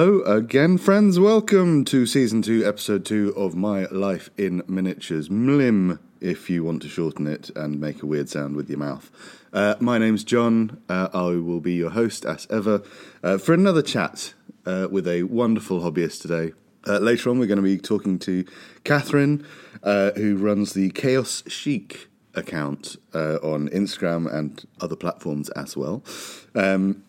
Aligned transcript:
Hello 0.00 0.22
again, 0.22 0.78
friends. 0.78 1.20
Welcome 1.20 1.84
to 1.84 2.06
season 2.06 2.40
two, 2.40 2.66
episode 2.66 3.04
two 3.04 3.34
of 3.36 3.54
My 3.54 3.84
Life 3.90 4.30
in 4.38 4.62
Miniatures. 4.66 5.28
Mlim, 5.28 6.00
if 6.22 6.48
you 6.48 6.64
want 6.64 6.80
to 6.80 6.88
shorten 6.88 7.26
it 7.26 7.50
and 7.54 7.78
make 7.78 8.02
a 8.02 8.06
weird 8.06 8.30
sound 8.30 8.56
with 8.56 8.70
your 8.70 8.78
mouth. 8.78 9.10
Uh, 9.52 9.74
my 9.78 9.98
name's 9.98 10.24
John. 10.24 10.80
Uh, 10.88 11.10
I 11.12 11.36
will 11.36 11.60
be 11.60 11.74
your 11.74 11.90
host, 11.90 12.24
as 12.24 12.46
ever, 12.48 12.82
uh, 13.22 13.36
for 13.36 13.52
another 13.52 13.82
chat 13.82 14.32
uh, 14.64 14.88
with 14.90 15.06
a 15.06 15.24
wonderful 15.24 15.82
hobbyist 15.82 16.22
today. 16.22 16.54
Uh, 16.86 16.96
later 16.96 17.28
on, 17.28 17.38
we're 17.38 17.44
going 17.44 17.56
to 17.56 17.62
be 17.62 17.76
talking 17.76 18.18
to 18.20 18.44
Kathryn, 18.84 19.44
uh, 19.82 20.12
who 20.12 20.38
runs 20.38 20.72
the 20.72 20.92
Chaos 20.92 21.42
Chic 21.46 22.08
account 22.34 22.96
on 23.12 23.68
Instagram 23.68 24.32
and 24.32 24.66
other 24.80 24.96
platforms 24.96 25.50
as 25.50 25.76
well. 25.76 26.02
Um, 26.54 27.02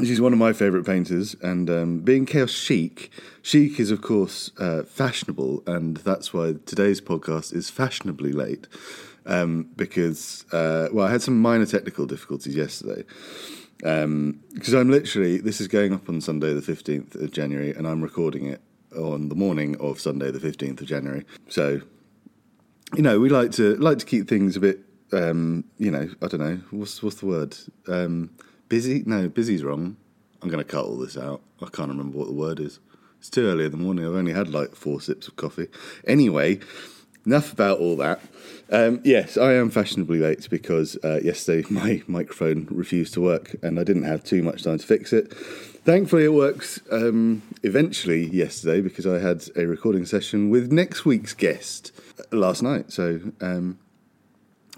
She's 0.00 0.22
one 0.22 0.32
of 0.32 0.38
my 0.38 0.54
favourite 0.54 0.86
painters, 0.86 1.36
and 1.42 1.68
um, 1.68 1.98
being 2.00 2.24
chaos 2.24 2.50
chic, 2.50 3.10
chic 3.42 3.78
is 3.78 3.90
of 3.90 4.00
course 4.00 4.50
uh, 4.58 4.84
fashionable, 4.84 5.62
and 5.66 5.98
that's 5.98 6.32
why 6.32 6.54
today's 6.64 7.00
podcast 7.00 7.54
is 7.54 7.68
fashionably 7.68 8.32
late. 8.32 8.66
Um, 9.26 9.68
because 9.76 10.46
uh, 10.50 10.88
well, 10.92 11.06
I 11.06 11.10
had 11.10 11.20
some 11.20 11.40
minor 11.40 11.66
technical 11.66 12.06
difficulties 12.06 12.56
yesterday. 12.56 13.04
Because 13.76 14.04
um, 14.04 14.40
I'm 14.74 14.90
literally 14.90 15.38
this 15.38 15.60
is 15.60 15.68
going 15.68 15.92
up 15.92 16.08
on 16.08 16.20
Sunday 16.22 16.54
the 16.54 16.62
fifteenth 16.62 17.14
of 17.14 17.30
January, 17.30 17.72
and 17.72 17.86
I'm 17.86 18.00
recording 18.00 18.46
it 18.46 18.62
on 18.96 19.28
the 19.28 19.34
morning 19.34 19.76
of 19.78 20.00
Sunday 20.00 20.30
the 20.30 20.40
fifteenth 20.40 20.80
of 20.80 20.86
January. 20.86 21.26
So, 21.48 21.82
you 22.96 23.02
know, 23.02 23.20
we 23.20 23.28
like 23.28 23.50
to 23.52 23.76
like 23.76 23.98
to 23.98 24.06
keep 24.06 24.26
things 24.26 24.56
a 24.56 24.60
bit, 24.60 24.80
um, 25.12 25.64
you 25.76 25.90
know, 25.90 26.08
I 26.22 26.28
don't 26.28 26.40
know 26.40 26.60
what's 26.70 27.02
what's 27.02 27.16
the 27.16 27.26
word 27.26 27.56
um, 27.88 28.30
Busy? 28.72 29.02
No, 29.04 29.28
busy's 29.28 29.62
wrong. 29.62 29.98
I'm 30.40 30.48
going 30.48 30.64
to 30.64 30.70
cut 30.70 30.86
all 30.86 30.96
this 30.96 31.18
out. 31.18 31.42
I 31.60 31.66
can't 31.66 31.90
remember 31.90 32.16
what 32.16 32.28
the 32.28 32.32
word 32.32 32.58
is. 32.58 32.78
It's 33.18 33.28
too 33.28 33.44
early 33.46 33.66
in 33.66 33.70
the 33.70 33.76
morning. 33.76 34.06
I've 34.06 34.14
only 34.14 34.32
had 34.32 34.48
like 34.48 34.74
four 34.74 34.98
sips 34.98 35.28
of 35.28 35.36
coffee. 35.36 35.68
Anyway, 36.06 36.58
enough 37.26 37.52
about 37.52 37.80
all 37.80 37.98
that. 37.98 38.22
Um, 38.70 39.02
yes, 39.04 39.36
I 39.36 39.52
am 39.52 39.68
fashionably 39.68 40.20
late 40.20 40.48
because 40.48 40.96
uh, 41.04 41.20
yesterday 41.22 41.66
my 41.70 42.02
microphone 42.06 42.66
refused 42.70 43.12
to 43.12 43.20
work 43.20 43.54
and 43.62 43.78
I 43.78 43.84
didn't 43.84 44.04
have 44.04 44.24
too 44.24 44.42
much 44.42 44.62
time 44.62 44.78
to 44.78 44.86
fix 44.86 45.12
it. 45.12 45.34
Thankfully, 45.84 46.24
it 46.24 46.32
works 46.32 46.80
um, 46.90 47.42
eventually 47.62 48.24
yesterday 48.24 48.80
because 48.80 49.06
I 49.06 49.18
had 49.18 49.44
a 49.54 49.66
recording 49.66 50.06
session 50.06 50.48
with 50.48 50.72
next 50.72 51.04
week's 51.04 51.34
guest 51.34 51.92
uh, 52.18 52.34
last 52.34 52.62
night. 52.62 52.90
So 52.90 53.20
um, 53.42 53.78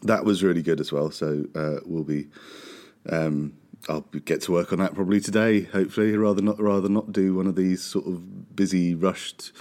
that 0.03 0.25
was 0.25 0.43
really 0.43 0.63
good 0.63 0.81
as 0.81 0.91
well. 0.91 1.13
So 1.13 1.45
uh, 1.55 1.77
we'll 1.87 2.03
be. 2.03 2.27
Um, 3.09 3.53
I'll 3.89 4.03
get 4.25 4.41
to 4.43 4.53
work 4.53 4.73
on 4.73 4.79
that 4.79 4.95
probably 4.95 5.21
today. 5.21 5.63
Hopefully, 5.63 6.17
rather 6.17 6.43
not 6.43 6.61
rather 6.61 6.89
not 6.89 7.13
do 7.13 7.35
one 7.35 7.47
of 7.47 7.57
these 7.57 7.83
sort 7.83 8.07
of 8.07 8.57
busy, 8.57 8.95
rushed, 8.95 9.53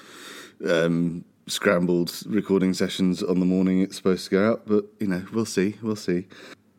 um, 0.67 1.25
scrambled 1.47 2.23
recording 2.25 2.73
sessions 2.73 3.21
on 3.21 3.39
the 3.39 3.45
morning 3.45 3.81
it's 3.81 3.97
supposed 3.97 4.25
to 4.25 4.31
go 4.31 4.51
out. 4.51 4.63
But 4.65 4.85
you 4.99 5.07
know, 5.07 5.25
we'll 5.33 5.45
see. 5.45 5.75
We'll 5.81 5.95
see. 5.95 6.27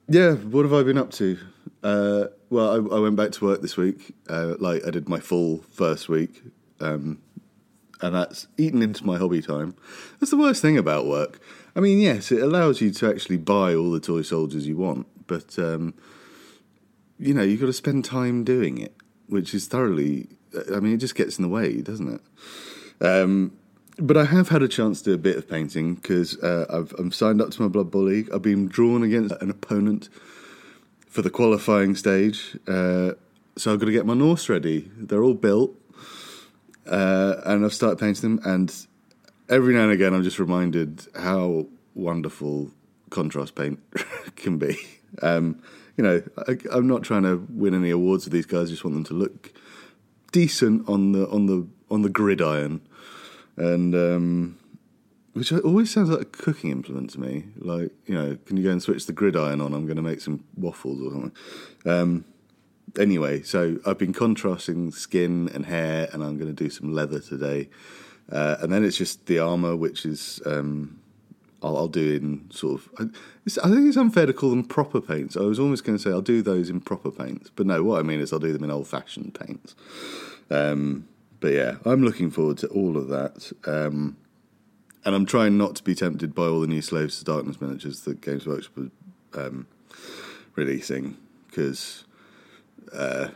Yeah, 0.08 0.34
what 0.34 0.64
have 0.64 0.72
I 0.72 0.82
been 0.82 0.98
up 0.98 1.10
to? 1.12 1.38
Uh, 1.82 2.24
well, 2.50 2.70
I, 2.70 2.96
I, 2.96 2.98
went 3.00 3.16
back 3.16 3.32
to 3.32 3.44
work 3.44 3.62
this 3.62 3.76
week. 3.76 4.14
Uh, 4.28 4.54
like 4.58 4.86
I 4.86 4.90
did 4.90 5.08
my 5.08 5.20
full 5.20 5.64
first 5.70 6.08
week, 6.08 6.42
um, 6.80 7.20
and 8.00 8.14
that's 8.14 8.46
eaten 8.56 8.82
into 8.82 9.04
my 9.04 9.18
hobby 9.18 9.42
time. 9.42 9.74
That's 10.18 10.30
the 10.30 10.38
worst 10.38 10.62
thing 10.62 10.78
about 10.78 11.06
work. 11.06 11.40
I 11.76 11.80
mean, 11.80 11.98
yes, 12.00 12.30
it 12.32 12.42
allows 12.42 12.80
you 12.80 12.90
to 12.92 13.08
actually 13.08 13.38
buy 13.38 13.74
all 13.74 13.90
the 13.90 14.00
toy 14.00 14.22
soldiers 14.22 14.66
you 14.66 14.76
want, 14.76 15.06
but 15.26 15.58
um, 15.58 15.94
you 17.18 17.34
know, 17.34 17.42
you've 17.42 17.60
got 17.60 17.66
to 17.66 17.72
spend 17.72 18.04
time 18.04 18.44
doing 18.44 18.78
it, 18.78 18.94
which 19.28 19.54
is 19.54 19.66
thoroughly. 19.66 20.28
I 20.74 20.80
mean, 20.80 20.94
it 20.94 20.98
just 20.98 21.14
gets 21.14 21.39
in 21.39 21.42
the 21.42 21.48
way, 21.48 21.80
doesn't 21.80 22.14
it? 23.00 23.05
Um, 23.05 23.52
but 23.98 24.16
I 24.16 24.24
have 24.24 24.48
had 24.48 24.62
a 24.62 24.68
chance 24.68 25.00
to 25.02 25.11
do 25.11 25.14
a 25.14 25.18
bit 25.18 25.36
of 25.36 25.48
painting 25.48 25.94
because 25.94 26.39
uh, 26.42 26.66
I've 26.68 26.92
I'm 26.98 27.12
signed 27.12 27.40
up 27.40 27.50
to 27.52 27.62
my 27.62 27.68
Blood 27.68 27.90
Bowl 27.90 28.05
League. 28.05 28.28
I've 28.33 28.42
been 28.42 28.66
drawn 28.66 29.02
against 29.02 29.34
an 29.40 29.50
opponent 29.50 30.08
for 31.08 31.22
the 31.22 31.30
qualifying 31.30 31.94
stage, 31.94 32.58
uh, 32.66 33.12
so 33.56 33.72
I've 33.72 33.78
got 33.78 33.86
to 33.86 33.92
get 33.92 34.06
my 34.06 34.14
Norse 34.14 34.48
ready. 34.48 34.90
They're 34.96 35.22
all 35.22 35.34
built, 35.34 35.72
uh, 36.86 37.36
and 37.44 37.64
I've 37.64 37.74
started 37.74 38.00
painting 38.00 38.36
them. 38.36 38.40
And 38.44 38.74
every 39.48 39.74
now 39.74 39.84
and 39.84 39.92
again, 39.92 40.12
I'm 40.12 40.24
just 40.24 40.40
reminded 40.40 41.06
how 41.14 41.66
wonderful 41.94 42.72
contrast 43.10 43.55
paint 43.55 43.78
can 44.36 44.58
be. 44.58 44.77
Um, 45.22 45.62
you 45.96 46.05
know, 46.05 46.22
I, 46.48 46.77
am 46.77 46.86
not 46.86 47.02
trying 47.02 47.22
to 47.22 47.46
win 47.50 47.74
any 47.74 47.90
awards 47.90 48.24
with 48.24 48.32
these 48.32 48.46
guys. 48.46 48.68
I 48.68 48.70
just 48.72 48.84
want 48.84 48.94
them 48.94 49.05
to 49.05 49.14
look 49.14 49.52
decent 50.32 50.88
on 50.88 51.12
the 51.12 51.28
on 51.28 51.46
the 51.46 51.66
on 51.90 52.02
the 52.02 52.08
gridiron, 52.08 52.80
and 53.56 53.94
um, 53.94 54.58
which 55.34 55.52
always 55.52 55.90
sounds 55.90 56.10
like 56.10 56.20
a 56.20 56.24
cooking 56.24 56.70
implement 56.70 57.10
to 57.10 57.20
me. 57.20 57.44
Like, 57.56 57.90
you 58.06 58.14
know, 58.14 58.38
can 58.46 58.56
you 58.56 58.64
go 58.64 58.70
and 58.70 58.83
switch 58.83 59.06
the 59.06 59.12
gridiron 59.12 59.60
on? 59.60 59.74
I'm 59.74 59.86
going 59.86 59.96
to 59.96 60.02
make 60.02 60.20
some 60.20 60.44
waffles 60.56 61.00
or 61.00 61.10
something. 61.10 61.33
Um, 61.84 62.24
anyway, 62.98 63.42
so 63.42 63.78
I've 63.86 63.98
been 63.98 64.12
contrasting 64.12 64.90
skin 64.92 65.50
and 65.52 65.66
hair, 65.66 66.08
and 66.12 66.22
I'm 66.22 66.38
going 66.38 66.54
to 66.54 66.64
do 66.64 66.70
some 66.70 66.92
leather 66.92 67.20
today. 67.20 67.68
Uh, 68.30 68.56
and 68.60 68.72
then 68.72 68.84
it's 68.84 68.96
just 68.96 69.27
the 69.27 69.38
armor, 69.38 69.77
which 69.77 70.06
is 70.06 70.40
um, 70.46 71.00
I'll, 71.64 71.77
I'll, 71.77 71.89
do 71.89 72.14
in 72.14 72.51
sort 72.51 72.80
of. 72.80 72.89
I 72.98 73.69
think 73.69 73.89
it's 73.89 73.97
unfair 73.97 74.27
to 74.27 74.33
call 74.33 74.51
them 74.51 74.64
proper 74.64 75.01
paints. 75.01 75.36
I 75.36 75.41
was 75.41 75.58
almost 75.58 75.85
going 75.85 75.97
to 75.97 76.02
say 76.02 76.11
I'll 76.11 76.20
do 76.20 76.42
those 76.42 76.69
in 76.69 76.80
proper 76.80 77.11
paints, 77.11 77.51
but 77.55 77.67
no. 77.67 77.83
What 77.83 78.01
I 78.01 78.02
mean 78.02 78.20
is 78.20 78.33
I'll 78.33 78.39
do 78.39 78.52
them 78.52 78.64
in 78.64 78.70
old-fashioned 78.70 79.35
paints. 79.35 79.75
Um, 80.51 81.08
but 81.41 81.52
yeah, 81.52 81.77
I'm 81.85 82.02
looking 82.02 82.30
forward 82.30 82.58
to 82.58 82.69
all 82.69 82.97
of 82.97 83.08
that. 83.08 83.52
Um, 83.67 84.17
and 85.05 85.14
I'm 85.14 85.27
trying 85.27 85.58
not 85.58 85.77
to 85.77 85.83
be 85.83 85.95
tempted 85.95 86.35
by 86.35 86.45
all 86.45 86.61
the 86.61 86.67
new 86.67 86.80
Slaves 86.80 87.19
to 87.19 87.25
Darkness 87.25 87.61
miniatures 87.61 88.01
that 88.02 88.20
Games 88.20 88.46
Workshop 88.46 88.73
are 89.35 89.46
um, 89.46 89.67
releasing 90.55 91.17
because 91.48 92.05
uh, 92.92 93.29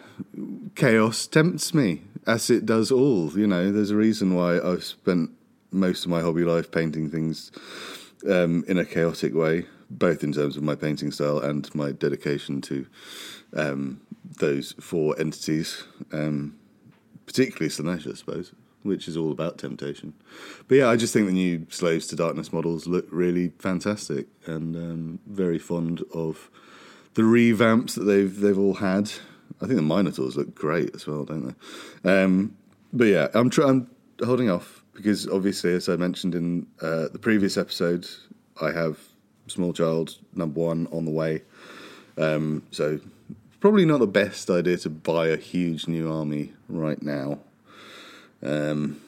chaos 0.75 1.27
tempts 1.27 1.75
me, 1.75 2.03
as 2.27 2.50
it 2.50 2.65
does 2.66 2.91
all. 2.91 3.31
You 3.39 3.47
know, 3.47 3.71
there's 3.71 3.91
a 3.91 3.97
reason 3.97 4.34
why 4.34 4.59
I've 4.59 4.84
spent 4.84 5.31
most 5.71 6.05
of 6.05 6.10
my 6.10 6.21
hobby 6.21 6.45
life 6.45 6.71
painting 6.71 7.10
things 7.10 7.50
um, 8.28 8.64
in 8.66 8.78
a 8.78 8.84
chaotic 8.84 9.34
way, 9.34 9.66
both 9.90 10.22
in 10.22 10.32
terms 10.32 10.56
of 10.56 10.62
my 10.62 10.74
painting 10.74 11.10
style 11.10 11.38
and 11.38 11.72
my 11.74 11.92
dedication 11.92 12.60
to 12.62 12.86
um, 13.54 14.00
those 14.38 14.72
four 14.80 15.18
entities, 15.18 15.84
um, 16.12 16.58
particularly 17.26 17.68
Slaanesh, 17.68 18.10
I 18.10 18.14
suppose, 18.14 18.52
which 18.82 19.08
is 19.08 19.16
all 19.16 19.32
about 19.32 19.58
temptation. 19.58 20.14
But 20.66 20.76
yeah, 20.76 20.88
I 20.88 20.96
just 20.96 21.12
think 21.12 21.26
the 21.26 21.32
new 21.32 21.66
Slaves 21.70 22.06
to 22.08 22.16
Darkness 22.16 22.52
models 22.52 22.86
look 22.86 23.06
really 23.10 23.52
fantastic, 23.58 24.26
and 24.46 24.76
um, 24.76 25.18
very 25.26 25.58
fond 25.58 26.04
of 26.14 26.50
the 27.14 27.22
revamps 27.22 27.94
that 27.94 28.04
they've 28.04 28.38
they've 28.40 28.58
all 28.58 28.74
had. 28.74 29.10
I 29.60 29.66
think 29.66 29.76
the 29.76 29.82
Minotaurs 29.82 30.36
look 30.36 30.54
great 30.54 30.94
as 30.94 31.06
well, 31.06 31.24
don't 31.24 31.54
they? 32.02 32.22
Um, 32.22 32.56
but 32.92 33.06
yeah, 33.06 33.28
I'm, 33.34 33.50
tr- 33.50 33.64
I'm 33.64 33.90
holding 34.24 34.48
off 34.48 34.78
because 34.98 35.28
obviously, 35.28 35.72
as 35.75 35.88
I 35.88 35.94
mentioned 35.94 36.34
in 36.34 36.66
uh, 36.82 37.06
the 37.12 37.20
previous 37.20 37.56
episode, 37.56 38.09
I 38.60 38.72
have 38.72 38.98
small 39.47 39.72
child 39.72 40.16
number 40.34 40.59
one 40.59 40.88
on 40.91 41.04
the 41.04 41.12
way. 41.12 41.42
Um, 42.16 42.64
so 42.72 42.98
probably 43.60 43.84
not 43.84 44.00
the 44.00 44.09
best 44.09 44.50
idea 44.50 44.76
to 44.78 44.91
buy 44.91 45.28
a 45.28 45.36
huge 45.36 45.86
new 45.86 46.12
army 46.12 46.53
right 46.69 47.00
now. 47.00 47.38
Um, 48.42 49.00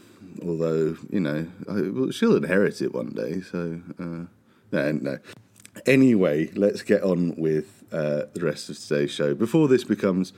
although 0.46 0.96
you 1.10 1.18
know, 1.18 1.48
I, 1.68 1.80
well, 1.90 2.12
she'll 2.12 2.36
inherit 2.36 2.80
it 2.80 2.94
one 2.94 3.10
day. 3.10 3.40
So 3.40 3.80
uh, 3.98 4.26
no, 4.70 4.92
no. 4.92 5.18
Anyway, 5.86 6.52
let's 6.54 6.82
get 6.82 7.02
on 7.02 7.34
with 7.34 7.82
uh, 7.90 8.26
the 8.32 8.44
rest 8.44 8.70
of 8.70 8.78
today's 8.78 9.10
show. 9.10 9.34
Before 9.34 9.66
this 9.66 9.82
becomes 9.82 10.32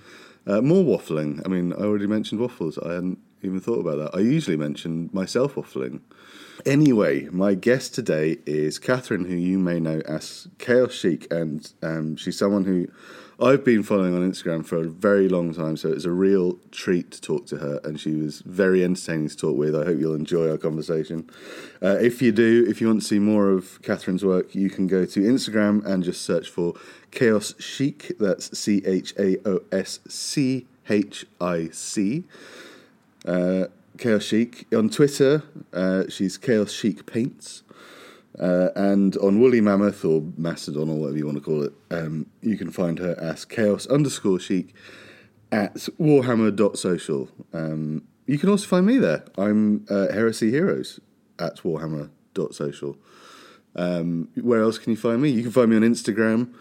uh, 0.46 0.62
more 0.62 0.82
waffling. 0.82 1.43
I 1.44 1.49
mean, 1.50 1.75
I 1.75 1.82
already 1.82 2.06
mentioned 2.06 2.40
waffles. 2.40 2.78
I 2.78 2.94
hadn't 2.94 3.19
even 3.42 3.60
thought 3.60 3.80
about 3.80 3.98
that. 3.98 4.16
I 4.16 4.20
usually 4.20 4.56
mention 4.56 5.10
myself 5.12 5.54
waffling. 5.54 6.00
Anyway, 6.64 7.28
my 7.30 7.54
guest 7.54 7.94
today 7.94 8.38
is 8.46 8.78
Kathryn, 8.78 9.26
who 9.26 9.34
you 9.34 9.58
may 9.58 9.80
know 9.80 10.00
as 10.06 10.48
Chaos 10.58 10.92
Chic, 10.92 11.26
and 11.32 11.72
um, 11.82 12.16
she's 12.16 12.38
someone 12.38 12.64
who 12.64 12.86
I've 13.40 13.64
been 13.64 13.82
following 13.82 14.14
on 14.14 14.30
Instagram 14.30 14.64
for 14.64 14.76
a 14.76 14.88
very 14.88 15.28
long 15.28 15.52
time, 15.52 15.76
so 15.76 15.90
it's 15.90 16.04
a 16.04 16.12
real 16.12 16.60
treat 16.70 17.10
to 17.10 17.20
talk 17.20 17.46
to 17.46 17.56
her, 17.56 17.80
and 17.82 17.98
she 17.98 18.14
was 18.14 18.40
very 18.42 18.84
entertaining 18.84 19.28
to 19.30 19.36
talk 19.36 19.56
with. 19.56 19.74
I 19.74 19.84
hope 19.84 19.98
you'll 19.98 20.14
enjoy 20.14 20.48
our 20.48 20.58
conversation. 20.58 21.28
Uh, 21.82 21.96
if 22.00 22.22
you 22.22 22.30
do, 22.30 22.64
if 22.68 22.80
you 22.80 22.86
want 22.86 23.02
to 23.02 23.08
see 23.08 23.18
more 23.18 23.50
of 23.50 23.82
Kathryn's 23.82 24.24
work, 24.24 24.54
you 24.54 24.70
can 24.70 24.86
go 24.86 25.04
to 25.04 25.20
Instagram 25.20 25.84
and 25.84 26.04
just 26.04 26.22
search 26.22 26.48
for 26.48 26.74
Chaos 27.10 27.54
Chic. 27.58 28.12
That's 28.20 28.56
C 28.56 28.82
H 28.86 29.14
A 29.18 29.36
O 29.48 29.62
S 29.72 29.98
C 30.06 30.68
H 30.88 31.26
I 31.40 31.70
C. 31.72 32.22
Uh, 33.24 33.66
Chaos 33.98 34.24
Chic. 34.24 34.66
On 34.74 34.88
Twitter, 34.88 35.42
uh, 35.72 36.04
she's 36.08 36.38
Chaos 36.38 36.72
Chic 36.72 37.06
Paints. 37.06 37.62
Uh, 38.38 38.70
and 38.74 39.16
on 39.19 39.40
Woolly 39.40 39.60
Mammoth 39.60 40.04
or 40.04 40.22
Mastodon 40.38 40.88
or 40.88 40.96
whatever 40.96 41.19
you 41.19 41.26
want 41.26 41.36
to 41.36 41.44
call 41.44 41.62
it, 41.62 41.72
um, 41.90 42.26
you 42.40 42.56
can 42.56 42.70
find 42.70 42.98
her 42.98 43.14
as 43.20 43.44
Chaos 43.44 43.86
underscore 43.86 44.40
Chic. 44.40 44.74
at 45.50 45.74
warhammer.social. 46.00 47.28
Um, 47.52 48.04
you 48.26 48.38
can 48.38 48.48
also 48.48 48.66
find 48.66 48.86
me 48.86 48.98
there. 48.98 49.25
I'm 49.36 49.84
uh, 49.90 50.10
Heresy 50.12 50.50
Heroes 50.50 50.98
at 51.38 51.56
warhammer.social. 51.58 52.96
Um, 53.76 54.28
where 54.40 54.62
else 54.62 54.78
can 54.78 54.92
you 54.92 54.96
find 54.96 55.20
me? 55.20 55.30
You 55.30 55.42
can 55.42 55.52
find 55.52 55.70
me 55.70 55.76
on 55.76 55.82
Instagram. 55.82 56.54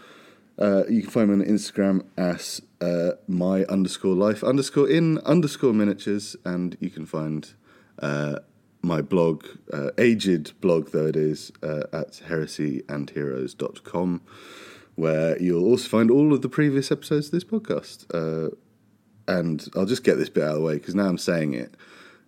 Uh, 0.60 0.84
you 0.90 1.02
can 1.02 1.10
find 1.10 1.30
me 1.30 1.36
on 1.36 1.50
Instagram 1.50 2.06
as 2.18 2.62
uh, 2.82 3.12
my 3.28 3.64
underscore 3.66 4.16
life 4.16 4.44
underscore 4.44 4.90
in 4.90 5.18
underscore 5.20 5.74
miniatures, 5.74 6.36
and 6.46 6.78
you 6.80 6.90
can 6.90 7.06
find 7.06 7.54
uh, 8.00 8.40
my 8.82 9.02
blog, 9.02 9.46
uh, 9.72 9.92
aged 9.98 10.60
blog 10.62 10.92
though 10.92 11.08
it 11.08 11.16
is, 11.16 11.52
uh, 11.64 11.84
at 11.94 12.22
heresyandheroes.com, 12.28 14.22
where 14.96 15.42
you'll 15.42 15.66
also 15.66 15.88
find 15.88 16.12
all 16.12 16.34
of 16.34 16.42
the 16.42 16.50
previous 16.50 16.92
episodes 16.92 17.28
of 17.28 17.32
this 17.32 17.44
podcast. 17.44 18.06
Uh, 18.14 18.50
and 19.28 19.70
I'll 19.76 19.86
just 19.86 20.04
get 20.04 20.16
this 20.16 20.30
bit 20.30 20.44
out 20.44 20.56
of 20.56 20.56
the 20.58 20.62
way 20.62 20.74
because 20.76 20.96
now 20.96 21.08
I'm 21.08 21.18
saying 21.18 21.54
it. 21.54 21.76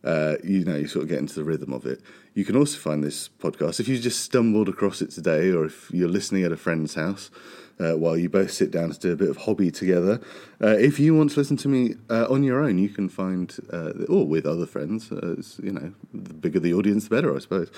Uh, 0.03 0.35
you 0.43 0.65
know, 0.65 0.75
you 0.75 0.87
sort 0.87 1.03
of 1.03 1.09
get 1.09 1.19
into 1.19 1.35
the 1.35 1.45
rhythm 1.45 1.71
of 1.71 1.85
it. 1.85 2.01
You 2.33 2.43
can 2.43 2.57
also 2.57 2.77
find 2.77 3.03
this 3.03 3.29
podcast 3.29 3.79
if 3.79 3.87
you 3.87 3.97
just 3.97 4.21
stumbled 4.21 4.67
across 4.67 5.01
it 5.01 5.11
today, 5.11 5.51
or 5.51 5.65
if 5.65 5.89
you're 5.91 6.09
listening 6.09 6.43
at 6.43 6.51
a 6.51 6.57
friend's 6.57 6.95
house 6.95 7.31
uh, 7.79 7.93
while 7.93 8.17
you 8.17 8.29
both 8.29 8.51
sit 8.51 8.71
down 8.71 8.91
to 8.91 8.99
do 8.99 9.11
a 9.11 9.15
bit 9.15 9.29
of 9.29 9.37
hobby 9.37 9.71
together. 9.71 10.21
Uh, 10.61 10.75
if 10.77 10.99
you 10.99 11.15
want 11.15 11.31
to 11.31 11.39
listen 11.39 11.57
to 11.57 11.67
me 11.67 11.95
uh, 12.09 12.25
on 12.29 12.43
your 12.43 12.63
own, 12.63 12.77
you 12.77 12.89
can 12.89 13.09
find, 13.09 13.57
uh, 13.71 13.91
or 14.07 14.27
with 14.27 14.45
other 14.45 14.65
friends, 14.65 15.11
uh, 15.11 15.35
you 15.61 15.71
know, 15.71 15.93
the 16.13 16.33
bigger 16.33 16.59
the 16.59 16.73
audience, 16.73 17.07
the 17.07 17.15
better, 17.15 17.35
I 17.35 17.39
suppose. 17.39 17.71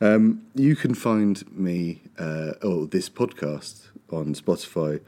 Um, 0.00 0.42
you 0.54 0.76
can 0.76 0.94
find 0.94 1.44
me, 1.56 2.02
or 2.18 2.86
this 2.86 3.08
podcast 3.08 3.88
on 4.10 4.34
Spotify, 4.34 5.00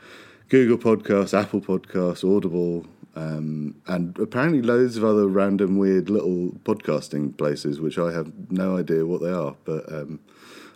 Google 0.49 0.79
Podcasts, 0.79 1.39
Apple 1.39 1.61
Podcasts, 1.61 2.25
Audible, 2.25 2.87
um, 3.17 3.77
and 3.87 4.19
apparently 4.19 4.61
loads 4.61 4.97
of 4.97 5.05
other 5.05 5.27
random 5.29 5.79
weird 5.79 6.11
little 6.11 6.51
podcasting 6.65 7.37
places, 7.37 7.81
which 7.81 7.99
I 7.99 8.13
have 8.13 8.33
no 8.51 8.77
idea 8.77 9.07
what 9.07 9.23
they 9.23 9.31
are. 9.31 9.55
But 9.65 9.91
um, 9.93 10.21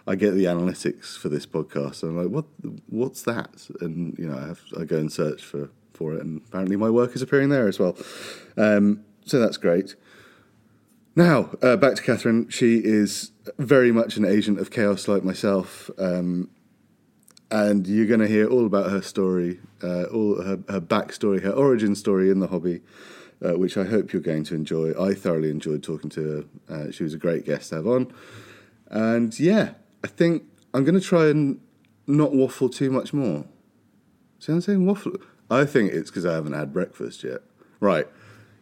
I 0.08 0.14
get 0.14 0.32
the 0.32 0.44
analytics 0.44 1.18
for 1.18 1.28
this 1.28 1.44
podcast, 1.44 2.02
and 2.02 2.12
I'm 2.12 2.24
like, 2.24 2.32
what? 2.32 2.46
What's 2.88 3.22
that? 3.22 3.68
And 3.80 4.18
you 4.18 4.26
know, 4.26 4.38
I, 4.38 4.46
have, 4.46 4.60
I 4.80 4.84
go 4.84 4.96
and 4.96 5.12
search 5.12 5.44
for 5.44 5.68
for 5.92 6.14
it, 6.14 6.22
and 6.22 6.40
apparently 6.48 6.76
my 6.76 6.88
work 6.88 7.14
is 7.14 7.22
appearing 7.22 7.50
there 7.50 7.68
as 7.68 7.78
well. 7.78 7.96
Um, 8.56 9.04
so 9.26 9.38
that's 9.38 9.58
great. 9.58 9.96
Now 11.14 11.50
uh, 11.62 11.76
back 11.76 11.96
to 11.96 12.02
Kathryn. 12.02 12.50
She 12.50 12.78
is 12.78 13.32
very 13.58 13.92
much 13.92 14.16
an 14.16 14.24
agent 14.24 14.58
of 14.58 14.70
chaos, 14.70 15.08
like 15.08 15.24
myself. 15.24 15.90
Um, 15.98 16.48
and 17.50 17.86
you're 17.86 18.06
going 18.06 18.20
to 18.20 18.28
hear 18.28 18.46
all 18.46 18.66
about 18.66 18.90
her 18.90 19.00
story, 19.00 19.60
uh, 19.82 20.04
all 20.04 20.42
her, 20.42 20.58
her 20.68 20.80
backstory, 20.80 21.42
her 21.42 21.50
origin 21.50 21.94
story 21.94 22.30
in 22.30 22.40
the 22.40 22.48
hobby, 22.48 22.82
uh, 23.42 23.54
which 23.54 23.76
I 23.78 23.84
hope 23.84 24.12
you're 24.12 24.20
going 24.20 24.44
to 24.44 24.54
enjoy. 24.54 24.92
I 25.02 25.14
thoroughly 25.14 25.50
enjoyed 25.50 25.82
talking 25.82 26.10
to 26.10 26.46
her. 26.68 26.74
Uh, 26.74 26.90
she 26.90 27.04
was 27.04 27.14
a 27.14 27.18
great 27.18 27.46
guest 27.46 27.70
to 27.70 27.76
have 27.76 27.86
on. 27.86 28.12
And 28.90 29.38
yeah, 29.40 29.72
I 30.04 30.06
think 30.06 30.44
I'm 30.74 30.84
going 30.84 30.98
to 30.98 31.06
try 31.06 31.28
and 31.28 31.60
not 32.06 32.32
waffle 32.32 32.68
too 32.68 32.90
much 32.90 33.12
more. 33.12 33.44
See, 34.38 34.52
I'm 34.52 34.60
saying 34.60 34.86
waffle. 34.86 35.16
I 35.50 35.64
think 35.64 35.92
it's 35.92 36.10
because 36.10 36.26
I 36.26 36.34
haven't 36.34 36.52
had 36.52 36.72
breakfast 36.72 37.24
yet. 37.24 37.40
Right, 37.80 38.06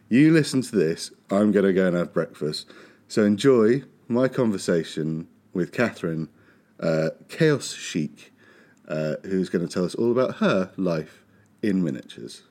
you 0.09 0.31
listen 0.31 0.61
to 0.61 0.75
this. 0.75 1.11
I'm 1.29 1.51
going 1.51 1.65
to 1.65 1.73
go 1.73 1.87
and 1.87 1.95
have 1.95 2.13
breakfast. 2.13 2.69
So 3.07 3.23
enjoy 3.23 3.83
my 4.07 4.27
conversation 4.27 5.27
with 5.53 5.71
Kathryn, 5.71 6.29
uh, 6.79 7.09
Chaos 7.29 7.73
Chic 7.73 8.31
uh, 8.87 9.15
who's 9.23 9.49
going 9.49 9.67
to 9.67 9.73
tell 9.73 9.85
us 9.85 9.95
all 9.95 10.11
about 10.11 10.35
her 10.37 10.71
life 10.77 11.23
in 11.61 11.83
miniatures. 11.83 12.43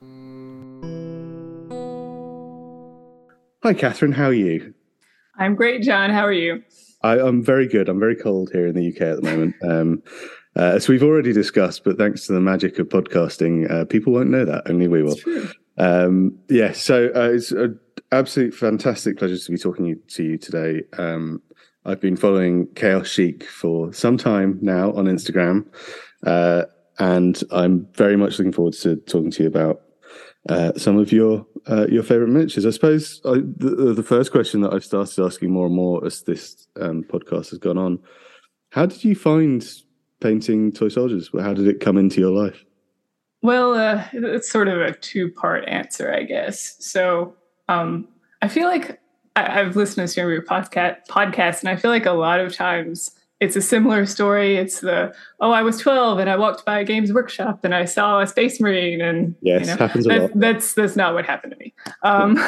Hi, 3.62 3.74
Kathryn. 3.74 4.14
How 4.14 4.26
are 4.26 4.32
you? 4.32 4.74
I'm 5.38 5.54
great, 5.54 5.82
John. 5.82 6.10
How 6.10 6.24
are 6.24 6.32
you? 6.32 6.62
I, 7.06 7.26
am 7.26 7.42
very 7.42 7.66
good. 7.66 7.88
I'm 7.88 8.00
very 8.00 8.16
cold 8.16 8.50
here 8.52 8.66
in 8.66 8.74
the 8.74 8.88
UK 8.88 9.00
at 9.02 9.16
the 9.16 9.30
moment. 9.30 9.54
Um, 9.62 10.02
uh, 10.56 10.72
as 10.74 10.88
we've 10.88 11.02
already 11.02 11.32
discussed, 11.32 11.84
but 11.84 11.98
thanks 11.98 12.26
to 12.26 12.32
the 12.32 12.40
magic 12.40 12.78
of 12.78 12.88
podcasting, 12.88 13.70
uh, 13.70 13.84
people 13.84 14.12
won't 14.12 14.30
know 14.30 14.44
that. 14.44 14.68
Only 14.68 14.88
we 14.88 15.02
will. 15.02 15.16
Um, 15.78 16.38
yeah, 16.48 16.72
so 16.72 17.10
uh, 17.14 17.30
it's 17.32 17.52
an 17.52 17.78
absolute 18.10 18.54
fantastic 18.54 19.18
pleasure 19.18 19.36
to 19.36 19.50
be 19.50 19.58
talking 19.58 20.00
to 20.08 20.22
you 20.22 20.38
today. 20.38 20.82
Um, 20.96 21.42
I've 21.84 22.00
been 22.00 22.16
following 22.16 22.66
Chaos 22.74 23.06
Chic 23.06 23.44
for 23.44 23.92
some 23.92 24.16
time 24.16 24.58
now 24.62 24.92
on 24.94 25.04
Instagram. 25.04 25.66
Uh, 26.24 26.64
and 26.98 27.42
I'm 27.52 27.86
very 27.92 28.16
much 28.16 28.38
looking 28.38 28.52
forward 28.52 28.74
to 28.74 28.96
talking 28.96 29.30
to 29.32 29.42
you 29.42 29.48
about 29.48 29.82
uh, 30.48 30.72
some 30.76 30.98
of 30.98 31.12
your 31.12 31.46
uh, 31.68 31.86
your 31.88 32.02
favorite 32.02 32.28
miniatures. 32.28 32.64
I 32.64 32.70
suppose 32.70 33.20
I, 33.24 33.34
the, 33.56 33.94
the, 33.96 34.02
first 34.02 34.30
question 34.30 34.60
that 34.60 34.72
I've 34.72 34.84
started 34.84 35.24
asking 35.24 35.50
more 35.50 35.66
and 35.66 35.74
more 35.74 36.04
as 36.06 36.22
this 36.22 36.68
um, 36.80 37.02
podcast 37.04 37.50
has 37.50 37.58
gone 37.58 37.78
on: 37.78 37.98
How 38.70 38.86
did 38.86 39.02
you 39.04 39.14
find 39.16 39.66
painting 40.20 40.72
toy 40.72 40.88
soldiers? 40.88 41.30
How 41.38 41.52
did 41.52 41.66
it 41.66 41.80
come 41.80 41.96
into 41.96 42.20
your 42.20 42.30
life? 42.30 42.64
Well, 43.42 43.74
uh, 43.74 44.04
it's 44.12 44.48
sort 44.48 44.68
of 44.68 44.80
a 44.80 44.92
two 44.92 45.30
part 45.30 45.68
answer, 45.68 46.12
I 46.12 46.22
guess. 46.22 46.76
So 46.78 47.34
um, 47.68 48.08
I 48.42 48.48
feel 48.48 48.68
like 48.68 49.00
I, 49.34 49.50
have 49.50 49.76
listened 49.76 50.06
to 50.06 50.12
some 50.12 50.26
of 50.26 50.30
your 50.30 50.42
podcast 50.42 51.06
podcasts, 51.08 51.60
and 51.60 51.68
I 51.68 51.76
feel 51.76 51.90
like 51.90 52.06
a 52.06 52.12
lot 52.12 52.40
of 52.40 52.54
times 52.54 53.15
it's 53.40 53.56
a 53.56 53.60
similar 53.60 54.06
story. 54.06 54.56
It's 54.56 54.80
the 54.80 55.14
oh, 55.40 55.50
I 55.50 55.62
was 55.62 55.78
twelve 55.78 56.18
and 56.18 56.30
I 56.30 56.36
walked 56.36 56.64
by 56.64 56.80
a 56.80 56.84
Games 56.84 57.12
Workshop 57.12 57.64
and 57.64 57.74
I 57.74 57.84
saw 57.84 58.20
a 58.20 58.26
Space 58.26 58.60
Marine 58.60 59.00
and 59.00 59.34
yes, 59.42 59.62
you 59.62 59.66
know, 59.66 59.76
happens 59.76 60.06
that, 60.06 60.32
That's 60.34 60.74
that's 60.74 60.96
not 60.96 61.14
what 61.14 61.26
happened 61.26 61.52
to 61.52 61.58
me. 61.58 61.74
Um, 62.02 62.42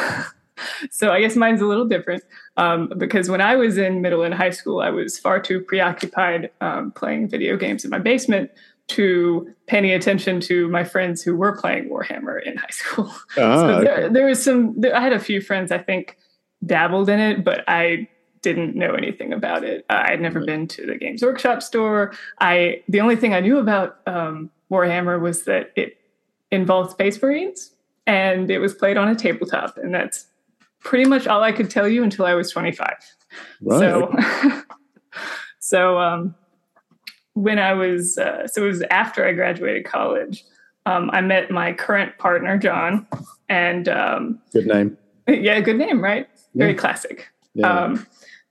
so 0.90 1.12
I 1.12 1.20
guess 1.20 1.36
mine's 1.36 1.60
a 1.60 1.66
little 1.66 1.84
different 1.84 2.24
um, 2.56 2.92
because 2.96 3.28
when 3.28 3.40
I 3.40 3.56
was 3.56 3.76
in 3.76 4.00
middle 4.00 4.22
and 4.22 4.34
high 4.34 4.50
school, 4.50 4.80
I 4.80 4.90
was 4.90 5.18
far 5.18 5.40
too 5.40 5.60
preoccupied 5.60 6.50
um, 6.60 6.92
playing 6.92 7.28
video 7.28 7.56
games 7.56 7.84
in 7.84 7.90
my 7.90 7.98
basement 7.98 8.50
to 8.88 9.46
paying 9.66 9.90
attention 9.90 10.40
to 10.40 10.68
my 10.68 10.82
friends 10.82 11.22
who 11.22 11.36
were 11.36 11.56
playing 11.58 11.90
Warhammer 11.90 12.42
in 12.42 12.56
high 12.56 12.70
school. 12.70 13.12
Ah, 13.36 13.60
so 13.60 13.80
there, 13.84 13.98
okay. 13.98 14.12
there 14.12 14.26
was 14.26 14.42
some. 14.42 14.74
There, 14.80 14.96
I 14.96 15.00
had 15.00 15.12
a 15.12 15.20
few 15.20 15.40
friends 15.42 15.70
I 15.70 15.78
think 15.78 16.16
dabbled 16.64 17.08
in 17.08 17.20
it, 17.20 17.44
but 17.44 17.62
I 17.68 18.08
didn't 18.54 18.74
know 18.74 18.94
anything 18.94 19.32
about 19.32 19.64
it. 19.64 19.84
Uh, 19.90 20.02
I 20.06 20.10
had 20.10 20.20
never 20.20 20.44
been 20.44 20.66
to 20.68 20.86
the 20.86 20.96
Games 20.96 21.22
Workshop 21.22 21.62
store. 21.62 22.14
I 22.40 22.82
the 22.88 23.00
only 23.00 23.16
thing 23.16 23.34
I 23.34 23.40
knew 23.40 23.58
about 23.58 23.98
um, 24.06 24.50
Warhammer 24.70 25.20
was 25.20 25.44
that 25.44 25.72
it 25.76 25.98
involved 26.50 26.92
Space 26.92 27.20
Marines 27.20 27.72
and 28.06 28.50
it 28.50 28.58
was 28.58 28.72
played 28.72 28.96
on 28.96 29.08
a 29.08 29.14
tabletop, 29.14 29.76
and 29.76 29.94
that's 29.94 30.26
pretty 30.80 31.04
much 31.04 31.26
all 31.26 31.42
I 31.42 31.52
could 31.52 31.70
tell 31.70 31.86
you 31.86 32.02
until 32.02 32.24
I 32.24 32.34
was 32.34 32.50
25. 32.50 32.88
Right. 33.60 33.78
So, 33.78 34.62
so 35.58 35.98
um, 35.98 36.34
when 37.34 37.58
I 37.58 37.74
was 37.74 38.16
uh, 38.16 38.46
so 38.46 38.64
it 38.64 38.68
was 38.68 38.82
after 38.90 39.26
I 39.26 39.32
graduated 39.32 39.84
college. 39.84 40.44
Um, 40.86 41.10
I 41.12 41.20
met 41.20 41.50
my 41.50 41.74
current 41.74 42.16
partner, 42.16 42.56
John, 42.56 43.06
and 43.50 43.90
um, 43.90 44.40
good 44.54 44.66
name. 44.66 44.96
Yeah, 45.26 45.60
good 45.60 45.76
name, 45.76 46.02
right? 46.02 46.26
Very 46.54 46.72
yeah. 46.72 46.78
classic. 46.78 47.28
Yeah. 47.52 47.70
Um, 47.70 48.06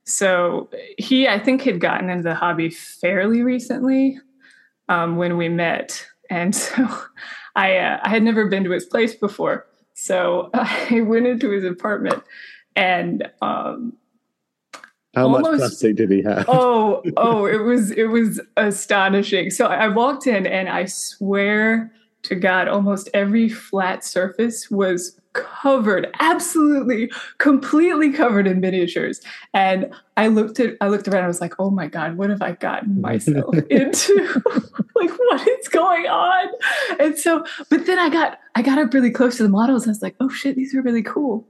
so 0.08 0.70
he, 0.96 1.28
I 1.28 1.38
think, 1.38 1.62
had 1.62 1.80
gotten 1.80 2.08
into 2.08 2.22
the 2.22 2.34
hobby 2.34 2.70
fairly 2.70 3.42
recently 3.42 4.18
um, 4.88 5.16
when 5.16 5.36
we 5.36 5.48
met, 5.48 6.06
and 6.30 6.54
so 6.56 6.88
I 7.54 7.76
uh, 7.76 8.00
I 8.02 8.08
had 8.08 8.22
never 8.22 8.46
been 8.48 8.64
to 8.64 8.70
his 8.70 8.86
place 8.86 9.14
before. 9.14 9.66
So 9.94 10.50
I 10.54 11.02
went 11.02 11.26
into 11.26 11.50
his 11.50 11.64
apartment, 11.64 12.22
and 12.74 13.30
um, 13.42 13.98
how 15.14 15.24
almost, 15.24 15.42
much 15.42 15.58
plastic 15.58 15.96
did 15.96 16.10
he 16.10 16.22
have? 16.22 16.44
Oh, 16.48 17.02
oh, 17.16 17.44
it 17.44 17.62
was 17.62 17.90
it 17.90 18.06
was 18.06 18.40
astonishing. 18.56 19.50
So 19.50 19.66
I 19.66 19.88
walked 19.88 20.26
in, 20.26 20.46
and 20.46 20.70
I 20.70 20.86
swear 20.86 21.92
to 22.22 22.34
God, 22.34 22.66
almost 22.66 23.10
every 23.12 23.48
flat 23.48 24.04
surface 24.04 24.70
was 24.70 25.17
covered, 25.32 26.08
absolutely, 26.20 27.10
completely 27.38 28.12
covered 28.12 28.46
in 28.46 28.60
miniatures. 28.60 29.20
And 29.54 29.92
I 30.16 30.28
looked 30.28 30.60
at, 30.60 30.76
I 30.80 30.88
looked 30.88 31.08
around. 31.08 31.24
I 31.24 31.28
was 31.28 31.40
like, 31.40 31.54
"Oh 31.58 31.70
my 31.70 31.86
god, 31.86 32.16
what 32.16 32.30
have 32.30 32.42
I 32.42 32.52
gotten 32.52 33.00
myself 33.00 33.54
into? 33.70 34.42
like, 34.94 35.10
what 35.10 35.46
is 35.46 35.68
going 35.68 36.06
on?" 36.06 36.48
And 36.98 37.18
so, 37.18 37.44
but 37.70 37.86
then 37.86 37.98
I 37.98 38.08
got, 38.08 38.38
I 38.54 38.62
got 38.62 38.78
up 38.78 38.92
really 38.92 39.10
close 39.10 39.36
to 39.36 39.42
the 39.42 39.48
models. 39.48 39.86
I 39.86 39.90
was 39.90 40.02
like, 40.02 40.16
"Oh 40.20 40.28
shit, 40.28 40.56
these 40.56 40.74
are 40.74 40.82
really 40.82 41.02
cool." 41.02 41.46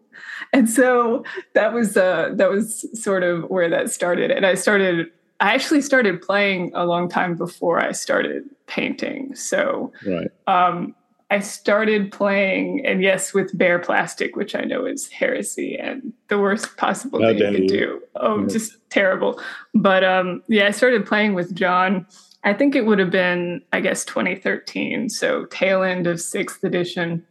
And 0.53 0.69
so 0.69 1.25
that 1.55 1.73
was, 1.73 1.97
uh, 1.97 2.31
that 2.35 2.51
was 2.51 2.87
sort 3.01 3.23
of 3.23 3.45
where 3.45 3.69
that 3.69 3.91
started. 3.91 4.31
And 4.31 4.45
I 4.45 4.55
started 4.55 5.09
I 5.41 5.55
actually 5.55 5.83
started 5.83 6.21
playing 6.21 6.73
a 6.75 6.85
long 6.85 7.09
time 7.09 7.37
before 7.37 7.79
I 7.79 7.93
started 7.93 8.45
painting. 8.67 9.35
So 9.37 9.93
right. 10.05 10.29
um, 10.49 10.95
I 11.31 11.41
started 11.41 12.11
playing, 12.11 12.87
and 12.87 13.03
yes, 13.03 13.35
with 13.35 13.57
bare 13.57 13.79
plastic, 13.79 14.35
which 14.35 14.55
I 14.55 14.63
know 14.63 14.87
is 14.87 15.09
heresy 15.09 15.77
and 15.77 16.13
the 16.29 16.39
worst 16.39 16.77
possible 16.79 17.19
thing 17.19 17.39
you 17.39 17.53
could 17.53 17.69
do. 17.69 18.01
Oh, 18.17 18.47
just 18.47 18.77
terrible. 18.89 19.39
But 19.75 20.05
um, 20.05 20.43
yeah, 20.49 20.67
I 20.69 20.71
started 20.71 21.05
playing 21.05 21.35
with 21.35 21.55
John. 21.55 22.07
I 22.45 22.55
think 22.55 22.75
it 22.75 22.87
would 22.87 22.99
have 22.99 23.11
been, 23.11 23.61
I 23.73 23.81
guess, 23.81 24.07
2013. 24.07 25.11
So 25.11 25.45
tail 25.47 25.83
end 25.83 26.07
of 26.07 26.19
sixth 26.19 26.65
edition. 26.65 27.27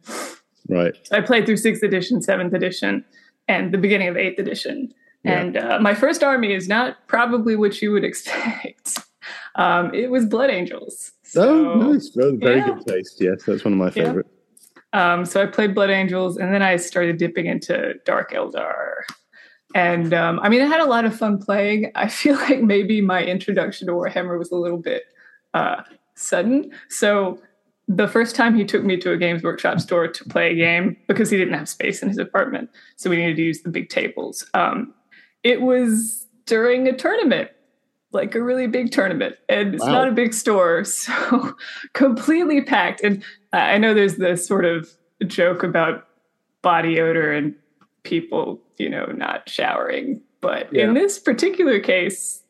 Right. 0.68 0.94
So 1.02 1.16
I 1.16 1.20
played 1.20 1.46
through 1.46 1.56
sixth 1.56 1.82
edition, 1.82 2.22
seventh 2.22 2.52
edition, 2.54 3.04
and 3.48 3.74
the 3.74 3.78
beginning 3.78 4.08
of 4.08 4.16
eighth 4.16 4.38
edition. 4.38 4.94
Yeah. 5.24 5.40
And 5.40 5.56
uh, 5.56 5.78
my 5.80 5.94
first 5.94 6.22
army 6.22 6.52
is 6.52 6.68
not 6.68 7.08
probably 7.08 7.56
what 7.56 7.82
you 7.82 7.90
would 7.90 8.04
expect. 8.04 8.98
Um, 9.56 9.92
it 9.92 10.10
was 10.10 10.24
Blood 10.24 10.50
Angels. 10.50 11.12
So, 11.28 11.72
oh, 11.72 11.92
nice. 11.92 12.08
Very, 12.08 12.36
very 12.36 12.58
yeah. 12.60 12.74
good 12.74 12.86
taste. 12.86 13.20
Yes, 13.20 13.44
that's 13.44 13.64
one 13.64 13.74
of 13.74 13.78
my 13.78 13.86
Yeah. 13.86 14.08
favorite. 14.08 14.26
Um, 14.94 15.26
so 15.26 15.42
I 15.42 15.46
played 15.46 15.74
Blood 15.74 15.90
Angels, 15.90 16.38
and 16.38 16.54
then 16.54 16.62
I 16.62 16.76
started 16.76 17.18
dipping 17.18 17.46
into 17.46 17.94
Dark 18.06 18.32
Eldar. 18.32 19.02
And 19.74 20.14
um, 20.14 20.40
I 20.42 20.48
mean, 20.48 20.62
I 20.62 20.64
had 20.64 20.80
a 20.80 20.86
lot 20.86 21.04
of 21.04 21.14
fun 21.14 21.38
playing. 21.38 21.92
I 21.94 22.08
feel 22.20 22.36
like 22.36 22.62
maybe 22.62 23.00
my 23.00 23.22
introduction 23.22 23.86
to 23.88 23.92
Warhammer 23.92 24.38
was 24.38 24.50
a 24.50 24.56
little 24.56 24.78
bit 24.78 25.02
uh, 25.52 25.82
sudden. 26.14 26.70
So 26.88 27.38
the 27.86 28.08
first 28.08 28.34
time 28.34 28.54
he 28.54 28.64
took 28.64 28.84
me 28.84 28.96
to 28.98 29.12
a 29.12 29.16
Games 29.16 29.42
Workshop 29.42 29.80
store 29.80 30.08
to 30.08 30.24
play 30.24 30.52
a 30.52 30.54
game 30.54 30.96
because 31.08 31.30
he 31.30 31.36
didn't 31.36 31.54
have 31.54 31.68
space 31.68 32.02
in 32.02 32.08
his 32.08 32.18
apartment, 32.18 32.70
so 32.96 33.10
we 33.10 33.16
needed 33.16 33.36
to 33.36 33.42
use 33.42 33.62
the 33.62 33.70
big 33.70 33.88
tables. 33.88 34.46
Um, 34.54 34.94
it 35.42 35.60
was 35.62 36.26
during 36.46 36.86
a 36.88 36.96
tournament, 36.96 37.50
like 38.12 38.34
a 38.34 38.42
really 38.42 38.66
big 38.66 38.90
tournament, 38.90 39.36
and 39.48 39.74
it's 39.74 39.84
Wow. 39.84 39.92
not 39.92 40.08
a 40.08 40.12
big 40.12 40.32
store, 40.32 40.84
so 40.84 41.54
completely 41.92 42.60
packed. 42.62 43.02
And 43.02 43.22
I 43.52 43.78
know 43.78 43.94
there's 43.94 44.16
this 44.16 44.46
sort 44.46 44.64
of 44.64 44.88
joke 45.26 45.62
about 45.62 46.06
body 46.62 47.00
odor 47.00 47.32
and 47.32 47.54
people, 48.04 48.60
you 48.78 48.88
know, 48.88 49.06
not 49.06 49.48
showering, 49.48 50.22
but 50.40 50.72
Yeah. 50.72 50.84
in 50.84 50.94
this 50.94 51.18
particular 51.18 51.80
case, 51.80 52.42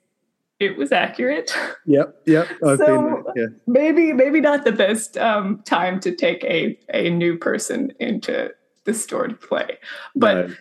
it 0.60 0.76
was 0.76 0.92
accurate. 0.92 1.52
Yep, 1.86 2.16
yep. 2.26 2.48
I've 2.64 2.78
So- 2.78 2.86
been 2.86 3.24
yeah. 3.36 3.46
maybe 3.66 4.12
maybe 4.12 4.40
not 4.42 4.64
the 4.64 4.72
best 4.72 5.16
um, 5.16 5.62
time 5.64 6.00
to 6.00 6.14
take 6.14 6.44
a 6.44 6.78
a 6.92 7.08
new 7.10 7.38
person 7.38 7.92
into 7.98 8.50
the 8.84 8.92
store 8.94 9.26
to 9.28 9.34
play, 9.34 9.78
but 10.14 10.48
No. 10.48 10.54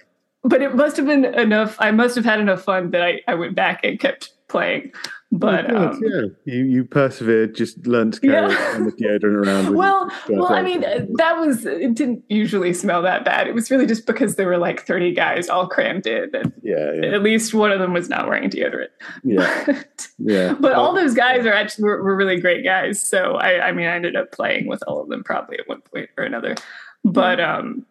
but 0.44 0.62
it 0.62 0.74
must 0.76 0.96
have 0.98 1.06
been 1.06 1.26
enough. 1.26 1.76
I 1.80 1.92
must 1.92 2.16
have 2.16 2.24
had 2.26 2.40
enough 2.40 2.64
fun 2.64 2.92
that 2.92 3.02
I 3.04 3.20
I 3.28 3.36
went 3.36 3.56
back 3.56 3.82
and 3.84 4.00
kept 4.00 4.32
playing. 4.50 4.92
But 5.30 5.70
Oh, 5.70 5.90
um, 5.90 6.02
yeah, 6.02 6.22
you 6.46 6.64
you 6.64 6.84
persevered, 6.86 7.54
just 7.54 7.86
learned 7.86 8.14
to 8.14 8.22
carry 8.22 8.50
Yeah. 8.50 8.78
the 8.80 8.92
deodorant 8.94 9.46
around. 9.46 9.76
well, 9.76 10.10
well, 10.30 10.54
I 10.54 10.62
mean, 10.62 10.82
that 11.18 11.38
was 11.38 11.66
it. 11.66 11.94
Didn't 11.96 12.24
usually 12.30 12.74
smell 12.74 13.02
that 13.02 13.26
bad. 13.26 13.46
It 13.48 13.54
was 13.54 13.70
really 13.70 13.86
just 13.86 14.06
because 14.06 14.36
there 14.38 14.48
were 14.48 14.58
like 14.58 14.86
thirty 14.86 15.14
guys 15.14 15.50
all 15.50 15.68
crammed 15.68 16.08
in, 16.08 16.34
and 16.34 16.54
yeah, 16.64 16.94
yeah, 16.94 17.10
at 17.14 17.24
least 17.24 17.54
one 17.54 17.72
of 17.74 17.80
them 17.80 17.92
was 17.92 18.08
not 18.08 18.26
wearing 18.30 18.50
deodorant. 18.50 18.88
yeah, 19.26 19.66
but 19.68 19.86
yeah. 20.18 20.56
all 20.72 20.96
those 20.96 21.14
guys 21.14 21.46
are 21.46 21.52
actually 21.54 21.84
were, 21.84 22.02
were 22.02 22.16
really 22.16 22.40
great 22.40 22.64
guys. 22.64 23.06
So 23.06 23.34
I, 23.36 23.68
I 23.68 23.72
mean, 23.74 23.86
I 23.86 23.96
ended 23.96 24.16
up 24.16 24.32
playing 24.32 24.68
with 24.68 24.82
all 24.88 25.02
of 25.02 25.10
them 25.10 25.26
probably 25.26 25.60
at 25.60 25.68
one 25.68 25.82
point 25.82 26.10
or 26.18 26.24
another. 26.24 26.56
But 27.04 27.42
um, 27.42 27.86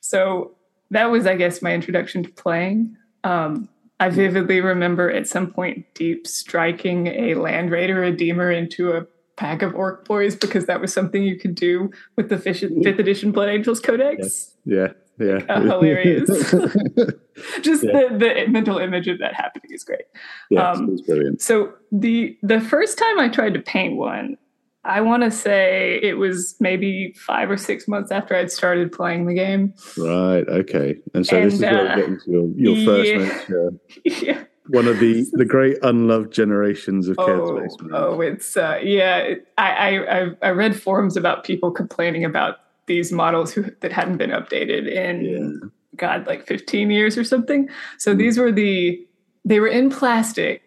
so 0.00 0.54
that 0.90 1.10
was, 1.10 1.26
I 1.26 1.36
guess, 1.36 1.62
my 1.62 1.72
introduction 1.72 2.22
to 2.24 2.30
playing. 2.30 2.96
Um, 3.24 3.68
I 4.06 4.08
vividly 4.10 4.60
remember 4.60 5.10
at 5.10 5.26
some 5.28 5.52
point 5.52 5.86
deep 5.94 6.26
striking 6.26 7.06
a 7.08 7.34
land 7.34 7.70
raider 7.70 8.00
redeemer 8.00 8.50
into 8.50 8.92
a 8.92 9.06
pack 9.36 9.62
of 9.62 9.74
orc 9.74 10.04
boys 10.06 10.36
because 10.36 10.66
that 10.66 10.80
was 10.80 10.92
something 10.92 11.22
you 11.22 11.38
could 11.38 11.54
do 11.54 11.90
with 12.16 12.28
the 12.28 12.38
fish, 12.38 12.60
fifth 12.60 12.98
edition 12.98 13.32
Blood 13.32 13.48
Angels 13.48 13.80
Codex. 13.80 14.54
yeah, 14.64 14.88
yeah. 15.18 15.38
Uh, 15.48 15.60
hilarious. 15.60 16.28
Just 17.62 17.84
Yeah. 17.84 18.08
the, 18.10 18.16
the 18.18 18.46
mental 18.48 18.78
image 18.78 19.08
of 19.08 19.18
that 19.20 19.34
happening 19.34 19.70
is 19.70 19.84
great. 19.84 20.02
yeah, 20.50 20.70
Um, 20.72 20.88
it 20.88 20.90
was 20.92 21.02
brilliant. 21.02 21.40
So 21.40 21.72
the 21.90 22.36
the 22.42 22.60
first 22.60 22.98
time 22.98 23.18
I 23.18 23.28
tried 23.28 23.54
to 23.54 23.60
paint 23.60 23.96
one, 23.96 24.36
I 24.84 25.00
want 25.00 25.22
to 25.22 25.30
say 25.30 26.00
it 26.02 26.14
was 26.18 26.56
maybe 26.58 27.14
five 27.16 27.50
or 27.50 27.56
six 27.56 27.86
months 27.86 28.10
after 28.10 28.34
I'd 28.34 28.50
started 28.50 28.90
playing 28.90 29.26
the 29.26 29.34
game. 29.34 29.74
Right. 29.96 30.46
Okay. 30.48 30.96
And 31.14 31.24
so 31.26 31.40
this 31.40 31.54
is 31.54 31.62
and, 31.62 31.76
where 31.76 31.92
uh, 31.92 31.94
we 31.96 32.00
get 32.02 32.10
into 32.10 32.30
your, 32.56 32.74
your 32.74 32.86
first 32.86 33.48
yeah. 33.48 34.20
yeah. 34.22 34.44
One 34.68 34.88
of 34.88 34.98
the 34.98 35.24
the 35.32 35.44
great 35.44 35.76
unloved 35.82 36.32
generations 36.32 37.08
of 37.08 37.16
Oh, 37.18 37.66
oh, 37.92 38.20
it's 38.20 38.56
uh, 38.56 38.78
yeah. 38.82 39.34
I, 39.58 39.98
I 39.98 40.26
I 40.42 40.50
read 40.50 40.80
forums 40.80 41.16
about 41.16 41.44
people 41.44 41.70
complaining 41.70 42.24
about 42.24 42.56
these 42.86 43.12
models 43.12 43.52
who 43.52 43.64
that 43.80 43.92
hadn't 43.92 44.16
been 44.16 44.30
updated 44.30 44.88
in 44.90 45.24
Yeah. 45.24 45.68
God 45.96 46.26
like 46.26 46.46
15 46.46 46.90
years 46.90 47.16
or 47.18 47.24
something. 47.24 47.68
So 47.98 48.14
Mm. 48.14 48.18
these 48.18 48.38
were 48.38 48.50
the 48.52 49.06
they 49.44 49.60
were 49.60 49.68
in 49.68 49.90
plastic, 49.90 50.62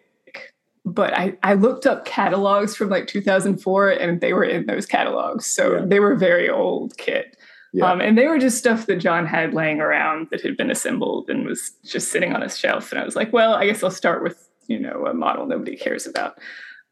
but 0.86 1.12
I 1.12 1.36
I 1.42 1.54
looked 1.54 1.84
up 1.84 2.04
catalogs 2.04 2.76
from 2.76 2.88
like 2.88 3.08
2004 3.08 3.90
and 3.90 4.20
they 4.20 4.32
were 4.32 4.44
in 4.44 4.66
those 4.66 4.86
catalogs. 4.86 5.44
So 5.46 5.74
Yeah. 5.74 5.84
they 5.84 6.00
were 6.00 6.14
very 6.14 6.48
old 6.48 6.96
kit. 6.96 7.36
Yeah. 7.72 7.90
Um, 7.90 8.00
and 8.00 8.16
they 8.16 8.26
were 8.28 8.38
just 8.38 8.56
stuff 8.56 8.86
that 8.86 8.96
John 8.96 9.26
had 9.26 9.52
laying 9.52 9.80
around 9.80 10.28
that 10.30 10.40
had 10.40 10.56
been 10.56 10.70
assembled 10.70 11.28
and 11.28 11.44
was 11.44 11.72
just 11.84 12.10
sitting 12.10 12.32
on 12.32 12.40
his 12.40 12.56
shelf. 12.56 12.90
And 12.92 13.00
I 13.00 13.04
was 13.04 13.16
like, 13.16 13.32
well, 13.32 13.54
I 13.54 13.66
guess 13.66 13.82
I'll 13.82 13.90
start 13.90 14.22
with, 14.22 14.48
you 14.68 14.78
know, 14.78 15.04
a 15.06 15.12
model 15.12 15.44
nobody 15.46 15.76
cares 15.76 16.06
about. 16.06 16.38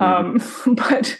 Um, 0.01 0.43
but 0.67 1.19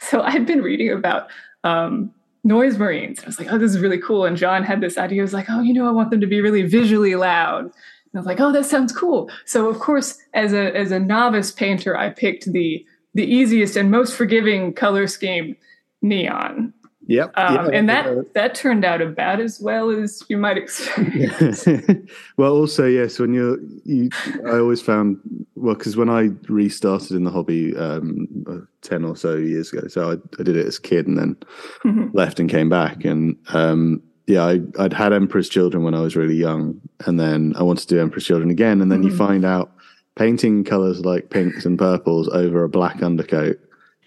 so 0.00 0.22
I 0.22 0.30
had 0.30 0.46
been 0.46 0.62
reading 0.62 0.90
about 0.90 1.28
um, 1.62 2.10
noise 2.42 2.76
marines. 2.78 3.22
I 3.22 3.26
was 3.26 3.38
like, 3.38 3.52
oh, 3.52 3.58
this 3.58 3.70
is 3.72 3.80
really 3.80 3.98
cool. 3.98 4.24
And 4.24 4.36
John 4.36 4.64
had 4.64 4.80
this 4.80 4.98
idea. 4.98 5.16
He 5.16 5.20
was 5.20 5.34
like, 5.34 5.46
oh, 5.48 5.60
you 5.60 5.74
know, 5.74 5.86
I 5.86 5.92
want 5.92 6.10
them 6.10 6.20
to 6.20 6.26
be 6.26 6.40
really 6.40 6.62
visually 6.62 7.14
loud. 7.14 7.70
And 8.14 8.18
I 8.18 8.20
was 8.20 8.26
like, 8.26 8.38
oh, 8.38 8.52
that 8.52 8.64
sounds 8.64 8.92
cool. 8.92 9.28
So 9.44 9.68
of 9.68 9.80
course, 9.80 10.16
as 10.34 10.52
a 10.52 10.74
as 10.76 10.92
a 10.92 11.00
novice 11.00 11.50
painter, 11.50 11.96
I 11.96 12.10
picked 12.10 12.52
the 12.52 12.86
the 13.14 13.24
easiest 13.24 13.76
and 13.76 13.90
most 13.90 14.14
forgiving 14.14 14.72
color 14.72 15.08
scheme, 15.08 15.56
neon. 16.00 16.72
Yep. 17.06 17.32
Um, 17.36 17.54
yeah, 17.54 17.68
and 17.72 17.88
yeah. 17.88 18.02
that 18.02 18.34
that 18.34 18.54
turned 18.54 18.84
out 18.84 19.02
about 19.02 19.40
as 19.40 19.60
well 19.60 19.90
as 19.90 20.22
you 20.28 20.36
might 20.38 20.56
expect. 20.56 22.08
well, 22.36 22.52
also 22.52 22.86
yes, 22.86 23.18
when 23.18 23.34
you're, 23.34 23.58
you, 23.84 24.10
I 24.46 24.58
always 24.58 24.80
found 24.80 25.18
well 25.56 25.74
because 25.74 25.96
when 25.96 26.08
I 26.08 26.30
restarted 26.48 27.16
in 27.16 27.24
the 27.24 27.32
hobby 27.32 27.76
um, 27.76 28.28
uh, 28.48 28.58
ten 28.82 29.04
or 29.04 29.16
so 29.16 29.34
years 29.36 29.72
ago, 29.72 29.88
so 29.88 30.12
I, 30.12 30.14
I 30.38 30.42
did 30.44 30.56
it 30.56 30.66
as 30.66 30.78
a 30.78 30.82
kid 30.82 31.08
and 31.08 31.18
then 31.18 31.36
Mhm. 31.84 32.14
left 32.14 32.38
and 32.38 32.48
came 32.48 32.68
back, 32.68 33.04
and 33.04 33.36
um, 33.48 34.00
yeah, 34.26 34.44
I, 34.44 34.60
I'd 34.78 34.92
had 34.92 35.12
Emperor's 35.12 35.48
Children 35.48 35.82
when 35.84 35.94
I 35.94 36.00
was 36.00 36.16
really 36.16 36.34
young, 36.36 36.80
and 37.06 37.18
then 37.20 37.54
I 37.56 37.62
wanted 37.62 37.88
to 37.88 37.94
do 37.94 38.00
Emperor's 38.00 38.24
Children 38.24 38.50
again, 38.50 38.80
and 38.80 38.90
then 38.90 39.02
you 39.02 39.10
Mhm. 39.10 39.18
find 39.18 39.44
out 39.44 39.70
painting 40.16 40.64
colors 40.64 41.04
like 41.04 41.30
pinks 41.30 41.64
and 41.66 41.78
purples 41.78 42.28
over 42.28 42.62
a 42.62 42.68
black 42.68 43.02
undercoat 43.02 43.58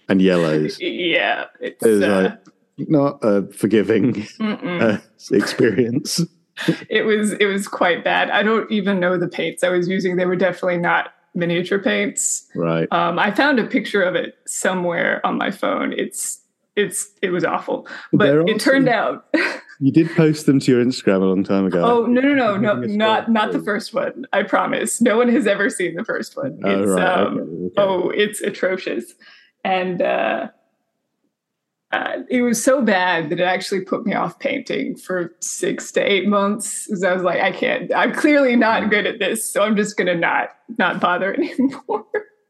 and 0.08 0.22
yellows 0.22 0.78
yeah, 0.80 1.44
it's 1.60 1.84
is 1.84 2.02
uh, 2.02 2.36
like 2.78 2.88
not 2.88 3.18
a 3.22 3.46
forgiving 3.52 4.26
uh, 4.40 4.98
experience. 5.30 6.20
it 6.88 7.02
was 7.02 7.32
it 7.34 7.46
was 7.46 7.68
quite 7.68 8.02
bad. 8.04 8.30
I 8.30 8.42
don't 8.42 8.70
even 8.70 9.00
know 9.00 9.16
the 9.18 9.28
paints 9.28 9.62
I 9.62 9.68
was 9.68 9.88
using. 9.88 10.16
They 10.16 10.26
were 10.26 10.36
definitely 10.36 10.78
not 10.78 11.12
miniature 11.34 11.78
paints. 11.78 12.46
Right. 12.56 12.88
Um, 12.90 13.18
I 13.18 13.30
found 13.30 13.58
a 13.60 13.64
picture 13.64 14.02
of 14.02 14.14
it 14.16 14.38
somewhere 14.46 15.24
on 15.24 15.36
my 15.38 15.50
phone. 15.50 15.92
It's 15.92 16.40
it's 16.78 17.10
it 17.22 17.30
was 17.30 17.44
awful, 17.44 17.86
but 18.12 18.24
They're 18.26 18.40
it 18.48 18.60
turned 18.60 18.88
out. 18.88 19.26
You 19.80 19.92
did 19.92 20.10
post 20.16 20.46
them 20.46 20.58
to 20.58 20.72
your 20.72 20.84
Instagram 20.84 21.22
a 21.22 21.26
long 21.26 21.44
time 21.44 21.64
ago. 21.64 21.80
oh 21.84 22.04
no 22.06 22.20
no 22.20 22.34
no 22.34 22.56
no 22.56 22.72
I 22.72 22.74
think 22.74 22.84
it's 22.86 22.94
not 22.96 23.30
not 23.30 23.52
the 23.52 23.60
first 23.62 23.94
one. 23.94 24.26
I 24.32 24.42
promise. 24.42 25.00
No 25.00 25.16
one 25.16 25.28
has 25.28 25.46
ever 25.46 25.70
seen 25.70 25.94
the 25.94 26.04
first 26.04 26.36
one. 26.36 26.58
Oh, 26.64 26.82
It's 26.82 26.90
right. 26.90 27.06
um, 27.20 27.38
okay, 27.38 27.42
okay. 27.66 27.74
oh 27.76 28.10
it's 28.10 28.40
atrocious 28.40 29.14
and 29.62 30.02
uh, 30.02 30.48
uh, 31.92 32.16
it 32.28 32.42
was 32.42 32.62
so 32.62 32.82
bad 32.82 33.30
that 33.30 33.38
it 33.38 33.44
actually 33.44 33.82
put 33.82 34.04
me 34.04 34.14
off 34.14 34.38
painting 34.40 34.96
for 34.96 35.32
six 35.40 35.92
to 35.92 36.00
eight 36.00 36.26
months 36.28 36.86
because 36.86 37.02
i 37.04 37.12
was 37.14 37.22
like 37.22 37.40
i 37.40 37.50
can't 37.50 37.94
i'm 37.94 38.12
clearly 38.12 38.54
Mm. 38.54 38.58
not 38.58 38.90
good 38.90 39.06
at 39.06 39.18
this 39.20 39.50
so 39.50 39.62
i'm 39.62 39.74
just 39.76 39.96
gonna 39.96 40.14
not 40.14 40.50
not 40.76 41.00
bother 41.00 41.34
anymore 41.40 42.04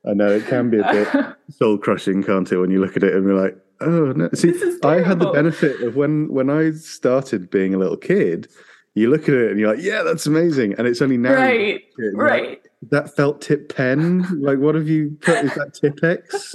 I 0.08 0.14
know 0.14 0.28
it 0.28 0.47
can 0.47 0.70
be 0.70 0.78
a 0.78 0.85
bit 0.90 1.08
soul 1.50 1.76
crushing, 1.76 2.23
can't 2.23 2.50
it? 2.50 2.56
When 2.56 2.70
you 2.70 2.80
look 2.80 2.97
at 2.97 3.02
it 3.02 3.14
and 3.14 3.26
you're 3.26 3.38
like, 3.38 3.58
oh 3.80 4.12
no. 4.12 4.28
See, 4.35 4.54
I 4.85 5.00
had 5.02 5.20
the 5.20 5.30
benefit 5.32 5.80
of 5.82 5.97
when 5.97 6.28
when 6.28 6.50
I 6.50 6.73
started 6.73 7.50
being 7.50 7.75
a 7.75 7.78
little 7.78 7.97
kid. 7.97 8.49
You 8.94 9.11
look 9.11 9.28
at 9.28 9.35
it 9.35 9.52
and 9.52 9.61
you're 9.61 9.75
like, 9.75 9.85
yeah, 9.85 10.02
that's 10.02 10.26
amazing, 10.26 10.75
and 10.76 10.87
it's 10.88 11.00
only 11.00 11.18
now. 11.18 11.35
right 11.35 11.52
look 11.52 11.61
at 11.61 11.75
it 11.76 11.82
and 11.99 12.16
you're 12.16 12.28
like, 12.28 12.42
right 12.42 12.62
that 12.90 13.14
felt 13.14 13.40
tip 13.40 13.75
pen. 13.75 14.26
Like, 14.40 14.58
what 14.58 14.75
have 14.75 14.88
you 14.88 15.16
put? 15.20 15.44
Is 15.44 15.54
that 15.54 15.75
Tipp-Ex? 15.75 16.54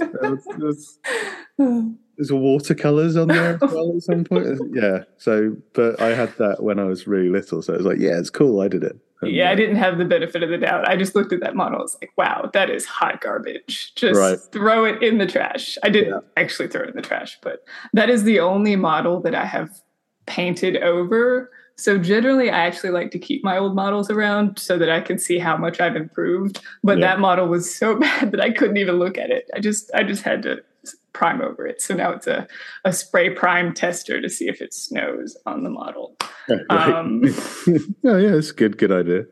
there's, 2.16 2.28
there's 2.28 2.32
watercolors 2.32 3.16
on 3.16 3.28
there 3.28 3.54
as 3.54 3.60
well 3.72 3.94
at 3.96 4.02
some 4.02 4.24
point. 4.24 4.46
Yeah. 4.72 5.04
So, 5.18 5.56
but 5.72 6.00
I 6.00 6.14
had 6.14 6.36
that 6.38 6.62
when 6.62 6.78
I 6.78 6.84
was 6.84 7.06
really 7.06 7.28
little, 7.28 7.62
so 7.62 7.74
I 7.74 7.76
was 7.76 7.86
like, 7.86 7.98
yeah, 7.98 8.18
it's 8.18 8.30
cool. 8.30 8.60
I 8.60 8.68
did 8.68 8.82
it. 8.84 8.96
And, 9.22 9.30
yeah 9.32 9.48
i 9.48 9.52
uh, 9.52 9.54
didn't 9.54 9.76
have 9.76 9.96
the 9.96 10.04
benefit 10.04 10.42
of 10.42 10.50
the 10.50 10.58
doubt 10.58 10.86
i 10.86 10.96
just 10.96 11.14
looked 11.14 11.32
at 11.32 11.40
that 11.40 11.54
model 11.54 11.78
i 11.78 11.82
was 11.82 11.96
like 12.02 12.10
wow 12.18 12.50
that 12.52 12.68
is 12.68 12.84
hot 12.84 13.20
garbage 13.22 13.94
just 13.94 14.18
Right. 14.20 14.38
throw 14.52 14.84
it 14.84 15.02
in 15.02 15.16
the 15.18 15.24
trash 15.26 15.78
i 15.82 15.88
didn't 15.88 16.10
Yeah. 16.10 16.18
actually 16.42 16.68
throw 16.68 16.82
it 16.82 16.90
in 16.90 16.96
the 16.96 17.00
trash 17.00 17.38
but 17.40 17.64
that 17.94 18.10
is 18.10 18.24
the 18.24 18.40
only 18.40 18.74
model 18.76 19.20
that 19.20 19.34
i 19.34 19.46
have 19.46 19.70
painted 20.26 20.76
over 20.78 21.50
so 21.76 21.96
generally 21.96 22.50
i 22.50 22.66
actually 22.66 22.90
like 22.90 23.12
to 23.12 23.18
keep 23.18 23.42
my 23.44 23.56
old 23.56 23.74
models 23.74 24.10
around 24.10 24.58
so 24.58 24.76
that 24.76 24.90
i 24.90 25.00
can 25.00 25.18
see 25.18 25.38
how 25.38 25.56
much 25.56 25.80
i've 25.80 25.96
improved 25.96 26.60
but 26.82 26.98
Yeah. 26.98 27.06
that 27.06 27.20
model 27.20 27.46
was 27.46 27.72
so 27.74 27.96
bad 28.00 28.32
that 28.32 28.40
i 28.40 28.50
couldn't 28.50 28.76
even 28.78 28.96
look 28.98 29.16
at 29.16 29.30
it 29.30 29.48
i 29.54 29.60
just 29.60 29.90
i 29.94 30.02
just 30.02 30.22
had 30.22 30.42
to 30.42 30.60
prime 31.14 31.40
over 31.40 31.66
it. 31.66 31.80
So 31.80 31.94
now 31.94 32.12
it's 32.12 32.26
a, 32.26 32.46
a 32.84 32.92
spray 32.92 33.30
prime 33.30 33.72
tester 33.72 34.20
to 34.20 34.28
see 34.28 34.48
if 34.48 34.60
it 34.60 34.74
snows 34.74 35.36
on 35.46 35.64
the 35.64 35.70
model. 35.70 36.16
Right. 36.48 36.60
Um, 36.68 37.22
oh 38.04 38.18
yeah, 38.18 38.34
it's 38.34 38.50
a 38.50 38.54
good 38.54 38.76
good 38.76 38.92
idea. 38.92 39.24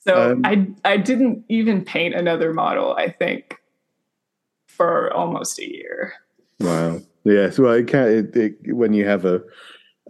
So 0.00 0.32
um, 0.32 0.42
I 0.44 0.68
I 0.84 0.98
didn't 0.98 1.44
even 1.48 1.84
paint 1.84 2.14
another 2.14 2.52
model. 2.52 2.94
I 2.94 3.08
think 3.08 3.56
for 4.66 5.12
almost 5.12 5.58
a 5.58 5.68
year. 5.68 6.12
Wow. 6.60 7.00
Yes. 7.24 7.58
Well, 7.58 7.72
it 7.72 7.88
can. 7.88 8.08
It, 8.08 8.36
it, 8.36 8.74
when 8.74 8.92
you 8.92 9.06
have 9.06 9.24
a 9.24 9.42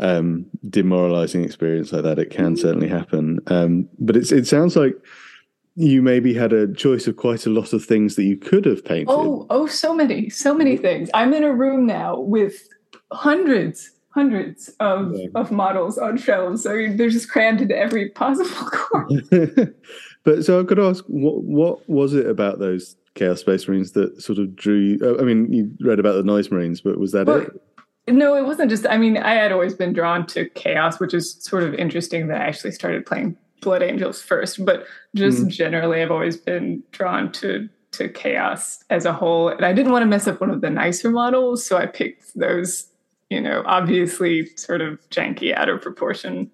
um, 0.00 0.46
demoralizing 0.68 1.44
experience 1.44 1.92
like 1.92 2.02
that, 2.04 2.18
it 2.18 2.30
can 2.30 2.54
mm-hmm. 2.54 2.56
certainly 2.56 2.88
happen. 2.88 3.40
Um, 3.48 3.88
but 3.98 4.16
it's 4.16 4.32
it 4.32 4.46
sounds 4.46 4.76
like 4.76 4.94
you 5.78 6.02
maybe 6.02 6.34
had 6.34 6.52
a 6.52 6.72
choice 6.74 7.06
of 7.06 7.16
quite 7.16 7.46
a 7.46 7.50
lot 7.50 7.72
of 7.72 7.84
things 7.84 8.16
that 8.16 8.24
you 8.24 8.36
could 8.36 8.64
have 8.64 8.84
painted. 8.84 9.10
Oh, 9.10 9.46
oh, 9.48 9.68
so 9.68 9.94
many, 9.94 10.28
so 10.28 10.52
many 10.52 10.74
mm-hmm. 10.74 10.82
things. 10.82 11.10
I'm 11.14 11.32
in 11.32 11.44
a 11.44 11.54
room 11.54 11.86
now 11.86 12.18
with 12.18 12.68
hundreds, 13.12 13.92
hundreds 14.10 14.70
of, 14.80 15.14
yeah. 15.14 15.28
of 15.36 15.52
models 15.52 15.96
on 15.96 16.16
shelves. 16.16 16.66
I 16.66 16.74
mean, 16.74 16.96
they're 16.96 17.08
just 17.08 17.30
crammed 17.30 17.60
into 17.60 17.78
every 17.78 18.08
possible 18.10 18.50
corner. 18.70 19.22
but 20.24 20.44
so 20.44 20.60
I 20.60 20.64
could 20.64 20.80
ask, 20.80 21.04
what 21.06 21.44
what 21.44 21.88
was 21.88 22.12
it 22.12 22.26
about 22.26 22.58
those 22.58 22.96
Chaos 23.14 23.38
Space 23.38 23.68
Marines 23.68 23.92
that 23.92 24.20
sort 24.20 24.40
of 24.40 24.56
drew 24.56 24.78
you? 24.78 24.98
Oh, 25.00 25.20
I 25.20 25.22
mean, 25.22 25.52
you 25.52 25.70
read 25.80 26.00
about 26.00 26.14
the 26.14 26.24
Noise 26.24 26.50
Marines, 26.50 26.80
but 26.80 26.98
was 26.98 27.12
that 27.12 27.28
well, 27.28 27.42
it? 27.42 27.52
No, 28.08 28.34
it 28.34 28.44
wasn't 28.44 28.68
just. 28.68 28.84
I 28.84 28.96
mean, 28.96 29.16
I 29.16 29.34
had 29.34 29.52
always 29.52 29.74
been 29.74 29.92
drawn 29.92 30.26
to 30.28 30.48
chaos, 30.50 30.98
which 30.98 31.14
is 31.14 31.40
sort 31.40 31.62
of 31.62 31.74
interesting 31.74 32.26
that 32.28 32.40
I 32.40 32.46
actually 32.46 32.72
started 32.72 33.06
playing 33.06 33.36
Blood 33.60 33.82
Angels 33.82 34.22
first, 34.22 34.64
but 34.64 34.86
just 35.14 35.44
mm. 35.44 35.48
generally, 35.48 36.02
I've 36.02 36.10
always 36.10 36.36
been 36.36 36.82
drawn 36.92 37.32
to 37.32 37.68
to 37.92 38.08
chaos 38.08 38.84
as 38.90 39.04
a 39.04 39.12
whole. 39.12 39.48
And 39.48 39.64
I 39.64 39.72
didn't 39.72 39.92
want 39.92 40.02
to 40.02 40.06
mess 40.06 40.26
up 40.26 40.40
one 40.40 40.50
of 40.50 40.60
the 40.60 40.70
nicer 40.70 41.10
models, 41.10 41.64
so 41.64 41.76
I 41.76 41.86
picked 41.86 42.38
those, 42.38 42.88
you 43.30 43.40
know, 43.40 43.62
obviously 43.66 44.46
sort 44.56 44.80
of 44.80 45.00
janky, 45.10 45.54
out 45.54 45.68
of 45.68 45.80
proportion, 45.80 46.50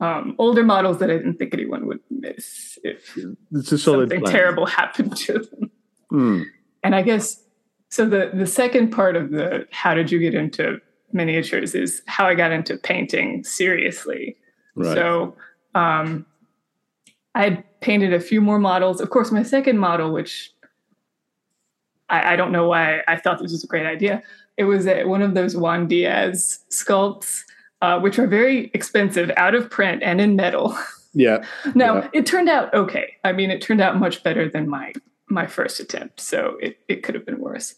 um, 0.00 0.34
older 0.38 0.64
models 0.64 0.98
that 0.98 1.10
I 1.10 1.16
didn't 1.16 1.34
think 1.34 1.52
anyone 1.52 1.86
would 1.86 2.00
miss 2.10 2.78
if 2.84 3.16
something 3.80 4.20
plan. 4.20 4.32
terrible 4.32 4.66
happened 4.66 5.16
to 5.18 5.40
them. 5.40 5.70
Mm. 6.12 6.44
And 6.82 6.94
I 6.94 7.02
guess 7.02 7.42
so. 7.90 8.08
The 8.08 8.30
the 8.32 8.46
second 8.46 8.90
part 8.90 9.16
of 9.16 9.30
the 9.30 9.66
how 9.70 9.94
did 9.94 10.10
you 10.10 10.18
get 10.18 10.34
into 10.34 10.80
miniatures 11.12 11.74
is 11.74 12.02
how 12.06 12.26
I 12.26 12.34
got 12.34 12.52
into 12.52 12.76
painting 12.76 13.44
seriously. 13.44 14.36
Right. 14.74 14.94
So. 14.94 15.36
Um, 15.74 16.24
I 17.34 17.44
had 17.44 17.80
painted 17.80 18.12
a 18.12 18.20
few 18.20 18.40
more 18.40 18.58
models. 18.58 19.00
Of 19.00 19.10
course, 19.10 19.30
my 19.30 19.42
second 19.42 19.78
model, 19.78 20.12
which 20.12 20.52
I, 22.08 22.34
I 22.34 22.36
don't 22.36 22.52
know 22.52 22.66
why 22.66 23.02
I 23.06 23.16
thought 23.16 23.40
this 23.40 23.52
was 23.52 23.64
a 23.64 23.68
great 23.68 23.86
idea, 23.86 24.22
it 24.56 24.64
was 24.64 24.86
a, 24.86 25.04
one 25.04 25.22
of 25.22 25.34
those 25.34 25.56
Juan 25.56 25.86
Diaz 25.86 26.60
sculpts, 26.70 27.42
uh, 27.80 28.00
which 28.00 28.18
are 28.18 28.26
very 28.26 28.70
expensive, 28.74 29.30
out 29.36 29.54
of 29.54 29.70
print 29.70 30.02
and 30.02 30.20
in 30.20 30.36
metal. 30.36 30.76
Yeah. 31.14 31.42
now 31.74 31.96
yeah. 31.96 32.08
it 32.12 32.26
turned 32.26 32.50
out 32.50 32.72
okay. 32.74 33.16
I 33.24 33.32
mean, 33.32 33.50
it 33.50 33.62
turned 33.62 33.80
out 33.80 33.98
much 33.98 34.22
better 34.22 34.48
than 34.48 34.68
my 34.68 34.92
my 35.26 35.46
first 35.46 35.80
attempt, 35.80 36.20
so 36.20 36.58
it 36.60 36.78
it 36.86 37.02
could 37.02 37.14
have 37.14 37.24
been 37.24 37.40
worse. 37.40 37.74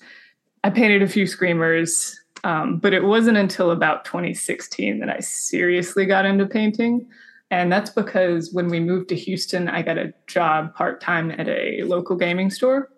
I 0.65 0.69
painted 0.69 1.01
a 1.01 1.09
few 1.09 1.27
screamers, 1.27 2.21
um, 2.43 2.79
but 2.79 2.93
it 2.93 3.05
wasn't 3.05 3.39
until 3.39 3.71
about 3.71 4.05
2016 4.05 4.99
that 4.99 5.09
I 5.09 5.21
seriously 5.21 6.07
got 6.07 6.27
into 6.27 6.45
painting. 6.45 7.07
And 7.51 7.73
that's 7.73 7.91
because 7.91 8.53
when 8.53 8.69
we 8.69 8.79
moved 8.79 9.09
to 9.09 9.17
Houston, 9.17 9.69
I 9.69 9.83
got 9.83 9.99
a 9.99 10.13
job 10.27 10.75
part 10.75 11.01
time 11.01 11.33
at 11.33 11.49
a 11.49 11.83
local 11.83 12.17
gaming 12.17 12.51
store. 12.51 12.91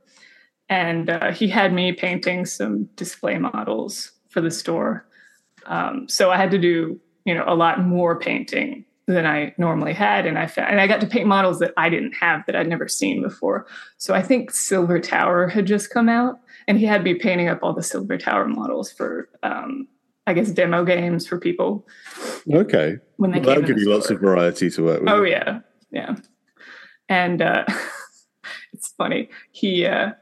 And 0.69 1.11
uh, 1.11 1.33
he 1.33 1.49
had 1.49 1.73
me 1.73 1.93
painting 1.93 2.45
some 2.45 2.85
display 2.97 3.39
models 3.39 4.13
for 4.29 4.41
the 4.41 4.51
store. 4.51 5.07
Um, 5.67 6.09
so 6.09 6.31
I 6.31 6.37
had 6.37 6.51
to 6.51 6.59
do, 6.59 7.01
you 7.25 7.35
know, 7.35 7.45
a 7.47 7.55
lot 7.55 7.81
more 7.81 8.19
painting 8.19 8.85
than 9.07 9.27
I 9.27 9.55
normally 9.59 9.93
had. 9.93 10.27
And 10.27 10.39
I 10.39 10.47
found, 10.47 10.71
and 10.71 10.81
I 10.81 10.87
got 10.87 11.01
to 11.01 11.07
paint 11.07 11.27
models 11.27 11.59
that 11.59 11.73
I 11.77 11.89
didn't 11.89 12.13
have 12.13 12.45
that 12.47 12.57
I'd 12.57 12.69
never 12.69 12.89
seen 12.89 13.23
before. 13.23 13.67
So 13.99 14.15
I 14.15 14.23
think 14.23 14.51
Silver 14.51 15.01
Tower 15.01 15.49
had 15.49 15.67
just 15.67 15.91
come 15.91 16.09
out, 16.09 16.39
and 16.69 16.79
he 16.79 16.87
had 16.87 17.03
me 17.03 17.15
painting 17.15 17.49
up 17.49 17.59
all 17.63 17.75
the 17.75 17.83
Silver 17.83 18.17
Tower 18.17 18.47
models 18.47 18.93
for 18.93 19.29
um, 19.43 19.89
I 20.27 20.35
guess 20.35 20.51
demo 20.51 20.85
games 20.85 21.27
for 21.27 21.39
people. 21.39 21.87
Okay. 22.53 22.99
When 23.17 23.33
they 23.33 23.41
well, 23.41 23.49
that'll 23.49 23.65
give 23.65 23.79
you 23.79 23.85
store. 23.85 23.95
lots 23.95 24.11
of 24.11 24.21
variety 24.21 24.71
to 24.71 24.85
work 24.85 25.01
with. 25.01 25.09
Oh 25.09 25.23
yeah, 25.23 25.61
yeah. 25.91 26.17
And 27.09 27.43
uh, 27.43 27.65
it's 28.73 28.89
funny. 28.97 29.29
He 29.51 29.87
uh, 29.87 30.13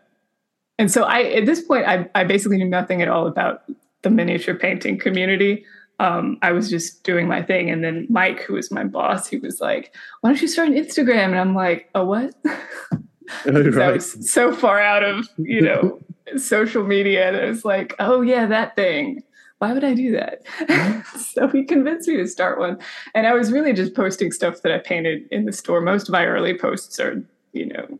and 0.78 0.90
so 0.90 1.04
I 1.04 1.22
at 1.22 1.46
this 1.46 1.60
point 1.60 1.86
I 1.86 2.08
I 2.14 2.24
basically 2.24 2.56
knew 2.56 2.68
nothing 2.68 3.02
at 3.02 3.08
all 3.08 3.26
about 3.26 3.62
the 4.02 4.10
miniature 4.10 4.54
painting 4.54 4.98
community. 4.98 5.64
Um, 5.98 6.38
I 6.40 6.52
was 6.52 6.70
just 6.70 7.04
doing 7.04 7.28
my 7.28 7.42
thing, 7.42 7.68
and 7.68 7.84
then 7.84 8.06
Mike, 8.08 8.40
who 8.40 8.54
was 8.54 8.70
my 8.70 8.84
boss, 8.84 9.26
he 9.26 9.36
was 9.36 9.60
like, 9.60 9.94
"Why 10.22 10.30
don't 10.30 10.40
you 10.40 10.48
start 10.48 10.68
an 10.68 10.74
Instagram?" 10.74 11.26
And 11.26 11.38
I'm 11.38 11.54
like, 11.54 11.90
"A 11.94 12.02
what?" 12.02 12.34
oh, 12.46 13.62
right. 13.62 13.78
I 13.78 13.92
was 13.92 14.32
so 14.32 14.54
far 14.54 14.80
out 14.80 15.02
of 15.02 15.28
you 15.36 15.60
know 15.60 16.00
social 16.38 16.84
media 16.84 17.32
that 17.32 17.44
I 17.44 17.50
was 17.50 17.66
like, 17.66 17.94
"Oh 17.98 18.22
yeah, 18.22 18.46
that 18.46 18.76
thing." 18.76 19.22
Why 19.60 19.74
would 19.74 19.84
I 19.84 19.92
do 19.92 20.10
that? 20.12 20.46
Mm-hmm. 20.60 21.18
so 21.34 21.46
he 21.48 21.64
convinced 21.64 22.08
me 22.08 22.16
to 22.16 22.26
start 22.26 22.58
one. 22.58 22.78
And 23.14 23.26
I 23.26 23.34
was 23.34 23.52
really 23.52 23.74
just 23.74 23.94
posting 23.94 24.32
stuff 24.32 24.62
that 24.62 24.72
I 24.72 24.78
painted 24.78 25.28
in 25.30 25.44
the 25.44 25.52
store. 25.52 25.82
Most 25.82 26.08
of 26.08 26.12
my 26.12 26.24
early 26.24 26.56
posts 26.56 26.98
are, 26.98 27.22
you 27.52 27.66
know, 27.66 27.98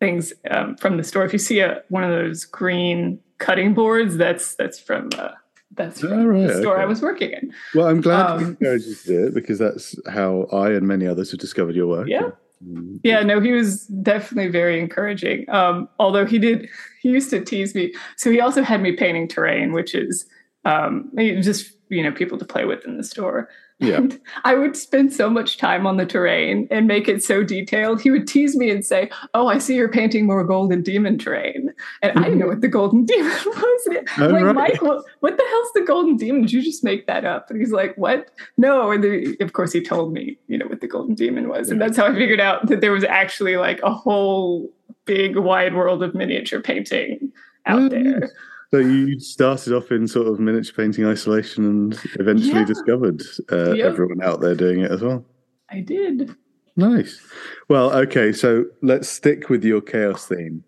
things 0.00 0.34
um, 0.50 0.76
from 0.76 0.98
the 0.98 1.02
store. 1.02 1.24
If 1.24 1.32
you 1.32 1.38
see 1.38 1.60
a 1.60 1.82
one 1.88 2.04
of 2.04 2.10
those 2.10 2.44
green 2.44 3.18
cutting 3.38 3.72
boards, 3.72 4.18
that's 4.18 4.54
that's 4.56 4.78
from 4.78 5.08
uh, 5.16 5.30
that's 5.72 6.00
from 6.00 6.26
right, 6.26 6.46
the 6.46 6.60
store 6.60 6.74
okay. 6.74 6.82
I 6.82 6.86
was 6.86 7.00
working 7.00 7.30
in. 7.30 7.54
Well, 7.74 7.86
I'm 7.88 8.02
glad 8.02 8.32
um, 8.32 8.40
you 8.40 8.46
encouraged 8.48 8.86
you 8.86 8.94
to 8.96 9.06
do 9.06 9.26
it 9.28 9.34
because 9.34 9.58
that's 9.58 9.98
how 10.10 10.42
I 10.52 10.72
and 10.72 10.86
many 10.86 11.06
others 11.06 11.30
have 11.30 11.40
discovered 11.40 11.74
your 11.74 11.86
work. 11.86 12.06
Yeah. 12.06 12.32
Mm-hmm. 12.62 12.96
Yeah, 13.02 13.22
no, 13.22 13.40
he 13.40 13.52
was 13.52 13.86
definitely 13.86 14.50
very 14.50 14.78
encouraging. 14.78 15.48
Um, 15.48 15.88
although 15.98 16.26
he 16.26 16.38
did, 16.38 16.68
he 17.00 17.10
used 17.10 17.30
to 17.30 17.42
tease 17.42 17.74
me. 17.74 17.94
So 18.16 18.30
he 18.30 18.40
also 18.40 18.62
had 18.62 18.82
me 18.82 18.92
painting 18.92 19.28
terrain, 19.28 19.72
which 19.72 19.94
is 19.94 20.26
um, 20.66 21.10
just 21.16 21.72
you 21.88 22.02
know 22.02 22.12
people 22.12 22.36
to 22.36 22.44
play 22.44 22.64
with 22.64 22.84
in 22.84 22.98
the 22.98 23.04
store. 23.04 23.48
Yeah. 23.78 23.96
And 23.96 24.18
I 24.44 24.54
would 24.54 24.74
spend 24.74 25.12
so 25.12 25.28
much 25.28 25.58
time 25.58 25.86
on 25.86 25.98
the 25.98 26.06
terrain 26.06 26.66
and 26.70 26.86
make 26.86 27.08
it 27.08 27.22
so 27.22 27.44
detailed. 27.44 28.00
He 28.00 28.10
would 28.10 28.26
tease 28.26 28.56
me 28.56 28.70
and 28.70 28.84
say, 28.84 29.10
"Oh, 29.34 29.48
I 29.48 29.58
see 29.58 29.76
you're 29.76 29.90
painting 29.90 30.26
more 30.26 30.42
golden 30.44 30.82
demon 30.82 31.18
terrain," 31.18 31.72
and 32.02 32.12
mm-hmm. 32.12 32.18
I 32.18 32.22
didn't 32.24 32.38
know 32.38 32.46
what 32.46 32.62
the 32.62 32.68
golden 32.68 33.04
demon 33.06 33.30
was. 33.30 33.88
Like, 34.16 34.18
right. 34.18 34.54
Mike, 34.54 34.82
what, 34.82 35.04
what, 35.20 35.36
the 35.36 35.44
hell's 35.50 35.72
the 35.74 35.82
golden 35.82 36.16
demon? 36.16 36.42
Did 36.42 36.52
you 36.52 36.62
just 36.62 36.82
make 36.82 37.06
that 37.06 37.26
up? 37.26 37.50
And 37.50 37.60
he's 37.60 37.70
like, 37.70 37.94
"What? 37.96 38.30
No." 38.56 38.90
And 38.90 39.04
the, 39.04 39.36
of 39.40 39.52
course, 39.52 39.72
he 39.72 39.82
told 39.82 40.12
me, 40.12 40.38
you 40.48 40.56
know, 40.56 40.66
what 40.66 40.80
the 40.80 40.88
golden 40.88 41.14
demon 41.14 41.48
was, 41.48 41.70
and 41.70 41.80
that's 41.80 41.98
how 41.98 42.06
I 42.06 42.14
figured 42.14 42.40
out 42.40 42.66
that 42.68 42.80
there 42.80 42.92
was 42.92 43.04
actually 43.04 43.56
like 43.58 43.80
a 43.82 43.92
whole 43.92 44.72
big 45.04 45.36
wide 45.36 45.74
world 45.74 46.02
of 46.02 46.14
miniature 46.14 46.60
painting 46.60 47.30
out 47.66 47.92
mm-hmm. 47.92 48.20
there. 48.20 48.30
So 48.70 48.78
you 48.78 49.20
started 49.20 49.72
off 49.72 49.92
in 49.92 50.08
sort 50.08 50.26
of 50.26 50.40
miniature 50.40 50.74
painting 50.76 51.06
isolation 51.06 51.64
and 51.64 52.00
eventually 52.18 52.60
yeah. 52.60 52.64
discovered 52.64 53.22
uh, 53.52 53.72
yep. 53.72 53.92
everyone 53.92 54.22
out 54.22 54.40
there 54.40 54.54
doing 54.54 54.80
it 54.80 54.90
as 54.90 55.02
well. 55.02 55.24
I 55.70 55.80
did. 55.80 56.34
Nice. 56.76 57.20
Well, 57.68 57.92
okay, 57.92 58.32
so 58.32 58.66
let's 58.82 59.08
stick 59.08 59.48
with 59.48 59.64
your 59.64 59.80
chaos 59.80 60.26
theme 60.26 60.64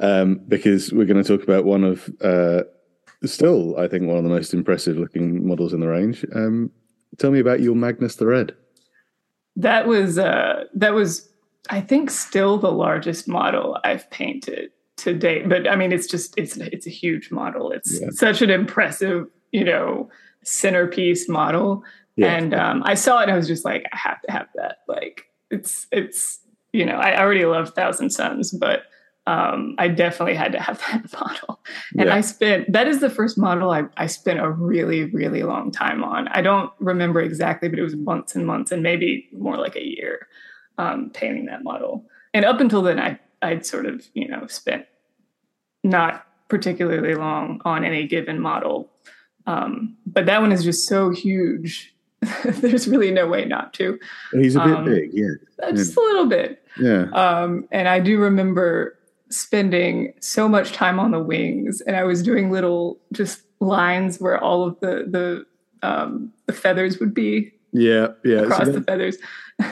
um, 0.00 0.40
because 0.46 0.92
we're 0.92 1.06
going 1.06 1.22
to 1.22 1.36
talk 1.36 1.42
about 1.42 1.64
one 1.64 1.84
of 1.84 2.08
uh, 2.22 2.62
still, 3.24 3.78
I 3.78 3.88
think, 3.88 4.06
one 4.06 4.18
of 4.18 4.24
the 4.24 4.30
most 4.30 4.54
impressive 4.54 4.96
looking 4.96 5.46
models 5.46 5.72
in 5.72 5.80
the 5.80 5.88
range. 5.88 6.24
Um, 6.34 6.70
tell 7.18 7.30
me 7.30 7.40
about 7.40 7.60
your 7.60 7.74
Magnus 7.74 8.16
the 8.16 8.26
Red. 8.26 8.54
That 9.56 9.86
was 9.86 10.18
uh, 10.18 10.64
that 10.74 10.94
was, 10.94 11.28
I 11.70 11.80
think, 11.80 12.10
still 12.10 12.58
the 12.58 12.72
largest 12.72 13.26
model 13.28 13.78
I've 13.84 14.08
painted 14.10 14.70
to 15.02 15.14
date. 15.14 15.48
But 15.48 15.68
I 15.68 15.76
mean, 15.76 15.92
it's 15.92 16.06
just 16.06 16.34
it's 16.36 16.56
it's 16.56 16.86
a 16.86 16.90
huge 16.90 17.30
model. 17.30 17.72
It's 17.72 18.00
yeah. 18.00 18.08
such 18.10 18.42
an 18.42 18.50
impressive, 18.50 19.26
you 19.50 19.64
know, 19.64 20.08
centerpiece 20.44 21.28
model. 21.28 21.84
Yeah. 22.16 22.34
And 22.34 22.54
um, 22.54 22.82
I 22.84 22.94
saw 22.94 23.20
it 23.20 23.24
and 23.24 23.32
I 23.32 23.36
was 23.36 23.48
just 23.48 23.64
like, 23.64 23.84
I 23.92 23.96
have 23.96 24.20
to 24.22 24.32
have 24.32 24.48
that. 24.54 24.78
Like 24.86 25.26
it's 25.50 25.86
it's 25.92 26.38
you 26.72 26.86
know, 26.86 26.94
I 26.94 27.20
already 27.20 27.44
love 27.44 27.70
Thousand 27.70 28.10
Sons, 28.10 28.50
but 28.50 28.84
um, 29.26 29.76
I 29.78 29.88
definitely 29.88 30.34
had 30.34 30.52
to 30.52 30.60
have 30.60 30.78
that 30.90 31.12
model. 31.12 31.60
And 31.98 32.06
yeah. 32.06 32.14
I 32.14 32.20
spent 32.20 32.72
that 32.72 32.86
is 32.86 33.00
the 33.00 33.10
first 33.10 33.36
model 33.38 33.70
I, 33.70 33.84
I 33.96 34.06
spent 34.06 34.40
a 34.40 34.50
really, 34.50 35.04
really 35.04 35.42
long 35.42 35.70
time 35.70 36.04
on. 36.04 36.28
I 36.28 36.42
don't 36.42 36.70
remember 36.78 37.20
exactly, 37.20 37.68
but 37.68 37.78
it 37.78 37.82
was 37.82 37.96
months 37.96 38.34
and 38.34 38.46
months 38.46 38.70
and 38.70 38.82
maybe 38.82 39.28
more 39.32 39.56
like 39.56 39.76
a 39.76 39.84
year 39.84 40.28
um, 40.78 41.10
painting 41.10 41.46
that 41.46 41.64
model. 41.64 42.06
And 42.34 42.44
up 42.44 42.60
until 42.60 42.82
then 42.82 42.98
I 42.98 43.18
I'd 43.42 43.66
sort 43.66 43.86
of, 43.86 44.06
you 44.14 44.28
know, 44.28 44.46
spent 44.46 44.86
not 45.82 46.26
particularly 46.48 47.14
long 47.14 47.60
on 47.64 47.84
any 47.84 48.06
given 48.06 48.38
model. 48.38 48.90
Um, 49.46 49.96
but 50.06 50.26
that 50.26 50.40
one 50.40 50.52
is 50.52 50.64
just 50.64 50.86
so 50.86 51.10
huge. 51.10 51.94
There's 52.44 52.86
really 52.86 53.10
no 53.10 53.26
way 53.26 53.44
not 53.44 53.72
to. 53.74 53.98
He's 54.32 54.54
a 54.54 54.60
bit 54.60 54.76
um, 54.76 54.84
big, 54.84 55.10
yeah. 55.12 55.70
Just 55.70 55.96
yeah. 55.96 56.02
a 56.02 56.04
little 56.06 56.26
bit. 56.26 56.64
Yeah. 56.78 57.10
Um, 57.12 57.66
and 57.72 57.88
I 57.88 57.98
do 57.98 58.18
remember 58.18 58.96
spending 59.30 60.14
so 60.20 60.48
much 60.48 60.72
time 60.72 61.00
on 61.00 61.10
the 61.10 61.22
wings, 61.22 61.80
and 61.80 61.96
I 61.96 62.04
was 62.04 62.22
doing 62.22 62.50
little 62.50 63.00
just 63.12 63.42
lines 63.60 64.20
where 64.20 64.38
all 64.42 64.66
of 64.66 64.78
the 64.80 65.06
the 65.08 65.46
um, 65.86 66.32
the 66.46 66.52
feathers 66.52 67.00
would 67.00 67.12
be 67.14 67.52
Yeah, 67.72 68.08
yeah. 68.24 68.38
so 68.38 68.44
across 68.44 68.66
that- 68.66 68.72
the 68.72 68.82
feathers. 68.82 69.16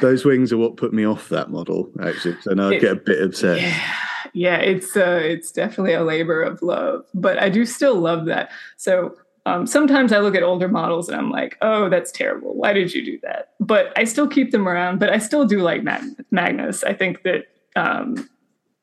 those 0.00 0.24
wings 0.24 0.52
are 0.52 0.58
what 0.58 0.76
put 0.76 0.92
me 0.92 1.06
off 1.06 1.28
that 1.28 1.50
model, 1.50 1.90
actually. 2.02 2.36
So 2.40 2.52
now 2.52 2.70
I 2.70 2.78
get 2.78 2.92
a 2.92 2.96
bit 2.96 3.22
obsessed. 3.22 3.62
Yeah, 3.62 3.94
yeah, 4.32 4.56
it's 4.56 4.96
uh, 4.96 5.20
it's 5.22 5.50
definitely 5.50 5.94
a 5.94 6.02
labor 6.04 6.42
of 6.42 6.62
love, 6.62 7.04
but 7.14 7.38
I 7.38 7.48
do 7.48 7.64
still 7.64 7.96
love 7.96 8.26
that. 8.26 8.50
So 8.76 9.16
um, 9.46 9.66
sometimes 9.66 10.12
I 10.12 10.18
look 10.18 10.34
at 10.34 10.42
older 10.42 10.68
models 10.68 11.08
and 11.08 11.18
I'm 11.18 11.30
like, 11.30 11.56
oh, 11.62 11.88
that's 11.88 12.12
terrible. 12.12 12.54
Why 12.54 12.72
did 12.72 12.92
you 12.92 13.04
do 13.04 13.18
that? 13.22 13.54
But 13.58 13.92
I 13.96 14.04
still 14.04 14.28
keep 14.28 14.52
them 14.52 14.68
around. 14.68 15.00
But 15.00 15.10
I 15.10 15.18
still 15.18 15.46
do 15.46 15.60
like 15.60 15.82
Mag- 15.82 16.24
Magnus. 16.30 16.84
I 16.84 16.94
think 16.94 17.22
that 17.22 17.46
um, 17.76 18.28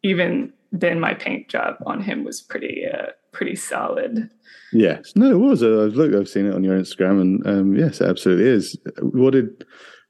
even 0.03 0.51
then, 0.71 0.99
my 0.99 1.13
paint 1.13 1.47
job 1.47 1.75
on 1.85 2.01
him 2.01 2.23
was 2.23 2.41
pretty 2.41 2.85
uh, 2.85 3.07
pretty 3.31 3.55
solid. 3.55 4.29
Yes, 4.73 5.13
no, 5.15 5.31
it 5.31 5.39
was. 5.39 5.63
I've 5.63 5.95
looked, 5.95 6.13
I've 6.13 6.27
seen 6.27 6.45
it 6.45 6.53
on 6.53 6.63
your 6.63 6.77
Instagram, 6.77 7.21
and 7.21 7.47
um, 7.47 7.75
yes, 7.75 8.01
it 8.01 8.09
absolutely 8.09 8.47
is. 8.47 8.77
What 8.99 9.31
did 9.31 9.65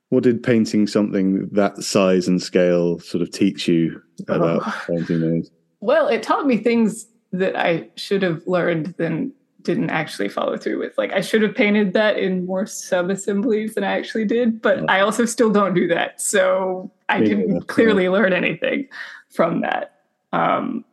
what 0.09 0.23
did 0.23 0.41
painting 0.41 0.87
something 0.87 1.47
that 1.51 1.77
size 1.83 2.27
and 2.27 2.41
scale 2.41 2.99
sort 2.99 3.21
of 3.21 3.31
teach 3.31 3.67
you 3.67 4.01
about 4.27 4.61
Oh. 4.65 4.83
painting 4.87 5.19
those? 5.21 5.51
Well, 5.81 6.07
it 6.07 6.23
taught 6.23 6.47
me 6.47 6.57
things 6.57 7.07
that 7.33 7.55
I 7.55 7.89
should 7.95 8.23
have 8.23 8.41
learned 8.47 8.95
then 8.97 9.33
didn't 9.63 9.89
actually 9.89 10.29
follow 10.29 10.55
through 10.55 10.79
with. 10.79 10.97
Like 10.97 11.11
I 11.11 11.19
should 11.19 11.41
have 11.41 11.53
painted 11.53 11.91
that 11.93 12.17
in 12.17 12.45
more 12.45 12.65
sub 12.65 13.09
assemblies 13.09 13.75
than 13.75 13.83
I 13.83 13.97
actually 13.97 14.23
did, 14.23 14.61
but 14.61 14.89
I 14.89 15.01
also 15.01 15.25
still 15.25 15.49
don't 15.51 15.73
do 15.73 15.87
that. 15.89 16.21
So 16.21 16.89
I 17.09 17.19
Me 17.19 17.27
didn't 17.27 17.67
clearly 17.67 18.07
learn 18.07 18.31
anything 18.31 18.87
from 19.29 19.59
that. 19.61 20.03
Um, 20.31 20.85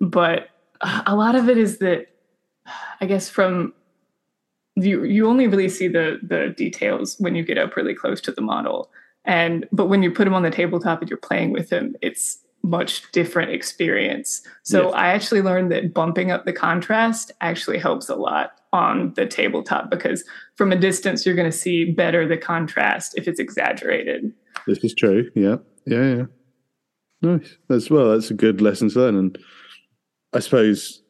but 0.00 0.48
a 1.06 1.14
lot 1.14 1.36
of 1.36 1.48
it 1.48 1.56
is 1.56 1.78
that 1.78 2.08
I 3.00 3.06
guess 3.06 3.28
from 3.28 3.72
you 4.76 5.04
you 5.04 5.26
only 5.26 5.46
really 5.46 5.68
see 5.68 5.88
the 5.88 6.18
the 6.22 6.54
details 6.56 7.16
when 7.18 7.34
you 7.34 7.42
get 7.44 7.58
up 7.58 7.76
really 7.76 7.94
close 7.94 8.20
to 8.22 8.32
the 8.32 8.42
model. 8.42 8.90
And 9.24 9.66
but 9.72 9.86
when 9.86 10.02
you 10.02 10.10
put 10.10 10.24
them 10.24 10.34
on 10.34 10.42
the 10.42 10.50
tabletop 10.50 11.00
and 11.00 11.10
you're 11.10 11.18
playing 11.18 11.52
with 11.52 11.70
them 11.70 11.94
it's 12.02 12.38
much 12.62 13.10
different 13.12 13.52
experience. 13.52 14.42
So 14.64 14.86
Yes. 14.86 14.94
I 14.96 15.08
actually 15.08 15.42
learned 15.42 15.70
that 15.70 15.94
bumping 15.94 16.30
up 16.30 16.44
the 16.44 16.52
contrast 16.52 17.32
actually 17.40 17.78
helps 17.78 18.08
a 18.08 18.16
lot 18.16 18.60
on 18.72 19.14
the 19.14 19.24
tabletop 19.24 19.88
because 19.88 20.24
from 20.56 20.72
a 20.72 20.76
distance 20.76 21.24
you're 21.24 21.36
going 21.36 21.50
to 21.50 21.56
see 21.56 21.92
better 21.92 22.26
the 22.26 22.36
contrast 22.36 23.16
if 23.16 23.28
it's 23.28 23.40
exaggerated. 23.40 24.32
This 24.66 24.78
is 24.78 24.94
true. 24.94 25.30
Yeah, 25.34 25.56
yeah, 25.86 26.14
yeah. 26.16 26.24
Nice. 27.22 27.56
That's 27.68 27.88
well. 27.88 28.10
That's 28.10 28.30
a 28.30 28.34
good 28.34 28.60
lesson 28.60 28.90
to 28.90 28.98
learn. 28.98 29.16
And 29.16 29.38
I 30.32 30.40
suppose 30.40 31.02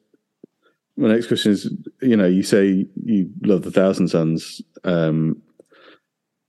my 0.96 1.08
next 1.08 1.26
question 1.28 1.52
is: 1.52 1.70
you 2.00 2.16
know, 2.16 2.26
you 2.26 2.42
say 2.42 2.86
you 3.04 3.30
love 3.42 3.62
the 3.62 3.70
Thousand 3.70 4.08
Sons. 4.08 4.62
Um, 4.84 5.42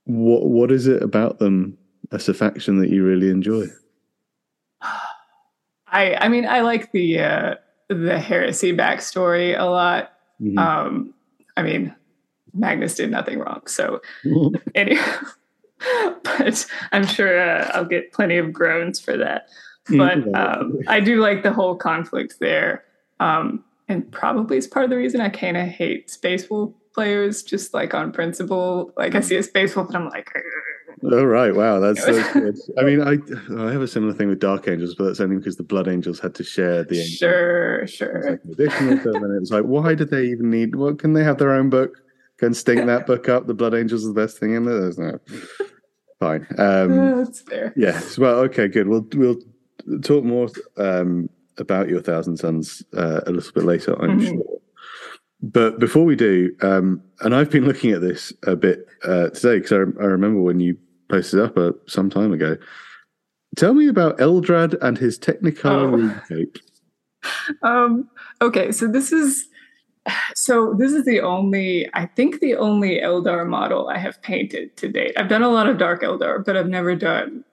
what 0.06 0.46
what 0.46 0.72
is 0.72 0.88
it 0.88 1.02
about 1.04 1.40
them 1.40 1.78
as 2.12 2.28
a 2.30 2.34
faction 2.34 2.80
that 2.80 2.90
you 2.90 3.04
really 3.04 3.30
enjoy? 3.30 3.66
I 5.88 6.16
I 6.16 6.28
mean 6.28 6.46
I 6.46 6.62
like 6.62 6.92
the 6.92 7.20
uh 7.20 7.56
the 7.90 8.20
heresy 8.20 8.76
backstory 8.76 9.58
a 9.58 9.66
lot. 9.66 10.14
Mhm. 10.42 10.58
Um 10.58 11.14
I 11.56 11.64
mean 11.64 11.96
Magnus 12.54 12.96
did 12.96 13.12
nothing 13.12 13.40
wrong. 13.40 13.62
So 13.68 14.02
anyway, 14.76 15.02
but 16.24 16.66
I'm 16.92 17.06
sure 17.06 17.40
uh, 17.40 17.70
I'll 17.74 17.86
get 17.86 18.12
plenty 18.12 18.38
of 18.38 18.52
groans 18.52 19.00
for 19.00 19.16
that. 19.18 19.48
But 19.90 20.36
um, 20.36 20.80
I 20.88 21.00
do 21.00 21.22
like 21.22 21.44
the 21.44 21.54
whole 21.54 21.76
conflict 21.76 22.38
there, 22.42 22.84
um, 23.22 23.64
and 23.88 24.12
probably 24.12 24.58
is 24.58 24.68
part 24.68 24.84
of 24.86 24.90
the 24.90 24.98
reason 24.98 25.22
I 25.22 25.30
kind 25.30 25.58
of 25.58 25.68
hate 25.68 26.10
Space 26.10 26.50
Wolf 26.50 26.74
players, 26.94 27.44
just 27.44 27.74
like 27.74 27.94
on 27.94 28.12
principle. 28.12 28.92
Like 28.98 29.16
I 29.16 29.22
see 29.22 29.36
a 29.38 29.44
Space 29.44 29.76
Wolf 29.76 29.88
and 29.88 29.98
I'm 29.98 30.10
like, 30.10 30.30
Oh 31.04 31.24
right, 31.24 31.56
wow, 31.56 31.80
that's, 31.80 32.04
that's 32.04 32.34
good. 32.34 32.58
I 32.78 32.84
mean, 32.84 33.02
I 33.02 33.18
I 33.56 33.72
have 33.72 33.82
a 33.82 33.88
similar 33.88 34.14
thing 34.14 34.30
with 34.30 34.40
Dark 34.40 34.68
Angels, 34.68 34.96
but 34.96 35.06
that's 35.06 35.20
only 35.20 35.38
because 35.38 35.56
the 35.56 35.64
Blood 35.64 35.88
Angels 35.88 36.20
had 36.20 36.34
to 36.36 36.44
share 36.44 36.84
the 36.84 37.00
angel 37.00 37.30
sure, 37.30 37.88
sure. 37.88 38.40
with 38.46 38.58
them, 38.58 39.24
and 39.24 39.36
it 39.36 39.40
was 39.40 39.52
like, 39.52 39.64
why 39.64 39.94
did 39.94 40.10
they 40.10 40.26
even 40.26 40.50
need? 40.50 40.76
What 40.76 40.98
can 40.98 41.14
they 41.14 41.24
have 41.24 41.38
their 41.38 41.52
own 41.52 41.70
book? 41.70 41.98
Go 42.40 42.48
and 42.48 42.58
stink 42.58 42.86
that 42.86 43.06
book 43.06 43.30
up. 43.30 43.46
The 43.46 43.54
Blood 43.54 43.76
Angels 43.76 44.02
is 44.02 44.08
the 44.08 44.20
best 44.20 44.40
thing 44.40 44.56
in 44.56 44.66
there. 44.66 44.80
There's 44.80 44.98
no 44.98 45.20
fine. 46.20 46.48
Um, 46.58 47.16
That's 47.24 47.42
fair. 47.42 47.74
Yes. 47.76 48.18
Well, 48.18 48.40
okay, 48.40 48.68
good. 48.68 48.88
We'll 48.88 49.08
we'll 49.14 49.38
talk 50.02 50.24
more 50.24 50.50
um, 50.78 51.30
about 51.58 51.90
your 51.90 52.02
Thousand 52.02 52.38
Sons 52.38 52.84
uh, 52.96 53.22
a 53.26 53.32
little 53.32 53.52
bit 53.54 53.64
later, 53.64 53.94
I'm 54.02 54.20
Mhm. 54.20 54.28
sure. 54.30 54.58
But 55.42 55.80
before 55.80 56.04
we 56.04 56.16
do, 56.16 56.56
um, 56.62 57.02
and 57.22 57.36
I've 57.36 57.52
been 57.52 57.66
looking 57.66 57.92
at 57.92 58.02
this 58.02 58.34
a 58.48 58.56
bit 58.56 58.86
uh, 59.04 59.30
today 59.30 59.60
because 59.60 59.72
I, 59.72 59.76
I 59.78 60.06
remember 60.06 60.42
when 60.42 60.60
you 60.60 60.78
posted 61.10 61.40
up 61.40 61.58
uh, 61.58 61.72
some 61.88 62.10
time 62.10 62.34
ago. 62.34 62.58
Tell 63.56 63.74
me 63.74 63.88
about 63.88 64.18
Eldrad 64.18 64.76
and 64.82 64.98
his 64.98 65.18
Technicolor 65.20 66.22
Oh. 66.32 66.46
Um, 67.62 68.10
okay, 68.42 68.72
so 68.72 68.88
this 68.88 69.12
is 69.12 69.48
so 70.36 70.74
this 70.78 70.94
is 70.94 71.04
the 71.06 71.20
only 71.20 71.90
I 71.94 72.06
think 72.06 72.40
the 72.40 72.56
only 72.56 73.00
Eldar 73.02 73.46
model 73.48 73.90
I 73.90 73.98
have 73.98 74.22
painted 74.22 74.78
to 74.78 74.88
date. 74.88 75.14
I've 75.18 75.28
done 75.28 75.44
a 75.44 75.50
lot 75.50 75.68
of 75.68 75.78
Dark 75.78 76.04
Eldar, 76.04 76.46
but 76.46 76.56
I've 76.56 76.70
never 76.70 76.96
done 76.96 77.44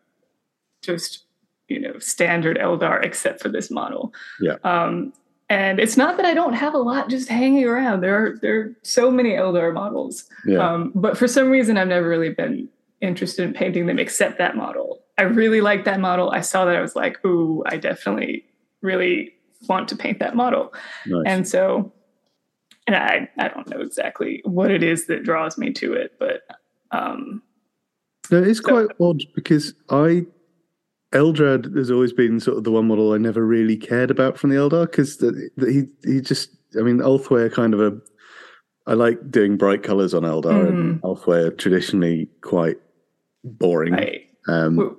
just 0.82 1.24
you 1.68 1.80
know 1.80 1.98
standard 1.98 2.58
Eldar 2.58 3.04
except 3.04 3.40
for 3.42 3.48
this 3.48 3.70
model. 3.70 4.12
Yeah. 4.40 4.56
Um, 4.64 5.12
and 5.50 5.78
it's 5.78 5.96
not 5.98 6.16
that 6.16 6.24
I 6.24 6.32
don't 6.32 6.54
have 6.54 6.72
a 6.74 6.78
lot 6.78 7.10
just 7.10 7.28
hanging 7.28 7.64
around. 7.64 8.00
There 8.00 8.16
are 8.16 8.38
there 8.40 8.60
are 8.60 8.72
so 8.82 9.10
many 9.10 9.30
Eldar 9.30 9.72
models, 9.74 10.24
Yeah. 10.46 10.58
um, 10.58 10.92
but 10.94 11.18
for 11.18 11.28
some 11.28 11.50
reason 11.50 11.76
I've 11.76 11.88
never 11.88 12.08
really 12.08 12.30
been 12.30 12.68
interested 13.00 13.44
in 13.44 13.52
painting 13.52 13.86
them 13.86 13.98
except 13.98 14.38
that 14.38 14.56
model. 14.56 15.00
I 15.18 15.22
really 15.22 15.60
like 15.60 15.84
that 15.84 16.00
model. 16.00 16.30
I 16.30 16.40
saw 16.40 16.64
that 16.64 16.74
I 16.76 16.80
was 16.80 16.96
like, 16.96 17.22
ooh, 17.24 17.62
I 17.66 17.76
definitely 17.76 18.44
really 18.80 19.34
want 19.68 19.88
to 19.88 19.96
paint 19.96 20.18
that 20.20 20.34
model. 20.34 20.72
nice. 21.06 21.22
And 21.26 21.46
so, 21.46 21.92
and 22.86 22.96
I, 22.96 23.28
I 23.38 23.48
don't 23.48 23.68
know 23.68 23.80
exactly 23.80 24.40
what 24.44 24.70
it 24.70 24.82
is 24.82 25.06
that 25.06 25.22
draws 25.22 25.56
me 25.58 25.72
to 25.74 25.92
it, 25.92 26.14
but 26.18 26.42
um, 26.90 27.42
No, 28.30 28.42
it's 28.42 28.60
quite 28.60 28.88
odd 29.00 29.22
because 29.34 29.74
I 29.90 30.26
Eldrad 31.14 31.76
has 31.76 31.90
always 31.90 32.12
been 32.12 32.40
sort 32.40 32.58
of 32.58 32.64
the 32.64 32.72
one 32.72 32.88
model 32.88 33.12
I 33.12 33.18
never 33.18 33.46
really 33.46 33.76
cared 33.76 34.10
about 34.10 34.36
from 34.36 34.50
the 34.50 34.56
Eldar 34.56 34.90
because 34.90 35.20
he 35.58 35.84
he 36.04 36.20
just 36.20 36.50
I 36.78 36.82
mean 36.82 36.98
Ulthwé 36.98 37.52
kind 37.52 37.72
of 37.72 37.80
a 37.80 37.96
I 38.86 38.94
like 38.94 39.30
doing 39.30 39.56
bright 39.56 39.82
colors 39.82 40.12
on 40.12 40.24
Eldar 40.24 40.68
and 40.68 41.00
Ulthwé 41.02 41.56
traditionally 41.56 42.28
quite 42.42 42.76
boring. 43.44 43.94
Um, 44.48 44.96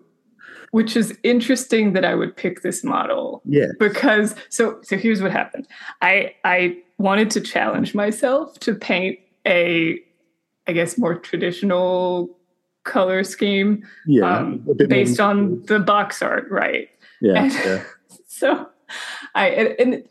which 0.72 0.98
is 0.98 1.18
interesting 1.24 1.94
that 1.94 2.04
I 2.04 2.16
would 2.16 2.36
pick 2.36 2.62
this 2.62 2.84
model 2.84 3.42
yeah, 3.46 3.68
because 3.80 4.36
so 4.50 4.80
so 4.82 4.98
here's 4.98 5.22
what 5.22 5.32
happened. 5.32 5.68
I 6.02 6.34
I 6.44 6.78
wanted 6.98 7.30
to 7.32 7.42
challenge 7.42 7.94
myself 7.94 8.60
to 8.60 8.74
paint 8.74 9.20
a 9.46 10.00
I 10.68 10.74
guess 10.74 10.98
more 10.98 11.16
traditional 11.16 12.35
color 12.86 13.24
scheme 13.24 13.86
yeah, 14.08 14.38
um, 14.38 14.64
a 14.70 14.74
bit 14.74 14.90
more- 14.90 14.98
based 14.98 15.20
on 15.20 15.62
the 15.64 15.80
box 15.80 16.22
art, 16.22 16.50
right? 16.50 16.88
yeah, 17.22 17.46
yeah. 17.46 17.84
so 18.28 18.68
I 19.36 19.48
and, 19.50 19.76
and 19.80 20.04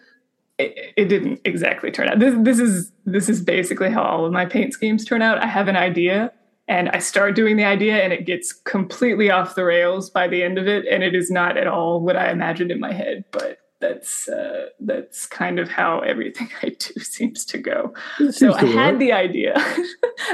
it, 0.59 0.93
it 0.97 1.05
didn't 1.07 1.41
exactly 1.45 1.91
turn 1.91 2.09
out. 2.09 2.19
This 2.21 2.35
this 2.39 2.59
is 2.61 2.93
this 3.07 3.29
is 3.29 3.41
basically 3.41 3.91
how 3.91 4.03
all 4.03 4.25
of 4.27 4.33
my 4.33 4.45
paint 4.47 4.73
schemes 4.73 5.05
turn 5.05 5.23
out. 5.23 5.39
I 5.39 5.47
have 5.47 5.69
an 5.69 5.77
idea 5.77 6.33
and 6.69 6.89
I 6.91 6.99
start 6.99 7.35
doing 7.35 7.57
the 7.57 7.65
idea 7.65 8.03
and 8.03 8.13
it 8.13 8.25
gets 8.25 8.53
completely 8.53 9.31
off 9.31 9.55
the 9.55 9.65
rails 9.65 10.09
by 10.11 10.29
the 10.29 10.43
end 10.43 10.57
of 10.59 10.67
it 10.69 10.87
and 10.87 11.03
it 11.03 11.15
is 11.15 11.31
not 11.31 11.57
at 11.59 11.67
all 11.67 12.01
what 12.01 12.17
I 12.17 12.31
imagined 12.31 12.71
in 12.71 12.81
my 12.81 12.93
head, 12.93 13.25
but 13.33 13.59
that's 13.81 14.29
uh, 14.29 14.67
that's 14.81 15.27
kind 15.27 15.59
of 15.59 15.69
how 15.69 15.99
everything 16.01 16.49
I 16.63 16.69
do 16.71 17.01
seems 17.01 17.45
to 17.47 17.59
go. 17.59 17.93
It 18.21 18.33
So 18.35 18.53
seems 18.53 18.55
I 18.57 18.61
to 18.61 18.67
had 18.73 18.99
the 18.99 19.13
idea. 19.13 19.55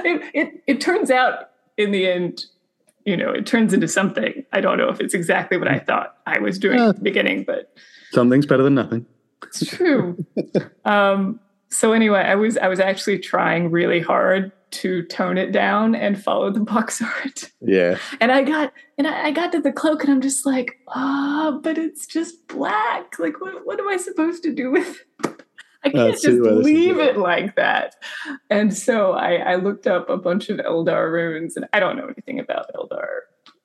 it, 0.05 0.31
it 0.35 0.63
it 0.67 0.81
turns 0.81 1.11
out 1.11 1.50
in 1.81 1.91
the 1.93 2.07
end, 2.07 2.45
you 3.05 3.17
know, 3.17 3.31
it 3.31 3.47
turns 3.47 3.73
into 3.73 3.89
something. 3.89 4.45
I 4.53 4.61
don't 4.61 4.79
know 4.79 4.89
if 4.89 5.01
it's 5.01 5.15
exactly 5.15 5.57
what 5.57 5.69
I 5.69 5.79
thought 5.79 6.17
I 6.27 6.39
was 6.39 6.59
doing 6.59 6.79
Yeah. 6.79 6.91
at 6.91 6.97
the 6.97 7.03
beginning, 7.03 7.45
but 7.45 7.73
something's 8.13 8.47
better 8.47 8.63
than 8.63 8.75
nothing. 8.75 9.07
it's 9.45 9.67
true. 9.67 10.25
um, 10.85 11.41
so 11.71 11.93
anyway, 11.93 12.21
I 12.21 12.35
was 12.35 12.57
I 12.59 12.69
was 12.69 12.81
actually 12.81 13.19
trying 13.21 13.71
really 13.71 14.01
hard 14.01 14.53
to 14.73 15.03
tone 15.05 15.37
it 15.37 15.51
down 15.51 15.97
and 15.97 16.23
follow 16.23 16.51
the 16.53 16.61
box 16.61 17.03
art. 17.03 17.51
Yeah, 17.61 17.97
And 18.21 18.31
I 18.31 18.43
got 18.43 18.73
and 18.99 19.07
I, 19.07 19.27
I 19.27 19.31
got 19.33 19.51
to 19.53 19.61
the 19.61 19.73
cloak 19.73 20.05
and 20.05 20.13
I'm 20.13 20.21
just 20.21 20.45
like, 20.47 20.79
ah, 20.89 21.59
but 21.63 21.79
it's 21.79 22.07
just 22.07 22.47
black. 22.49 23.19
Like 23.19 23.41
what 23.41 23.65
what 23.67 23.81
am 23.81 23.89
I 23.89 23.97
supposed 23.97 24.43
to 24.45 24.53
do 24.55 24.71
with 24.71 25.03
I 25.85 25.89
Uh, 25.89 25.93
can't 25.93 26.19
see 26.19 26.29
just 26.29 26.41
where 26.41 26.51
this 26.57 26.61
is 26.61 26.65
leave 26.67 26.99
it 26.99 27.17
like 27.17 27.57
that. 27.57 27.97
And 28.51 28.77
so 28.77 29.13
I, 29.13 29.37
I 29.37 29.55
looked 29.57 29.87
up 29.87 30.09
a 30.11 30.17
bunch 30.17 30.49
of 30.49 30.59
Eldar 30.59 31.11
runes, 31.11 31.57
and 31.57 31.67
I 31.73 31.81
don't 31.81 31.97
know 31.97 32.07
anything 32.07 32.39
about 32.39 32.73
Eldar 32.75 33.07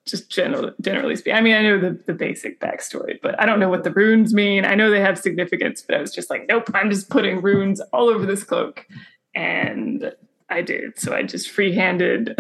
just 0.05 0.29
general, 0.29 0.71
generally 0.81 1.15
speaking. 1.15 1.35
I 1.35 1.41
mean, 1.41 1.55
I 1.55 1.63
know 1.63 1.79
the, 1.79 1.99
the 2.05 2.13
basic 2.13 2.59
backstory, 2.59 3.19
but 3.21 3.39
I 3.41 3.45
don't 3.45 3.59
know 3.59 3.69
what 3.69 3.83
the 3.83 3.91
runes 3.91 4.33
mean. 4.33 4.63
I 4.63 4.75
know 4.75 4.91
they 4.91 5.01
have 5.01 5.17
significance, 5.17 5.81
but 5.81 5.95
I 5.95 6.01
was 6.01 6.13
just 6.13 6.29
like, 6.29 6.45
nope, 6.47 6.69
I'm 6.73 6.91
just 6.91 7.09
putting 7.09 7.41
runes 7.41 7.81
all 7.91 8.07
over 8.07 8.25
this 8.25 8.43
cloak. 8.43 8.85
And 9.33 10.13
I 10.49 10.61
did. 10.61 10.99
So 10.99 11.15
I 11.15 11.23
just 11.23 11.49
freehanded 11.49 12.37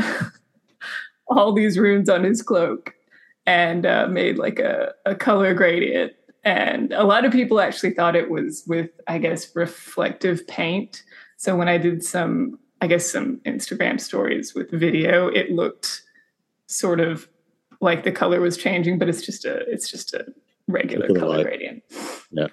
all 1.27 1.53
these 1.53 1.79
runes 1.79 2.07
on 2.07 2.23
his 2.23 2.43
cloak 2.43 2.93
and 3.47 3.85
uh, 3.85 4.07
made 4.07 4.37
like 4.37 4.59
a, 4.59 4.93
a 5.05 5.15
color 5.15 5.53
gradient. 5.55 6.13
And 6.45 6.93
a 6.93 7.03
lot 7.03 7.25
of 7.25 7.31
people 7.31 7.59
actually 7.59 7.91
thought 7.91 8.15
it 8.15 8.29
was 8.29 8.63
with, 8.67 8.91
I 9.07 9.17
guess, 9.17 9.53
reflective 9.55 10.47
paint. 10.47 11.01
So 11.37 11.55
when 11.55 11.67
I 11.67 11.79
did 11.79 12.03
some, 12.03 12.59
I 12.81 12.87
guess, 12.87 13.11
some 13.11 13.37
Instagram 13.45 13.99
stories 13.99 14.53
with 14.53 14.69
video, 14.69 15.27
it 15.27 15.51
looked 15.51 16.03
sort 16.67 16.99
of 16.99 17.27
like 17.81 18.03
the 18.03 18.11
color 18.11 18.39
was 18.39 18.57
changing, 18.57 18.99
but 18.99 19.09
it's 19.09 19.23
just 19.23 19.43
a, 19.43 19.57
it's 19.69 19.89
just 19.89 20.13
a 20.13 20.25
regular 20.67 21.07
color 21.07 21.37
light. 21.37 21.45
gradient. 21.47 21.83
Yeah. 22.31 22.47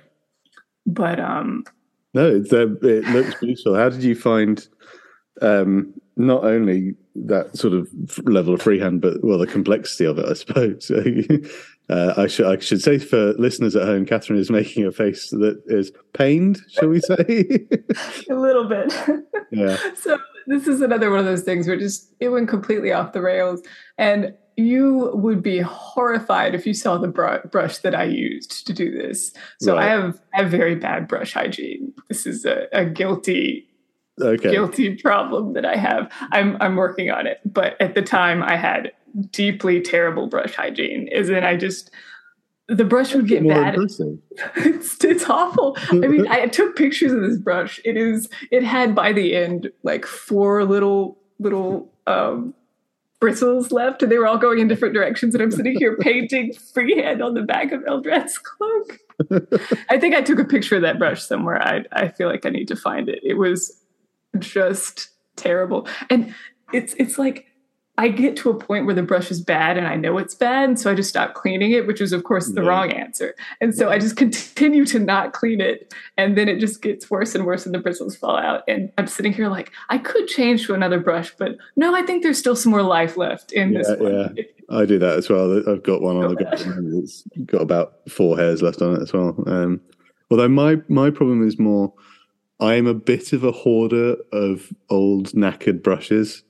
But 0.87 1.21
um, 1.21 1.65
no, 2.15 2.37
it's, 2.37 2.53
uh, 2.53 2.69
it 2.83 3.05
looks 3.09 3.35
beautiful. 3.41 3.75
How 3.75 3.91
did 3.91 4.03
you 4.03 4.15
find 4.15 4.67
um, 5.43 5.93
not 6.17 6.45
only 6.45 6.95
that 7.15 7.57
sort 7.57 7.75
of 7.75 7.89
level 8.25 8.55
of 8.55 8.63
freehand, 8.63 9.03
but 9.03 9.23
well, 9.23 9.39
the 9.39 9.47
complexity 9.47 10.07
of 10.07 10.19
it, 10.19 10.27
I 10.27 10.33
suppose. 10.33 10.91
uh, 11.93 12.15
I 12.17 12.27
should 12.27 12.47
I 12.47 12.59
should 12.59 12.81
say 12.81 12.99
for 12.99 13.35
listeners 13.35 13.77
at 13.77 13.87
home, 13.87 14.07
Kathryn 14.07 14.39
is 14.39 14.51
making 14.51 14.87
a 14.87 14.93
face 14.93 15.29
that 15.31 15.63
is 15.67 15.93
pained. 16.15 16.61
Shall 16.71 16.89
we 16.89 17.01
say? 17.01 17.67
a 18.31 18.35
little 18.35 18.69
bit. 18.69 18.93
Yeah. 19.55 19.77
So 19.97 20.19
this 20.47 20.67
is 20.67 20.81
another 20.81 21.11
one 21.11 21.19
of 21.19 21.27
those 21.27 21.43
things 21.43 21.69
where 21.69 21.79
just 21.79 22.11
it 22.21 22.31
went 22.31 22.49
completely 22.49 22.91
off 22.91 23.13
the 23.13 23.21
rails, 23.21 23.61
and 23.99 24.35
you 24.57 25.11
would 25.13 25.43
be 25.43 25.59
horrified 25.59 26.55
if 26.55 26.67
you 26.67 26.73
saw 26.73 26.97
the 26.97 27.09
br- 27.09 27.47
brush 27.51 27.77
that 27.79 27.95
I 27.95 28.05
used 28.05 28.67
to 28.67 28.73
do 28.73 28.91
this. 28.91 29.35
So 29.61 29.75
right. 29.75 29.85
I 29.85 29.89
have 29.91 30.19
I 30.33 30.41
have 30.41 30.51
very 30.51 30.75
bad 30.75 31.07
brush 31.07 31.35
hygiene. 31.35 31.93
This 32.09 32.25
is 32.25 32.47
a, 32.47 32.67
a 32.73 32.87
guilty 32.87 33.69
okay. 34.23 34.51
guilty 34.51 34.97
problem 34.97 35.53
that 35.53 35.67
I 35.67 35.77
have. 35.77 36.11
I'm 36.33 36.57
I'm 36.63 36.77
working 36.77 37.11
on 37.11 37.27
it, 37.27 37.41
but 37.45 37.79
at 37.79 37.95
the 37.95 38.03
time 38.03 38.43
I 38.43 38.57
had 38.57 38.93
deeply 39.31 39.81
terrible 39.81 40.27
brush 40.27 40.55
hygiene. 40.55 41.09
Is 41.09 41.29
in 41.29 41.45
I 41.45 41.57
just 41.57 41.91
the 42.69 42.85
brush 42.85 43.15
would 43.15 43.29
get 43.29 43.47
bad. 43.47 43.77
It's, 44.57 45.05
it's 45.05 45.29
awful. 45.29 45.77
I 45.91 45.95
mean, 45.95 46.27
I 46.27 46.47
took 46.47 46.75
pictures 46.75 47.13
of 47.13 47.21
this 47.21 47.39
brush. 47.39 47.81
It 47.85 47.97
is 47.97 48.29
it 48.51 48.63
had 48.63 48.95
by 48.95 49.13
the 49.13 49.37
end 49.37 49.71
like 49.83 50.07
four 50.07 50.65
little 50.65 51.19
little 51.39 51.93
um 52.07 52.55
bristles 53.21 53.71
left 53.71 54.03
and 54.03 54.11
they 54.11 54.19
were 54.19 54.27
all 54.27 54.39
going 54.39 54.59
in 54.59 54.67
different 54.67 54.95
directions 54.95 55.33
and 55.33 55.43
I'm 55.43 55.53
sitting 55.53 55.77
here 55.79 55.97
painting 55.97 56.53
freehand 56.55 57.23
on 57.23 57.35
the 57.35 57.43
back 57.43 57.71
of 57.71 57.81
Eldrad's 57.83 58.37
cloak. 58.37 58.99
I 59.89 60.01
think 60.01 60.17
I 60.17 60.23
took 60.23 60.41
a 60.41 60.45
picture 60.45 60.75
of 60.75 60.83
that 60.83 60.99
brush 60.99 61.23
somewhere. 61.23 61.63
I 61.63 61.85
I 61.93 62.09
feel 62.09 62.29
like 62.29 62.47
I 62.47 62.51
need 62.51 62.69
to 62.69 62.77
find 62.77 63.09
it. 63.09 63.21
It 63.23 63.35
was 63.35 63.81
just 64.39 65.11
terrible. 65.37 65.87
And 66.11 66.35
it's 66.73 66.95
it's 66.95 67.19
like 67.19 67.47
I 68.03 68.09
get 68.09 68.35
to 68.39 68.51
a 68.51 68.55
point 68.55 68.85
where 68.85 68.97
the 68.97 69.05
brush 69.05 69.31
is 69.31 69.41
bad 69.41 69.79
and 69.79 69.87
I 69.87 69.95
know 69.95 70.19
it's 70.19 70.35
bad. 70.35 70.71
And 70.71 70.81
so 70.81 70.91
I 70.91 70.95
just 70.97 71.09
stop 71.09 71.35
cleaning 71.35 71.71
it, 71.71 71.87
which 71.87 72.01
is, 72.01 72.13
of 72.13 72.25
course, 72.25 72.49
the 72.49 72.61
yeah. 72.61 72.69
wrong 72.69 72.91
answer. 72.91 73.37
And 73.61 73.73
so 73.73 73.91
I 73.91 74.01
just 74.01 74.17
continue 74.17 74.85
to 74.87 74.99
not 74.99 75.35
clean 75.35 75.61
it. 75.61 75.95
And 76.17 76.37
then 76.37 76.49
it 76.49 76.59
just 76.59 76.83
gets 76.83 77.09
worse 77.09 77.37
and 77.37 77.47
worse 77.47 77.65
and 77.65 77.73
the 77.73 77.79
bristles 77.79 78.17
fall 78.17 78.37
out. 78.37 78.65
And 78.67 78.91
I'm 78.99 79.07
sitting 79.07 79.33
here 79.33 79.47
like, 79.47 79.71
I 79.89 79.99
could 79.99 80.27
change 80.27 80.67
to 80.67 80.75
another 80.75 80.99
brush, 80.99 81.33
but 81.39 81.57
no, 81.77 81.95
I 81.95 82.03
think 82.03 82.25
there's 82.25 82.41
still 82.41 82.57
some 82.57 82.73
more 82.73 82.83
life 82.83 83.17
left 83.17 83.53
in 83.53 83.73
yeah, 83.73 83.79
this 83.79 84.01
one. 84.01 84.37
Yeah. 84.37 84.43
I 84.69 84.85
do 84.85 84.99
that 84.99 85.19
as 85.19 85.31
well. 85.31 85.63
I've 85.71 85.85
got 85.85 86.03
one 86.03 86.17
on 86.17 86.31
the 86.31 86.35
go. 86.35 86.51
It's 86.99 87.23
got 87.47 87.63
about 87.63 88.11
four 88.11 88.37
hairs 88.37 88.63
left 88.63 88.83
on 88.83 88.97
it 88.97 89.03
as 89.03 89.13
well. 89.13 89.41
Um, 89.47 89.81
although 90.29 90.49
my, 90.49 90.79
my 90.89 91.11
problem 91.11 91.47
is 91.47 91.57
more 91.57 91.95
I 92.59 92.75
am 92.75 92.89
a 92.89 92.95
bit 92.95 93.33
of 93.33 93.45
a 93.45 93.53
hoarder 93.53 94.17
of 94.33 94.73
old 94.91 95.29
knackered 95.35 95.85
brushes 95.85 96.43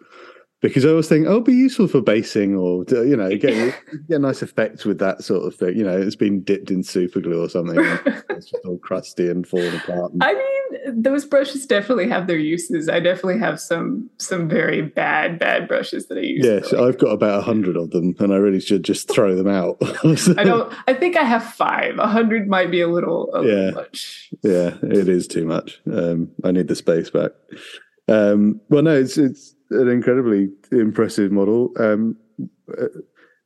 because 0.62 0.84
I 0.84 0.90
always 0.90 1.08
think, 1.08 1.26
oh, 1.26 1.40
be 1.40 1.52
useful 1.52 1.88
for 1.88 2.00
basing 2.00 2.54
or 2.54 2.84
you 2.88 3.16
know, 3.16 3.28
get, 3.36 3.74
get 4.08 4.16
a 4.16 4.18
nice 4.20 4.42
effect 4.42 4.84
with 4.84 4.98
that 5.00 5.24
sort 5.24 5.44
of 5.44 5.56
thing. 5.56 5.76
You 5.76 5.84
know, 5.84 6.00
it's 6.00 6.14
been 6.14 6.42
dipped 6.42 6.70
in 6.70 6.84
super 6.84 7.20
glue 7.20 7.42
or 7.42 7.48
something. 7.48 7.76
it's 8.30 8.50
just 8.50 8.64
all 8.64 8.78
crusty 8.78 9.28
and 9.28 9.46
falling 9.46 9.74
apart. 9.74 10.12
I 10.20 10.34
mean, 10.34 11.02
those 11.02 11.24
brushes 11.24 11.66
definitely 11.66 12.08
have 12.08 12.28
their 12.28 12.38
uses. 12.38 12.88
I 12.88 13.00
definitely 13.00 13.40
have 13.40 13.60
some 13.60 14.08
some 14.18 14.48
very 14.48 14.82
bad 14.82 15.40
bad 15.40 15.66
brushes 15.66 16.06
that 16.06 16.18
I 16.18 16.22
use. 16.22 16.46
Yes, 16.46 16.72
like, 16.72 16.80
I've 16.80 16.98
got 16.98 17.08
about 17.08 17.40
a 17.40 17.42
hundred 17.42 17.76
of 17.76 17.90
them, 17.90 18.14
and 18.20 18.32
I 18.32 18.36
really 18.36 18.60
should 18.60 18.84
just 18.84 19.08
throw 19.08 19.34
them 19.34 19.48
out. 19.48 19.78
I 20.04 20.44
don't. 20.44 20.72
I 20.86 20.94
think 20.94 21.16
I 21.16 21.24
have 21.24 21.42
five. 21.42 21.98
A 21.98 22.06
hundred 22.06 22.46
might 22.48 22.70
be 22.70 22.80
a 22.80 22.88
little, 22.88 23.34
a 23.34 23.42
yeah, 23.44 23.54
little 23.54 23.82
much. 23.82 24.30
Yeah, 24.42 24.76
it 24.82 25.08
is 25.08 25.26
too 25.26 25.44
much. 25.44 25.80
Um, 25.92 26.30
I 26.44 26.52
need 26.52 26.68
the 26.68 26.76
space 26.76 27.10
back. 27.10 27.32
Um, 28.08 28.60
well, 28.68 28.82
no, 28.82 28.96
it's 28.96 29.18
it's 29.18 29.56
an 29.72 29.88
incredibly 29.88 30.50
impressive 30.70 31.32
model. 31.32 31.72
Um, 31.78 32.16
uh, 32.78 32.86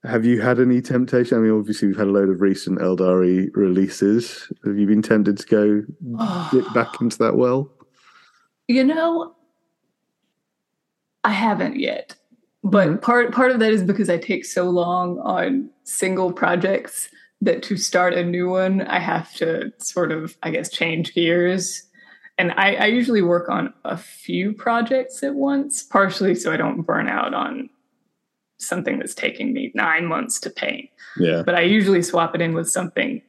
have 0.04 0.24
you 0.24 0.40
had 0.40 0.60
any 0.60 0.80
temptation? 0.80 1.36
I 1.36 1.40
mean, 1.40 1.52
obviously, 1.52 1.88
we've 1.88 1.96
had 1.96 2.06
a 2.06 2.10
load 2.10 2.28
of 2.28 2.40
recent 2.40 2.78
Aeldari 2.78 3.48
releases. 3.54 4.50
Have 4.64 4.78
you 4.78 4.86
been 4.86 5.02
tempted 5.02 5.38
to 5.38 5.46
go 5.46 5.82
oh. 6.18 6.70
back 6.74 7.00
into 7.00 7.18
that 7.18 7.36
well? 7.36 7.70
You 8.68 8.84
know, 8.84 9.34
I 11.24 11.30
haven't 11.30 11.78
yet. 11.78 12.14
But 12.62 12.88
mm-hmm. 12.88 12.98
part 12.98 13.32
part 13.32 13.52
of 13.52 13.60
that 13.60 13.72
is 13.72 13.82
because 13.82 14.10
I 14.10 14.18
take 14.18 14.44
so 14.44 14.64
long 14.64 15.18
on 15.20 15.70
single 15.84 16.32
projects 16.32 17.08
that 17.40 17.62
to 17.64 17.76
start 17.76 18.14
a 18.14 18.24
new 18.24 18.48
one, 18.48 18.82
I 18.82 18.98
have 18.98 19.32
to 19.34 19.72
sort 19.78 20.10
of, 20.10 20.36
I 20.42 20.50
guess, 20.50 20.70
change 20.70 21.14
gears 21.14 21.82
and 22.38 22.52
I, 22.52 22.74
I, 22.74 22.86
usually 22.86 23.22
work 23.22 23.48
on 23.48 23.72
a 23.84 23.96
few 23.96 24.52
projects 24.52 25.22
at 25.22 25.34
once, 25.34 25.82
partially 25.82 26.34
so 26.34 26.52
I 26.52 26.56
don't 26.56 26.82
burn 26.82 27.08
out 27.08 27.32
on 27.32 27.70
something 28.58 28.98
that's 28.98 29.14
taking 29.14 29.52
me 29.52 29.72
nine 29.74 30.06
months 30.06 30.40
to 30.40 30.50
paint. 30.50 30.90
Yeah. 31.18 31.42
But 31.44 31.54
I 31.54 31.62
usually 31.62 32.02
swap 32.02 32.34
it 32.34 32.40
in 32.40 32.54
with 32.54 32.68
something, 32.68 33.22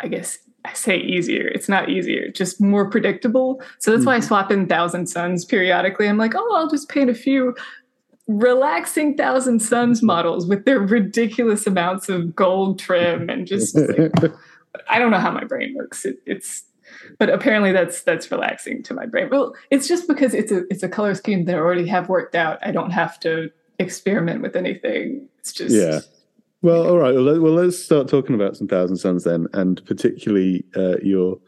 I 0.00 0.08
guess 0.08 0.38
I 0.64 0.72
say 0.72 0.98
easier. 0.98 1.46
It's 1.48 1.68
not 1.68 1.88
easier, 1.88 2.30
just 2.30 2.60
more 2.60 2.90
predictable. 2.90 3.62
So 3.78 3.90
that's 3.90 4.00
mm-hmm. 4.00 4.06
why 4.06 4.14
I 4.14 4.18
mm-hmm. 4.18 4.26
swap 4.26 4.50
in 4.50 4.66
Thousand 4.66 5.06
Sons 5.08 5.44
periodically. 5.44 6.08
I'm 6.08 6.18
like, 6.18 6.34
oh, 6.34 6.54
I'll 6.56 6.68
just 6.68 6.88
paint 6.88 7.10
a 7.10 7.14
few 7.14 7.54
relaxing 8.26 9.16
Thousand 9.16 9.60
Sons 9.60 10.02
models 10.02 10.46
with 10.46 10.64
their 10.64 10.80
ridiculous 10.80 11.66
amounts 11.66 12.08
of 12.08 12.34
gold 12.36 12.78
trim 12.78 13.30
and 13.30 13.46
just 13.46 13.76
like, 13.76 14.12
I 14.88 14.98
don't 14.98 15.10
know 15.10 15.18
how 15.18 15.30
my 15.30 15.44
brain 15.44 15.74
works. 15.76 16.04
It, 16.04 16.18
it's 16.26 16.64
but 17.18 17.30
apparently 17.30 17.72
that's 17.72 18.02
that's 18.02 18.30
relaxing 18.30 18.82
to 18.84 18.94
my 18.94 19.06
brain. 19.06 19.28
Well, 19.30 19.54
it's 19.70 19.88
just 19.88 20.08
because 20.08 20.34
it's 20.34 20.52
a 20.52 20.64
it's 20.70 20.82
a 20.82 20.88
color 20.88 21.14
scheme 21.14 21.44
that 21.46 21.56
I 21.56 21.58
already 21.58 21.86
have 21.88 22.08
worked 22.08 22.34
out. 22.34 22.58
I 22.62 22.70
don't 22.70 22.90
have 22.90 23.18
to 23.20 23.50
experiment 23.78 24.42
with 24.42 24.56
anything. 24.56 25.28
It's 25.38 25.52
just 25.52 25.74
yeah. 25.74 26.00
Well, 26.60 26.88
all 26.88 26.98
right. 26.98 27.14
Well, 27.14 27.22
let, 27.22 27.40
let's 27.40 27.78
start 27.78 28.08
talking 28.08 28.34
about 28.34 28.56
some 28.56 28.66
Thousand 28.66 28.96
Sons 28.96 29.24
then, 29.24 29.46
and 29.52 29.84
particularly 29.86 30.64
uh, 30.76 30.96
your 31.02 31.38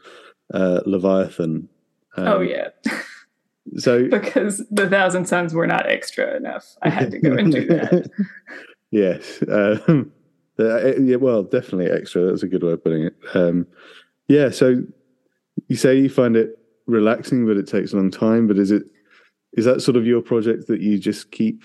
uh, 0.55 0.81
Leviathan. 0.87 1.69
Um, 2.17 2.27
oh 2.27 2.41
yeah. 2.41 2.69
So 3.77 4.09
because 4.11 4.65
the 4.71 4.89
Thousand 4.89 5.27
Sons 5.27 5.55
were 5.55 5.67
not 5.67 5.87
extra 5.89 6.37
enough, 6.37 6.77
I 6.83 6.91
had 6.91 7.11
to 7.13 7.19
go 7.19 7.33
and 7.33 7.53
do 7.53 7.67
that. 7.67 8.11
yes. 8.91 9.43
Um, 9.49 10.13
uh, 10.59 10.97
yeah. 10.97 11.17
Well, 11.17 11.43
definitely 11.43 11.91
extra. 11.91 12.27
That's 12.27 12.43
a 12.43 12.49
good 12.49 12.63
way 12.63 12.73
of 12.73 12.83
putting 12.83 13.05
it. 13.05 13.17
Um, 13.35 13.67
yeah. 14.29 14.51
So 14.51 14.83
you 15.69 15.77
say 15.77 15.99
you 15.99 16.09
find 16.09 16.37
it 16.37 16.59
relaxing, 16.87 17.47
but 17.47 17.57
it 17.57 17.67
takes 17.67 17.93
a 17.93 17.97
long 17.97 18.11
time. 18.11 18.47
But 18.47 18.59
is 18.59 18.71
it 18.71 18.85
is 19.55 19.65
that 19.65 19.83
sort 19.83 19.97
of 19.97 20.07
your 20.07 20.23
project 20.23 20.69
that 20.69 20.81
you 20.81 20.99
just 20.99 21.33
keep 21.33 21.63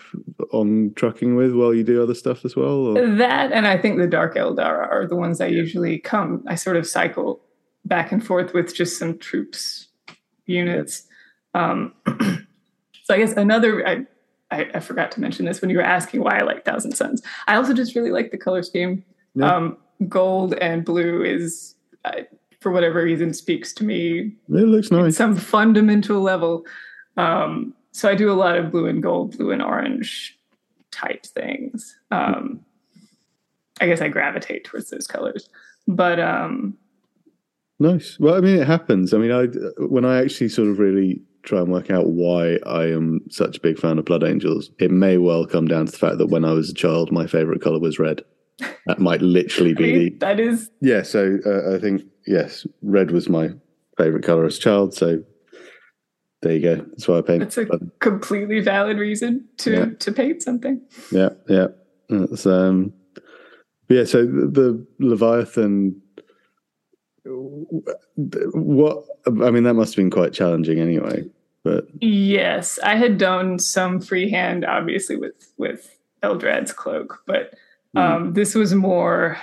on 0.52 0.92
trucking 0.96 1.36
with 1.36 1.54
while 1.54 1.74
you 1.74 1.84
do 1.84 2.02
other 2.02 2.16
stuff 2.16 2.44
as 2.44 2.56
well? 2.56 2.88
Or? 2.88 3.16
That 3.16 3.52
and 3.52 3.68
I 3.68 3.78
think 3.78 3.98
the 3.98 4.08
Dark 4.08 4.36
Eldar 4.36 4.90
are 4.90 5.06
the 5.08 5.16
ones 5.16 5.40
I 5.40 5.48
usually 5.48 6.00
come. 6.00 6.44
I 6.48 6.56
sort 6.56 6.78
of 6.78 6.88
cycle 6.88 7.42
back 7.86 8.12
and 8.12 8.26
forth 8.26 8.54
with 8.54 8.74
just 8.74 8.98
some 8.98 9.18
troops 9.20 9.88
units. 10.48 11.04
Um, 11.54 11.94
so 13.04 13.14
I 13.14 13.18
guess 13.18 13.34
another 13.34 13.88
I, 13.88 14.06
I, 14.52 14.70
I 14.76 14.80
forgot 14.80 15.12
to 15.12 15.22
mention 15.22 15.46
this 15.46 15.62
when 15.62 15.70
you 15.70 15.78
were 15.78 15.84
asking 15.84 16.22
why 16.22 16.40
I 16.40 16.44
like 16.44 16.66
Thousand 16.66 16.94
Sons. 16.94 17.22
I 17.48 17.56
also 17.56 17.74
just 17.74 17.96
really 17.96 18.12
like 18.12 18.32
the 18.32 18.38
color 18.38 18.64
scheme. 18.64 19.04
Yeah. 19.36 19.56
Um, 19.56 19.78
gold 20.08 20.54
and 20.56 20.84
blue 20.84 21.24
is 21.24 21.76
for 22.66 22.72
whatever 22.72 23.04
reason 23.04 23.32
speaks 23.32 23.72
to 23.72 23.84
me. 23.84 24.32
It 24.50 24.68
looks 24.68 24.90
nice. 24.90 25.16
some 25.16 25.36
fundamental 25.36 26.20
level. 26.20 26.66
Um, 27.16 27.76
so 27.92 28.10
I 28.10 28.16
do 28.16 28.32
a 28.32 28.34
lot 28.34 28.58
of 28.58 28.72
blue 28.72 28.88
and 28.88 29.04
gold, 29.04 29.38
blue 29.38 29.52
and 29.52 29.62
orange 29.62 30.36
type 30.90 31.28
things. 31.28 31.96
Um, 32.10 32.66
I 33.80 33.86
guess 33.86 34.02
I 34.02 34.08
gravitate 34.08 34.64
towards 34.64 34.90
those 34.90 35.06
colors. 35.06 35.48
But 35.88 36.20
um, 36.20 36.76
nice. 37.78 38.18
Well, 38.20 38.34
I 38.34 38.40
mean, 38.40 38.60
it 38.60 38.66
happens. 38.66 39.14
I 39.14 39.20
mean, 39.20 39.32
I 39.32 39.46
when 39.86 40.04
I 40.04 40.24
actually 40.24 40.50
sort 40.50 40.70
of 40.70 40.80
really 40.80 41.22
try 41.44 41.60
and 41.60 41.72
work 41.72 41.92
out 41.92 42.08
why 42.08 42.58
I 42.66 42.86
am 42.86 43.22
such 43.30 43.58
a 43.58 43.62
big 43.62 43.78
fan 43.78 44.00
of 44.00 44.06
Blood 44.06 44.24
Angels, 44.24 44.72
it 44.80 44.90
may 44.90 45.20
well 45.20 45.46
come 45.46 45.68
down 45.68 45.86
to 45.86 45.92
the 45.92 46.00
fact 46.00 46.18
that 46.18 46.32
when 46.32 46.44
I 46.44 46.54
was 46.54 46.72
a 46.72 46.74
child, 46.74 47.12
my 47.12 47.28
favorite 47.28 47.62
color 47.62 47.80
was 47.80 48.00
red. 48.00 48.24
That 48.88 49.00
might 49.00 49.22
literally 49.22 49.74
be 49.74 50.10
the 50.10 50.18
that 50.20 50.40
is 50.40 50.70
yeah. 50.82 51.02
So 51.04 51.38
uh, 51.46 51.76
I 51.76 51.80
think 51.80 52.04
yes, 52.28 52.66
red 52.82 53.12
was 53.12 53.28
my 53.28 53.50
favorite 53.98 54.24
color 54.24 54.46
as 54.46 54.58
a 54.58 54.60
child. 54.62 54.94
So 54.94 55.24
there 56.42 56.54
you 56.54 56.62
go. 56.62 56.76
That's 56.76 57.08
why 57.08 57.18
I 57.18 57.22
paint. 57.22 57.40
that's 57.40 57.58
a 57.58 57.66
Blood. 57.66 57.90
completely 58.00 58.60
valid 58.62 58.98
reason 58.98 59.46
to 59.58 59.72
Yeah. 59.72 59.86
to 60.00 60.12
paint 60.12 60.44
something. 60.44 60.80
Yeah, 61.12 61.30
yeah. 61.50 61.68
That's, 62.10 62.46
um, 62.46 62.94
yeah. 63.90 64.04
So 64.04 64.26
the, 64.26 64.48
the 64.48 64.88
Leviathan. 65.00 66.02
What 67.26 69.04
I 69.26 69.52
mean, 69.52 69.64
that 69.64 69.74
must 69.74 69.94
have 69.96 69.98
been 70.04 70.12
quite 70.12 70.34
challenging 70.34 70.80
anyway. 70.80 71.24
But 71.64 71.88
Yes, 72.00 72.78
I 72.84 72.96
had 72.96 73.18
done 73.18 73.58
some 73.60 74.00
freehand, 74.00 74.64
obviously 74.66 75.16
with 75.16 75.52
with 75.58 75.98
Eldrad's 76.24 76.72
cloak, 76.72 77.22
but 77.26 77.56
Hmm. 77.96 78.02
um, 78.02 78.34
this 78.34 78.56
was 78.56 78.74
more, 78.74 79.38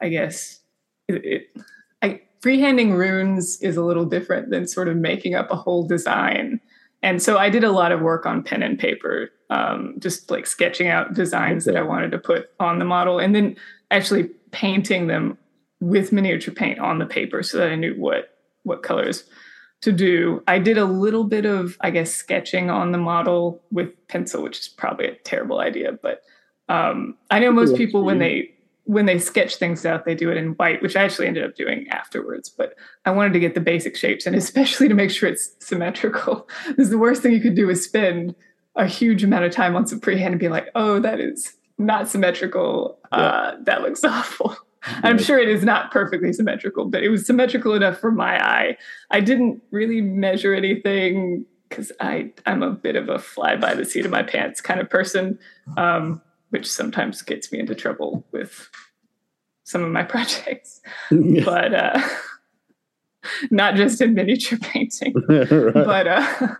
I 0.00 0.08
guess, 0.08 0.60
it, 1.08 1.24
it, 1.24 1.56
I, 2.02 2.20
freehanding 2.40 2.96
runes 2.96 3.60
is 3.60 3.76
a 3.76 3.84
little 3.84 4.04
different 4.04 4.50
than 4.50 4.68
sort 4.68 4.88
of 4.88 4.96
making 4.96 5.34
up 5.34 5.50
a 5.50 5.56
whole 5.56 5.86
design. 5.86 6.60
And 7.02 7.22
so 7.22 7.38
I 7.38 7.50
did 7.50 7.64
a 7.64 7.72
lot 7.72 7.92
of 7.92 8.00
work 8.00 8.26
on 8.26 8.42
pen 8.42 8.62
and 8.62 8.78
paper, 8.78 9.30
um, 9.50 9.94
just 9.98 10.30
like 10.30 10.46
sketching 10.46 10.88
out 10.88 11.14
designs 11.14 11.64
that 11.64 11.76
I 11.76 11.82
wanted 11.82 12.10
to 12.12 12.18
put 12.18 12.50
on 12.58 12.78
the 12.78 12.84
model, 12.84 13.18
and 13.18 13.34
then 13.34 13.56
actually 13.90 14.24
painting 14.50 15.06
them 15.06 15.38
with 15.80 16.12
miniature 16.12 16.54
paint 16.54 16.78
on 16.78 16.98
the 16.98 17.06
paper 17.06 17.42
so 17.42 17.58
that 17.58 17.70
I 17.70 17.76
knew 17.76 17.94
what 17.94 18.30
what 18.62 18.82
colors 18.82 19.24
to 19.82 19.92
do. 19.92 20.42
I 20.48 20.58
did 20.58 20.78
a 20.78 20.84
little 20.84 21.24
bit 21.24 21.44
of, 21.44 21.76
I 21.80 21.90
guess, 21.90 22.12
sketching 22.12 22.70
on 22.70 22.92
the 22.92 22.98
model 22.98 23.62
with 23.70 23.90
pencil, 24.08 24.42
which 24.42 24.58
is 24.58 24.68
probably 24.68 25.06
a 25.06 25.14
terrible 25.16 25.60
idea. 25.60 25.92
But 25.92 26.22
um, 26.68 27.16
I 27.30 27.38
know 27.38 27.52
most 27.52 27.76
people 27.76 28.04
when 28.04 28.18
they 28.18 28.52
when 28.84 29.06
they 29.06 29.18
sketch 29.18 29.56
things 29.56 29.84
out, 29.84 30.04
they 30.04 30.14
do 30.14 30.30
it 30.30 30.36
in 30.36 30.50
white, 30.52 30.80
which 30.80 30.94
I 30.94 31.02
actually 31.02 31.26
ended 31.26 31.44
up 31.44 31.56
doing 31.56 31.88
afterwards. 31.88 32.48
But 32.48 32.74
I 33.04 33.10
wanted 33.10 33.32
to 33.32 33.40
get 33.40 33.54
the 33.54 33.60
basic 33.60 33.96
shapes, 33.96 34.26
and 34.26 34.36
especially 34.36 34.88
to 34.88 34.94
make 34.94 35.10
sure 35.10 35.28
it's 35.28 35.50
symmetrical. 35.60 36.48
This 36.76 36.86
is 36.86 36.90
the 36.90 36.98
worst 36.98 37.22
thing 37.22 37.32
you 37.32 37.40
could 37.40 37.56
do 37.56 37.70
is 37.70 37.84
spend 37.84 38.34
a 38.74 38.86
huge 38.86 39.24
amount 39.24 39.44
of 39.44 39.52
time 39.52 39.74
on 39.76 39.86
some 39.86 40.00
freehand 40.00 40.34
and 40.34 40.40
be 40.40 40.48
like, 40.48 40.68
"Oh, 40.74 41.00
that 41.00 41.20
is 41.20 41.54
not 41.78 42.08
symmetrical. 42.08 42.98
Uh, 43.12 43.52
that 43.62 43.82
looks 43.82 44.04
awful." 44.04 44.56
I'm 45.02 45.18
sure 45.18 45.38
it 45.38 45.48
is 45.48 45.64
not 45.64 45.90
perfectly 45.90 46.32
symmetrical, 46.32 46.84
but 46.84 47.02
it 47.02 47.08
was 47.08 47.26
symmetrical 47.26 47.74
enough 47.74 47.98
for 47.98 48.12
my 48.12 48.38
eye. 48.44 48.76
I 49.10 49.20
didn't 49.20 49.60
really 49.72 50.00
measure 50.00 50.54
anything 50.54 51.44
because 51.68 51.90
I 52.00 52.32
I'm 52.46 52.62
a 52.62 52.70
bit 52.70 52.96
of 52.96 53.08
a 53.08 53.18
fly 53.18 53.56
by 53.56 53.74
the 53.74 53.84
seat 53.84 54.04
of 54.04 54.10
my 54.10 54.22
pants 54.22 54.60
kind 54.60 54.80
of 54.80 54.88
person, 54.88 55.38
um, 55.76 56.22
which 56.50 56.70
sometimes 56.70 57.22
gets 57.22 57.52
me 57.52 57.58
into 57.58 57.74
trouble 57.74 58.26
with 58.32 58.68
some 59.64 59.82
of 59.82 59.90
my 59.90 60.02
projects. 60.14 60.80
But 61.10 61.74
uh, 61.74 62.00
not 63.50 63.74
just 63.74 64.00
in 64.00 64.14
miniature 64.14 64.58
painting 64.58 65.14
right. 65.28 65.74
but 65.74 66.06
uh 66.06 66.54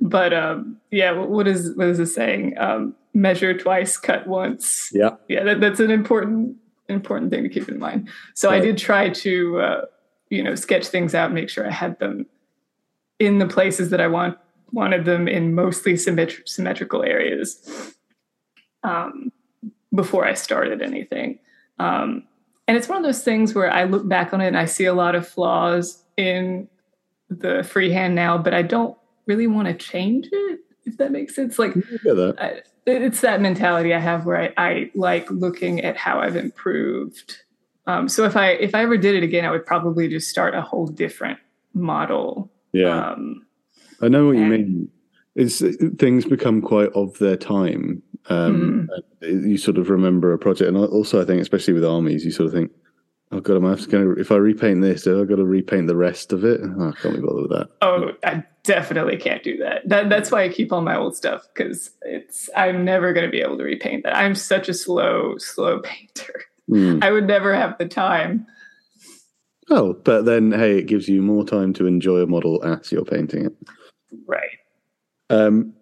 but 0.00 0.32
um 0.32 0.76
yeah 0.90 1.12
what 1.12 1.46
is 1.46 1.74
what 1.76 1.88
is 1.88 1.98
the 1.98 2.06
saying 2.06 2.56
um 2.58 2.94
measure 3.14 3.56
twice 3.56 3.96
cut 3.96 4.26
once 4.26 4.90
yeah. 4.92 5.10
yeah 5.28 5.42
that, 5.42 5.60
that's 5.60 5.80
an 5.80 5.90
important 5.90 6.56
important 6.88 7.30
thing 7.30 7.42
to 7.42 7.48
keep 7.48 7.68
in 7.68 7.78
mind 7.78 8.08
so 8.34 8.50
i 8.50 8.60
did 8.60 8.76
try 8.76 9.08
to 9.08 9.58
uh 9.60 9.82
you 10.30 10.42
know 10.42 10.54
sketch 10.54 10.86
things 10.86 11.14
out 11.14 11.32
make 11.32 11.48
sure 11.48 11.66
i 11.66 11.70
had 11.70 11.98
them 11.98 12.26
in 13.18 13.38
the 13.38 13.46
places 13.46 13.90
that 13.90 14.00
i 14.00 14.06
want 14.06 14.36
wanted 14.72 15.04
them 15.04 15.26
in 15.26 15.54
mostly 15.54 15.94
symmetri- 15.94 16.46
symmetrical 16.46 17.02
areas 17.02 17.94
um 18.86 19.30
before 19.94 20.24
i 20.26 20.34
started 20.34 20.80
anything 20.82 21.38
um 21.78 22.22
and 22.68 22.76
it's 22.76 22.88
one 22.88 22.98
of 22.98 23.04
those 23.04 23.22
things 23.22 23.54
where 23.54 23.70
i 23.70 23.84
look 23.84 24.08
back 24.08 24.32
on 24.32 24.40
it 24.40 24.46
and 24.46 24.58
i 24.58 24.64
see 24.64 24.84
a 24.84 24.94
lot 24.94 25.14
of 25.14 25.26
flaws 25.26 26.02
in 26.16 26.68
the 27.28 27.62
freehand 27.64 28.14
now 28.14 28.38
but 28.38 28.54
i 28.54 28.62
don't 28.62 28.96
really 29.26 29.46
want 29.46 29.68
to 29.68 29.74
change 29.74 30.28
it 30.30 30.60
if 30.86 30.96
that 30.98 31.10
makes 31.10 31.34
sense 31.34 31.58
like 31.58 31.74
that. 31.74 32.36
I, 32.38 32.62
it's 32.86 33.20
that 33.20 33.40
mentality 33.40 33.92
I 33.92 33.98
have 33.98 34.24
where 34.24 34.40
I, 34.40 34.52
I 34.56 34.90
like 34.94 35.28
looking 35.30 35.80
at 35.80 35.96
how 35.96 36.20
I've 36.20 36.36
improved. 36.36 37.42
Um, 37.86 38.08
so 38.08 38.24
if 38.24 38.36
I 38.36 38.50
if 38.50 38.74
I 38.74 38.82
ever 38.82 38.96
did 38.96 39.16
it 39.16 39.22
again, 39.22 39.44
I 39.44 39.50
would 39.50 39.66
probably 39.66 40.08
just 40.08 40.30
start 40.30 40.54
a 40.54 40.62
whole 40.62 40.86
different 40.86 41.38
model. 41.74 42.50
Yeah. 42.72 43.10
Um, 43.10 43.44
I 44.00 44.08
know 44.08 44.26
what 44.26 44.36
you 44.36 44.46
mean. 44.46 44.88
It's 45.34 45.62
things 45.98 46.24
become 46.24 46.62
quite 46.62 46.90
of 46.92 47.18
their 47.18 47.36
time. 47.36 48.02
Um, 48.28 48.88
and 49.20 49.48
You 49.48 49.56
sort 49.56 49.78
of 49.78 49.90
remember 49.90 50.32
a 50.32 50.38
project, 50.38 50.68
and 50.68 50.76
also 50.76 51.20
I 51.20 51.24
think, 51.24 51.40
especially 51.40 51.74
with 51.74 51.84
armies, 51.84 52.24
you 52.24 52.30
sort 52.30 52.48
of 52.48 52.52
think, 52.52 52.72
"Oh 53.30 53.40
God, 53.40 53.56
am 53.56 53.66
I 53.66 53.74
going 53.76 54.14
to? 54.14 54.20
If 54.20 54.32
I 54.32 54.36
repaint 54.36 54.82
this, 54.82 55.04
have 55.04 55.18
I 55.18 55.24
got 55.24 55.36
to 55.36 55.44
repaint 55.44 55.86
the 55.86 55.96
rest 55.96 56.32
of 56.32 56.44
it? 56.44 56.60
Oh, 56.62 56.88
I 56.88 57.00
can't 57.00 57.14
be 57.14 57.20
bothered 57.20 57.48
with 57.48 57.50
that." 57.50 57.68
oh, 57.82 58.10
I 58.24 58.42
definitely 58.64 59.16
can't 59.16 59.42
do 59.44 59.56
that. 59.58 59.88
That 59.88 60.08
that's 60.08 60.30
why 60.30 60.42
I 60.42 60.48
keep 60.48 60.72
all 60.72 60.82
my 60.82 60.96
old 60.96 61.16
stuff 61.16 61.46
because 61.54 61.90
it's 62.02 62.50
I'm 62.56 62.84
never 62.84 63.12
going 63.12 63.26
to 63.26 63.30
be 63.30 63.40
able 63.40 63.58
to 63.58 63.64
repaint 63.64 64.02
that. 64.04 64.16
I'm 64.16 64.34
such 64.34 64.68
a 64.68 64.74
slow 64.74 65.36
slow 65.38 65.78
painter. 65.84 66.42
Hmm. 66.68 66.98
I 67.02 67.12
would 67.12 67.26
never 67.26 67.54
have 67.54 67.78
the 67.78 67.86
time. 67.86 68.46
Oh, 69.70 69.94
but 69.94 70.24
then 70.24 70.52
hey, 70.52 70.78
it 70.78 70.86
gives 70.86 71.08
you 71.08 71.22
more 71.22 71.44
time 71.44 71.72
to 71.74 71.86
enjoy 71.86 72.18
a 72.18 72.26
model 72.26 72.62
as 72.64 72.90
you're 72.90 73.04
painting 73.04 73.46
it. 73.46 73.56
Right. 74.26 74.58
Um, 75.30 75.74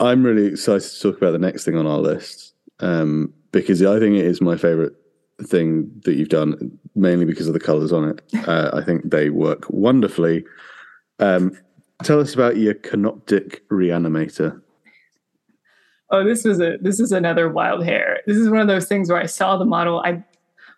I'm 0.00 0.24
really 0.24 0.46
excited 0.46 0.88
to 0.88 1.00
talk 1.00 1.18
about 1.18 1.32
the 1.32 1.38
next 1.38 1.64
thing 1.64 1.76
on 1.76 1.86
our 1.86 1.98
list 1.98 2.54
um, 2.80 3.32
because 3.52 3.82
I 3.82 3.98
think 3.98 4.16
it 4.16 4.24
is 4.24 4.40
my 4.40 4.56
favorite 4.56 4.94
thing 5.42 5.90
that 6.04 6.14
you've 6.14 6.30
done, 6.30 6.78
mainly 6.94 7.26
because 7.26 7.46
of 7.46 7.52
the 7.52 7.60
colors 7.60 7.92
on 7.92 8.08
it. 8.08 8.22
Uh, 8.48 8.70
I 8.72 8.82
think 8.82 9.10
they 9.10 9.28
work 9.28 9.68
wonderfully. 9.68 10.44
Um, 11.18 11.56
tell 12.02 12.18
us 12.18 12.34
about 12.34 12.56
your 12.56 12.74
Canoptek 12.74 13.60
reanimator. 13.70 14.60
Oh, 16.10 16.24
this 16.24 16.42
was 16.42 16.58
a 16.58 16.78
this 16.80 16.98
is 16.98 17.12
another 17.12 17.48
wild 17.48 17.84
hair. 17.84 18.20
This 18.26 18.38
is 18.38 18.48
one 18.48 18.60
of 18.60 18.66
those 18.66 18.88
things 18.88 19.10
where 19.10 19.20
I 19.20 19.26
saw 19.26 19.56
the 19.56 19.66
model. 19.66 20.00
I 20.00 20.24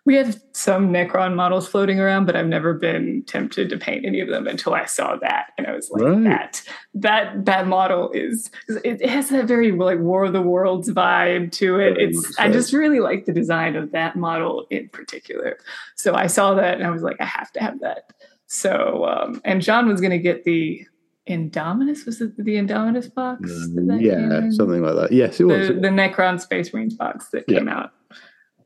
we 0.05 0.15
have 0.15 0.41
some 0.51 0.91
Necron 0.91 1.33
models 1.35 1.65
floating 1.67 1.97
around, 1.99 2.25
but 2.25 2.35
I've 2.35 2.47
never 2.47 2.73
been 2.73 3.23
tempted 3.23 3.69
to 3.69 3.77
paint 3.77 4.05
any 4.05 4.19
of 4.19 4.27
them 4.27 4.47
until 4.47 4.73
I 4.73 4.83
saw 4.85 5.15
that, 5.17 5.53
and 5.57 5.65
I 5.65 5.73
was 5.73 5.89
like, 5.91 6.03
Right. 6.03 6.23
that 6.25 6.61
that 6.95 7.45
that 7.45 7.67
model 7.67 8.11
is 8.11 8.51
it, 8.83 9.05
has 9.05 9.29
that 9.29 9.45
very 9.45 9.71
like 9.71 9.99
War 9.99 10.25
of 10.25 10.33
the 10.33 10.41
Worlds 10.41 10.89
vibe 10.89 11.51
to 11.53 11.79
it. 11.79 11.97
It's 11.97 12.37
I 12.37 12.49
just 12.51 12.73
really 12.73 12.99
like 12.99 13.25
the 13.25 13.33
design 13.33 13.75
of 13.77 13.91
that 13.93 14.15
model 14.17 14.67
in 14.69 14.89
particular. 14.89 15.57
So 15.95 16.13
I 16.15 16.27
saw 16.27 16.53
that 16.55 16.75
and 16.75 16.83
I 16.85 16.89
was 16.89 17.01
like, 17.01 17.17
I 17.21 17.25
have 17.25 17.51
to 17.53 17.61
have 17.61 17.79
that. 17.79 18.11
So 18.47 19.05
um, 19.05 19.41
and 19.45 19.61
John 19.61 19.87
was 19.87 20.01
going 20.01 20.11
to 20.11 20.19
get 20.19 20.43
the 20.43 20.85
Indominus. 21.29 22.05
Was 22.05 22.19
it 22.19 22.35
the 22.35 22.55
Indominus 22.55 23.11
box? 23.13 23.41
that 23.49 23.99
yeah, 24.01 24.49
something 24.51 24.83
like 24.83 24.95
that. 24.95 25.11
Yes, 25.13 25.39
it 25.39 25.45
was. 25.45 25.69
the, 25.69 25.73
the 25.75 25.87
Necron 25.87 26.39
Space 26.41 26.73
Marines 26.73 26.93
box 26.95 27.29
that 27.29 27.45
Yeah. 27.47 27.59
came 27.59 27.69
out 27.69 27.93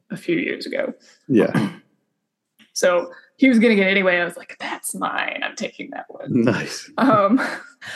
a 0.10 0.18
few 0.18 0.38
years 0.38 0.66
ago. 0.66 0.94
yeah, 1.28 1.72
So 2.78 3.12
he 3.38 3.50
was 3.50 3.58
going 3.58 3.72
to 3.72 3.76
get 3.76 3.88
it 3.88 3.92
anyway. 3.92 4.18
I 4.18 4.24
was 4.26 4.38
like, 4.38 4.56
that's 4.60 4.94
mine. 4.94 5.42
I'm 5.44 5.56
taking 5.56 5.90
that 5.92 6.06
one. 6.10 6.44
nice. 6.44 6.90
Um, 7.00 7.42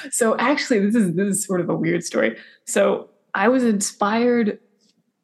so 0.10 0.36
actually, 0.38 0.80
this 0.80 0.96
is 0.96 1.14
this 1.14 1.36
is 1.36 1.46
sort 1.46 1.62
of 1.62 1.70
a 1.70 1.76
weird 1.76 2.04
story. 2.04 2.36
So 2.66 3.10
I 3.36 3.48
was 3.48 3.64
inspired 3.64 4.60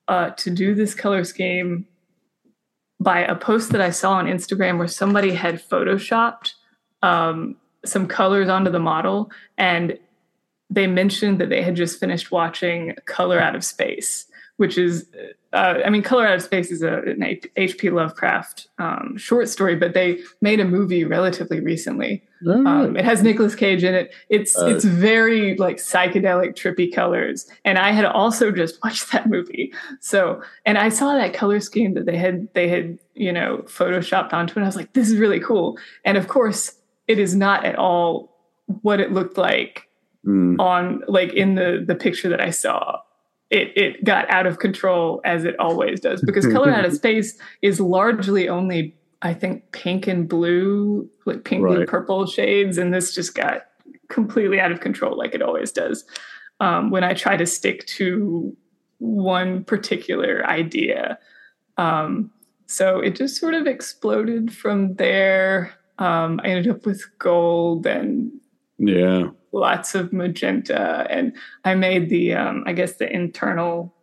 uh, 0.07 0.29
to 0.31 0.51
do 0.51 0.75
this 0.75 0.93
color 0.93 1.23
scheme 1.23 1.87
by 2.99 3.19
a 3.21 3.35
post 3.35 3.71
that 3.71 3.81
I 3.81 3.89
saw 3.89 4.13
on 4.13 4.25
Instagram 4.25 4.77
where 4.77 4.87
somebody 4.87 5.33
had 5.33 5.55
photoshopped 5.55 6.53
um, 7.01 7.55
some 7.85 8.07
colors 8.07 8.49
onto 8.49 8.69
the 8.71 8.79
model, 8.79 9.31
and 9.57 9.97
they 10.69 10.85
mentioned 10.85 11.39
that 11.39 11.49
they 11.49 11.63
had 11.63 11.75
just 11.75 11.99
finished 11.99 12.31
watching 12.31 12.95
Color 13.05 13.39
Out 13.39 13.55
of 13.55 13.63
Space, 13.63 14.26
which 14.57 14.77
is, 14.77 15.07
uh, 15.53 15.75
I 15.85 15.89
mean, 15.89 16.01
Color 16.03 16.27
Out 16.27 16.35
of 16.35 16.41
Space 16.43 16.71
is 16.71 16.81
a, 16.83 16.97
an 17.03 17.23
H.P. 17.55 17.89
Lovecraft 17.89 18.67
um, 18.79 19.15
short 19.17 19.49
story, 19.49 19.75
but 19.75 19.93
they 19.93 20.19
made 20.41 20.59
a 20.59 20.65
movie 20.65 21.03
relatively 21.05 21.59
recently. 21.59 22.23
Right. 22.43 22.57
Um, 22.57 22.95
it 22.97 23.05
has 23.05 23.23
Nicolas 23.23 23.55
Cage 23.55 23.83
in 23.83 23.95
it. 23.95 24.13
It's 24.29 24.55
Oh. 24.57 24.67
it's 24.67 24.83
very 24.83 25.55
like 25.57 25.77
psychedelic, 25.77 26.53
trippy 26.55 26.93
colors. 26.93 27.47
And 27.65 27.79
I 27.79 27.91
had 27.91 28.05
also 28.05 28.51
just 28.51 28.77
watched 28.83 29.11
that 29.11 29.27
movie. 29.29 29.73
So 30.01 30.41
and 30.65 30.77
I 30.77 30.89
saw 30.89 31.15
that 31.15 31.33
color 31.33 31.59
scheme 31.59 31.93
that 31.95 32.05
they 32.05 32.17
had 32.17 32.47
they 32.53 32.67
had 32.67 32.99
you 33.15 33.31
know 33.33 33.63
photoshopped 33.65 34.33
onto 34.33 34.59
it. 34.59 34.63
I 34.63 34.65
was 34.67 34.75
like, 34.75 34.93
this 34.93 35.09
is 35.09 35.17
really 35.17 35.39
cool. 35.39 35.77
And 36.05 36.17
of 36.17 36.27
course, 36.27 36.73
it 37.07 37.17
is 37.17 37.35
not 37.35 37.63
at 37.65 37.75
all 37.75 38.35
what 38.81 38.99
it 38.99 39.11
looked 39.11 39.37
like 39.37 39.83
Mm, 40.25 40.59
on 40.59 41.03
like 41.07 41.31
in 41.33 41.55
the 41.55 41.81
the 41.87 41.95
picture 41.95 42.27
that 42.27 42.41
I 42.41 42.49
saw. 42.49 42.99
It 43.49 43.71
it 43.77 44.03
got 44.03 44.29
out 44.29 44.45
of 44.45 44.59
control 44.59 45.21
as 45.23 45.45
it 45.45 45.57
always 45.59 45.99
does 45.99 46.21
because 46.21 46.45
color 46.47 46.69
out 46.69 46.85
of 46.85 46.93
space 47.03 47.37
is 47.61 47.79
largely 47.79 48.49
only 48.49 48.95
I 49.21 49.33
think 49.33 49.71
pink 49.71 50.05
and 50.07 50.27
blue, 50.27 51.09
like 51.25 51.43
pink 51.43 51.65
blue 51.65 51.79
Right. 51.79 51.87
purple 51.87 52.25
shades, 52.27 52.77
and 52.77 52.93
this 52.93 53.15
just 53.15 53.35
got 53.35 53.63
completely 54.09 54.59
out 54.59 54.71
of 54.71 54.79
control 54.79 55.17
like 55.17 55.33
it 55.33 55.41
always 55.41 55.71
does 55.71 56.05
um, 56.59 56.91
when 56.91 57.03
I 57.03 57.13
try 57.13 57.37
to 57.37 57.45
stick 57.45 57.85
to 57.87 58.55
one 58.99 59.63
particular 59.63 60.45
idea. 60.45 61.19
Um, 61.77 62.31
so 62.67 62.99
it 62.99 63.15
just 63.15 63.37
sort 63.37 63.53
of 63.53 63.67
exploded 63.67 64.53
from 64.53 64.95
there. 64.95 65.73
Um, 65.99 66.39
I 66.43 66.47
ended 66.49 66.69
up 66.69 66.85
with 66.85 67.03
gold 67.19 67.85
and 67.85 68.31
yeah, 68.77 69.27
lots 69.57 69.95
of 69.95 70.13
magenta, 70.13 71.07
and 71.09 71.33
I 71.65 71.75
made 71.75 72.09
the 72.09 72.33
um, 72.33 72.63
I 72.65 72.73
guess 72.73 72.93
the 72.97 73.11
internal 73.11 73.93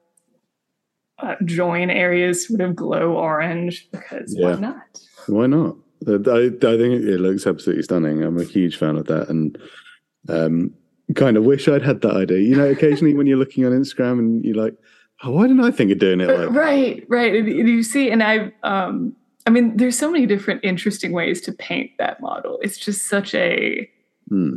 uh, 1.19 1.37
join 1.45 1.91
areas 1.91 2.47
sort 2.49 2.61
of 2.61 2.75
glow 2.75 3.13
orange 3.13 3.89
because 3.93 4.35
Yeah. 4.37 4.55
why 4.55 4.61
not? 4.61 5.01
why 5.27 5.47
not? 5.47 5.77
I, 6.07 6.11
I 6.13 6.77
think 6.77 7.03
it 7.05 7.21
looks 7.21 7.47
absolutely 7.47 7.83
stunning. 7.83 8.23
I'm 8.23 8.39
a 8.39 8.45
huge 8.45 8.77
fan 8.77 8.97
of 8.97 9.07
that, 9.07 9.29
and 9.29 9.57
um, 10.29 10.75
kind 11.15 11.37
of 11.37 11.45
wish 11.45 11.67
I'd 11.69 11.83
had 11.83 12.01
that 12.03 12.15
idea. 12.17 12.39
You 12.39 12.57
know, 12.57 12.67
occasionally 12.69 13.15
when 13.15 13.27
you're 13.27 13.39
looking 13.39 13.65
on 13.65 13.73
Instagram 13.73 14.19
and 14.19 14.45
you're 14.45 14.57
like, 14.57 14.75
oh, 15.23 15.31
why 15.31 15.47
didn't 15.47 15.65
I 15.65 15.71
think 15.71 15.93
of 15.93 15.99
doing 15.99 16.21
it 16.21 16.29
like? 16.29 16.51
right 16.51 17.05
right 17.09 17.35
and, 17.37 17.49
you 17.49 17.83
see 17.83 18.11
and 18.11 18.23
i 18.23 18.53
um 18.63 19.15
i 19.47 19.51
mean 19.51 19.77
there's 19.77 19.97
so 19.99 20.11
many 20.11 20.27
different 20.27 20.61
interesting 20.65 21.13
ways 21.13 21.41
to 21.43 21.53
paint 21.53 21.91
that 21.99 22.21
model 22.21 22.59
it's 22.63 22.77
just 22.77 23.09
such 23.09 23.35
a 23.35 23.89
Hmm. 24.29 24.55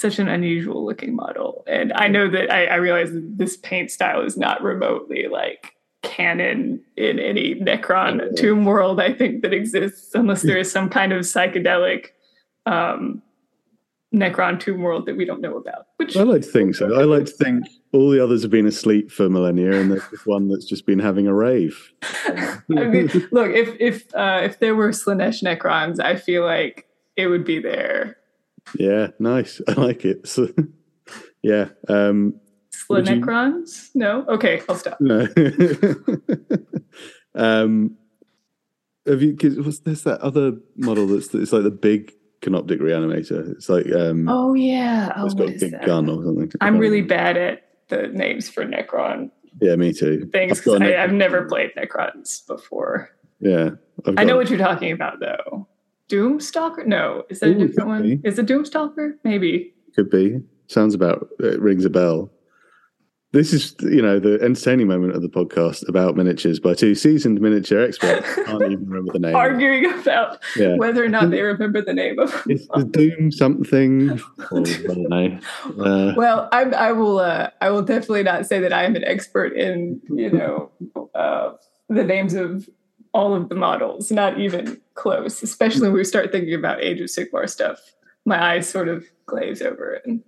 Such 0.00 0.18
an 0.18 0.28
unusual 0.28 0.84
looking 0.84 1.14
model 1.14 1.62
and 1.66 1.92
i 1.92 2.08
know 2.08 2.26
that 2.30 2.50
I, 2.50 2.64
I 2.66 2.74
realize 2.76 3.12
that 3.12 3.36
this 3.36 3.58
paint 3.58 3.90
style 3.90 4.22
is 4.22 4.36
not 4.36 4.62
remotely 4.62 5.28
like 5.28 5.74
canon 6.02 6.82
in 6.96 7.18
any 7.18 7.54
necron 7.56 8.34
tomb 8.34 8.64
world 8.64 8.98
i 8.98 9.12
think 9.12 9.42
that 9.42 9.52
exists 9.52 10.14
unless 10.14 10.40
there 10.40 10.56
is 10.56 10.72
some 10.76 10.88
kind 10.88 11.12
of 11.12 11.20
psychedelic 11.20 12.06
um 12.64 13.20
necron 14.14 14.58
tomb 14.58 14.80
world 14.80 15.04
that 15.04 15.18
we 15.18 15.26
don't 15.26 15.42
know 15.42 15.58
about 15.58 15.86
which 15.98 16.16
I 16.16 16.22
like 16.22 16.40
to 16.40 16.48
think 16.48 16.74
so. 16.76 16.98
I 16.98 17.04
like 17.04 17.26
to 17.26 17.32
think 17.32 17.66
all 17.92 18.08
the 18.08 18.24
others 18.24 18.40
have 18.40 18.50
been 18.50 18.66
asleep 18.66 19.10
for 19.10 19.28
millennia, 19.28 19.78
and 19.78 19.90
there's 19.90 20.08
this 20.10 20.24
one 20.24 20.48
that's 20.48 20.64
just 20.64 20.86
been 20.86 20.98
having 20.98 21.26
a 21.26 21.34
rave. 21.34 21.92
I 22.02 22.62
mean, 22.68 23.10
look, 23.32 23.50
if 23.50 23.76
if 23.78 24.14
uh, 24.14 24.40
if 24.42 24.60
there 24.60 24.74
were 24.74 24.88
Slaanesh 24.92 25.42
Necrons, 25.42 26.00
I 26.00 26.16
feel 26.16 26.42
like 26.42 26.88
it 27.16 27.26
would 27.26 27.44
be 27.44 27.58
there. 27.58 28.16
Yeah, 28.78 29.08
nice. 29.18 29.60
I 29.68 29.72
like 29.72 30.04
it. 30.04 30.26
So, 30.26 30.48
yeah. 31.42 31.68
Um, 31.88 32.34
you- 32.88 33.24
No? 33.94 34.24
Okay, 34.28 34.62
I'll 34.68 34.76
stop. 34.76 35.00
no. 35.00 35.26
um, 37.34 37.96
have 39.06 39.22
you? 39.22 39.36
Cause 39.36 39.58
what's 39.58 39.80
there's 39.80 40.02
that 40.04 40.20
other 40.20 40.52
model 40.76 41.06
that's 41.06 41.32
it's 41.34 41.52
like 41.52 41.62
the 41.62 41.70
big 41.70 42.12
Canoptek 42.42 42.80
reanimator. 42.80 43.52
It's 43.52 43.68
like 43.68 43.86
um, 43.92 44.28
Oh 44.28 44.54
yeah. 44.54 45.12
Oh, 45.16 45.26
it's 45.26 45.34
got 45.34 45.48
a 45.48 45.58
big 45.58 45.72
that? 45.72 45.86
gun 45.86 46.08
or 46.08 46.22
something. 46.24 46.52
I'm 46.60 46.78
really 46.78 47.02
bad 47.02 47.36
at 47.36 47.62
the 47.88 48.08
names 48.08 48.48
for 48.48 48.64
Necron 48.64 49.30
Yeah, 49.60 49.76
me 49.76 49.92
too. 49.92 50.28
things 50.32 50.58
I've 50.58 50.64
got 50.64 50.78
because 50.80 50.92
a 50.92 51.02
I've 51.02 51.12
never 51.12 51.44
played 51.46 51.72
Necrons 51.76 52.46
before. 52.46 53.10
Yeah, 53.40 53.70
I 54.16 54.24
know 54.24 54.36
what 54.36 54.50
you're 54.50 54.58
talking 54.58 54.92
about 54.92 55.20
though. 55.20 55.66
Doomstalker? 56.10 56.86
No, 56.86 57.24
is 57.30 57.40
that 57.40 57.50
a 57.50 57.52
Ooh, 57.52 57.52
it 57.62 57.66
different 57.68 57.88
one? 57.88 58.02
be. 58.02 58.20
Is 58.24 58.38
it 58.38 58.46
Doomstalker? 58.46 59.12
Maybe. 59.24 59.72
Could 59.94 60.10
be. 60.10 60.40
Sounds 60.66 60.94
about 60.94 61.28
it 61.38 61.60
rings 61.60 61.84
a 61.84 61.90
bell. 61.90 62.30
This 63.32 63.52
is, 63.52 63.76
you 63.82 64.02
know, 64.02 64.18
the 64.18 64.40
entertaining 64.42 64.88
moment 64.88 65.14
of 65.14 65.22
the 65.22 65.28
podcast 65.28 65.88
about 65.88 66.16
miniatures 66.16 66.58
by 66.58 66.74
two 66.74 66.96
seasoned 66.96 67.40
miniature 67.40 67.80
experts. 67.80 68.26
Can't 68.34 68.60
even 68.62 68.88
remember 68.88 69.12
the 69.12 69.18
name. 69.26 69.36
Arguing 69.36 69.86
about 70.00 70.38
Yeah. 70.56 70.74
whether 70.76 71.04
or 71.04 71.08
not 71.08 71.30
they 71.30 71.40
remember 71.40 71.80
the 71.80 71.92
name 71.92 72.18
of. 72.18 72.34
It's 72.48 72.66
the 72.74 72.82
Doom 72.84 73.30
something. 73.30 74.20
Or, 74.50 74.58
I 74.58 74.62
don't 74.62 75.08
know. 75.08 75.38
Uh, 75.84 76.14
Well, 76.16 76.48
I, 76.50 76.62
I 76.70 76.90
will. 76.90 77.20
Uh, 77.20 77.50
I 77.60 77.70
will 77.70 77.82
definitely 77.82 78.24
not 78.24 78.46
say 78.46 78.58
that 78.58 78.72
I 78.72 78.82
am 78.82 78.96
an 78.96 79.04
expert 79.04 79.52
in 79.56 80.00
you 80.08 80.30
know 80.32 80.72
uh, 81.14 81.52
the 81.88 82.02
names 82.02 82.34
of 82.34 82.68
all 83.12 83.34
of 83.34 83.48
the 83.48 83.54
models. 83.54 84.10
Not 84.10 84.38
even 84.38 84.80
close. 84.94 85.42
Especially 85.42 85.82
when 85.82 85.92
we 85.92 86.04
start 86.04 86.32
thinking 86.32 86.54
about 86.54 86.82
Age 86.82 87.00
of 87.00 87.08
Sigmar 87.08 87.48
stuff, 87.48 87.78
my 88.24 88.42
eyes 88.52 88.68
sort 88.68 88.88
of 88.88 89.04
glaze 89.26 89.62
over 89.62 89.94
it. 89.94 90.02
And 90.06 90.22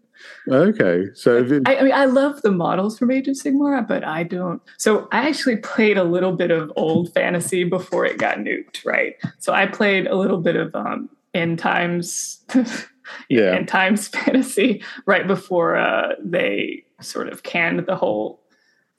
okay, 0.49 1.07
so 1.15 1.39
it, 1.39 1.63
I, 1.67 1.77
I 1.77 1.83
mean, 1.83 1.93
I 1.93 2.05
love 2.07 2.43
the 2.43 2.51
models 2.51 2.99
from 2.99 3.11
Age 3.11 3.29
of 3.29 3.37
Sigmar, 3.37 3.87
but 3.87 4.05
I 4.05 4.23
don't. 4.23 4.63
So 4.79 5.09
I 5.13 5.29
actually 5.29 5.57
played 5.57 5.99
a 5.99 6.05
little 6.05 6.33
bit 6.33 6.51
of 6.51 6.73
old 6.77 7.13
fantasy 7.13 7.65
before 7.65 8.05
it 8.07 8.19
got 8.19 8.39
nuked, 8.39 8.85
right? 8.85 9.15
So 9.39 9.53
I 9.53 9.67
played 9.67 10.07
a 10.07 10.17
little 10.17 10.39
bit 10.41 10.57
of 10.57 10.75
um, 10.75 11.09
end 11.35 11.59
times, 11.59 12.45
Yeah. 13.29 13.55
end 13.57 13.69
times 13.69 14.09
fantasy 14.09 14.83
right 15.07 15.27
before 15.27 15.77
uh, 15.77 16.15
they 16.23 16.85
sort 17.01 17.29
of 17.29 17.43
canned 17.43 17.85
the 17.87 17.97
whole 17.97 18.43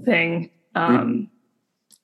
thing. 0.03 0.51
Um, 0.75 1.29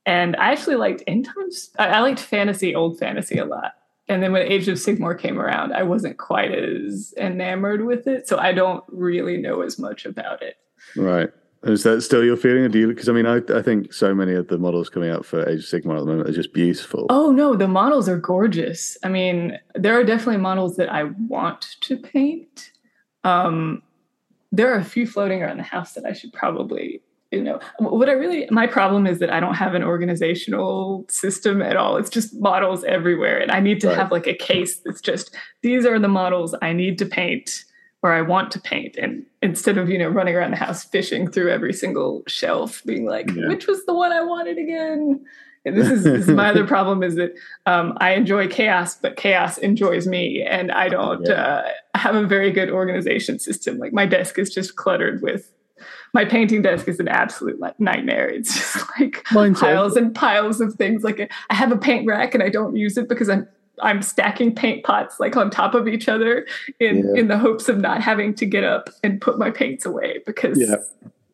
And 0.06 0.36
I 0.38 0.52
actually 0.52 0.76
liked 0.76 1.04
end 1.08 1.26
times. 1.26 1.70
I, 1.78 2.00
liked 2.02 2.20
fantasy, 2.20 2.74
old 2.74 2.98
fantasy 2.98 3.38
a 3.38 3.46
lot. 3.46 3.74
And 4.08 4.24
then 4.24 4.32
when 4.32 4.42
Age 4.42 4.68
of 4.68 4.78
Sigmar 4.78 5.18
came 5.18 5.40
around, 5.40 5.74
I 5.74 5.84
wasn't 5.84 6.18
quite 6.18 6.52
as 6.52 7.14
enamored 7.18 7.86
with 7.86 8.08
it. 8.08 8.28
So 8.28 8.40
I 8.40 8.54
don't 8.54 8.84
really 8.88 9.38
know 9.38 9.62
as 9.62 9.78
much 9.78 10.06
about 10.06 10.42
it. 10.42 10.58
right. 10.96 11.30
Is 11.64 11.84
that 11.84 12.02
still 12.02 12.24
your 12.24 12.38
feeling? 12.38 12.64
Or 12.64 12.70
do 12.70 12.80
you? 12.80 12.88
Because 12.88 13.10
I 13.10 13.12
mean, 13.12 13.26
I, 13.26 13.42
I 13.54 13.62
think 13.62 13.94
so 13.94 14.16
many 14.16 14.34
of 14.34 14.48
the 14.48 14.58
models 14.58 14.90
coming 14.90 15.10
out 15.10 15.26
for 15.26 15.48
Age 15.48 15.60
of 15.60 15.66
Sigmar 15.66 15.98
at 15.98 16.00
the 16.00 16.06
moment 16.06 16.30
are 16.30 16.34
just 16.34 16.54
beautiful. 16.54 17.06
Oh 17.10 17.32
no, 17.32 17.56
the 17.56 17.68
models 17.68 18.08
are 18.08 18.18
gorgeous. 18.18 18.98
I 19.04 19.10
mean, 19.10 19.60
there 19.76 20.00
are 20.00 20.06
definitely 20.06 20.38
models 20.38 20.78
that 20.78 20.90
I 20.90 21.04
want 21.28 21.76
to 21.82 21.98
paint. 21.98 22.72
Um, 23.26 23.84
there 24.54 24.74
are 24.74 24.78
a 24.78 24.86
few 24.86 25.06
floating 25.06 25.44
around 25.44 25.58
the 25.58 25.64
house 25.64 25.94
that 25.94 26.06
I 26.06 26.14
should 26.14 26.32
probably, 26.32 27.02
you 27.32 27.44
know, 27.44 27.60
what 27.78 28.10
I 28.10 28.14
really 28.14 28.48
my 28.50 28.66
problem 28.66 29.06
is 29.06 29.20
that 29.20 29.30
I 29.32 29.40
don't 29.40 29.54
have 29.54 29.76
an 29.76 29.84
organizational 29.84 31.06
system 31.10 31.62
at 31.62 31.76
all. 31.76 31.98
It's 31.98 32.10
just 32.10 32.40
models 32.40 32.84
everywhere, 32.84 33.38
and 33.40 33.52
I 33.52 33.60
need 33.60 33.80
to 33.82 33.88
Right. 33.88 33.98
have 33.98 34.12
like 34.12 34.28
a 34.28 34.34
case 34.34 34.80
that's 34.84 35.02
just 35.02 35.36
these 35.62 35.86
are 35.86 36.00
the 36.00 36.08
models 36.08 36.56
I 36.62 36.74
need 36.74 36.98
to 37.00 37.06
paint 37.06 37.64
or 38.02 38.14
I 38.14 38.22
want 38.22 38.50
to 38.52 38.60
paint, 38.62 38.96
and 38.98 39.26
instead 39.42 39.78
of 39.78 39.90
you 39.90 39.98
know 40.00 40.08
running 40.10 40.36
around 40.36 40.52
the 40.52 40.58
house 40.58 40.84
fishing 40.86 41.30
through 41.30 41.52
every 41.52 41.74
single 41.74 42.24
shelf, 42.28 42.82
being 42.86 43.06
like, 43.06 43.30
Yeah. 43.32 43.48
which 43.48 43.68
was 43.68 43.86
the 43.86 43.94
one 43.94 44.12
I 44.12 44.24
wanted 44.24 44.58
again. 44.58 45.24
And 45.66 45.76
this 45.78 45.92
is, 45.92 46.06
this 46.06 46.30
is 46.30 46.34
my 46.34 46.50
other 46.50 46.66
problem 46.76 47.04
is 47.04 47.16
that 47.16 47.34
um, 47.66 47.98
I 48.00 48.12
enjoy 48.14 48.48
chaos, 48.48 48.96
but 48.96 49.18
chaos 49.18 49.58
enjoys 49.58 50.08
me, 50.08 50.42
and 50.42 50.72
I 50.72 50.88
don't 50.88 51.28
Yeah. 51.28 51.34
uh, 51.34 51.98
have 51.98 52.16
a 52.16 52.26
very 52.26 52.50
good 52.52 52.70
organization 52.70 53.38
system. 53.40 53.78
Like 53.78 53.92
my 53.94 54.06
desk 54.06 54.40
is 54.40 54.52
just 54.54 54.78
cluttered 54.78 55.22
with. 55.22 55.52
My 56.14 56.26
painting 56.26 56.62
desk 56.62 56.88
is 56.88 57.00
an 57.00 57.08
absolute 57.08 57.60
like, 57.60 57.80
nightmare. 57.80 58.28
It's 58.28 58.54
just 58.56 58.86
like 59.00 59.24
piles 59.26 59.96
and 59.96 60.14
piles 60.14 60.60
of 60.62 60.74
things. 60.76 61.04
Like 61.04 61.32
I 61.50 61.54
have 61.54 61.72
a 61.72 61.78
paint 61.78 62.08
rack 62.08 62.34
and 62.34 62.44
I 62.44 62.50
don't 62.50 62.76
use 62.76 62.98
it 62.98 63.08
because 63.10 63.30
I'm 63.30 63.48
I'm 63.82 64.02
stacking 64.02 64.54
paint 64.54 64.84
pots 64.84 65.20
like 65.22 65.38
on 65.38 65.50
top 65.50 65.74
of 65.74 65.88
each 65.88 66.10
other 66.10 66.46
in 66.80 66.98
Yeah. 67.08 67.22
in 67.22 67.28
the 67.28 67.38
hopes 67.38 67.70
of 67.70 67.78
not 67.78 68.02
having 68.02 68.34
to 68.36 68.46
get 68.46 68.64
up 68.64 68.90
and 69.04 69.22
put 69.22 69.38
my 69.40 69.52
paints 69.52 69.86
away 69.86 70.20
because 70.26 70.60
Yeah. 70.60 70.76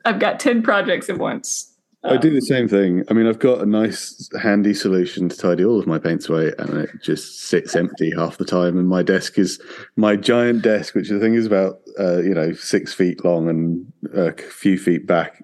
I've 0.03 0.19
got 0.19 0.39
ten 0.39 0.61
projects 0.61 1.09
at 1.09 1.17
once. 1.17 1.71
I 2.08 2.18
do 2.18 2.34
the 2.34 2.41
same 2.41 2.68
thing. 2.68 3.03
I 3.10 3.14
mean, 3.14 3.28
I've 3.28 3.39
got 3.39 3.62
a 3.62 3.66
nice, 3.66 4.30
handy 4.41 4.74
solution 4.74 5.30
to 5.30 5.38
tidy 5.38 5.66
all 5.66 5.80
of 5.80 5.88
my 5.88 5.97
paints 5.97 6.30
away, 6.30 6.53
and 6.60 6.78
it 6.78 6.89
just 7.01 7.41
sits 7.41 7.76
empty 7.76 8.12
half 8.16 8.38
the 8.38 8.45
time. 8.45 8.78
And 8.78 8.88
my 8.88 9.01
desk 9.01 9.39
is 9.39 9.60
my 9.95 10.16
giant 10.16 10.62
desk, 10.62 10.93
which 10.95 11.12
I 11.12 11.20
think 11.20 11.36
is 11.36 11.45
about 11.45 11.80
uh, 11.99 12.20
you 12.20 12.34
know 12.34 12.53
six 12.53 12.93
feet 12.93 13.26
long 13.26 13.49
and 13.49 13.91
a 14.14 14.34
few 14.34 14.78
feet 14.78 15.08
back. 15.08 15.43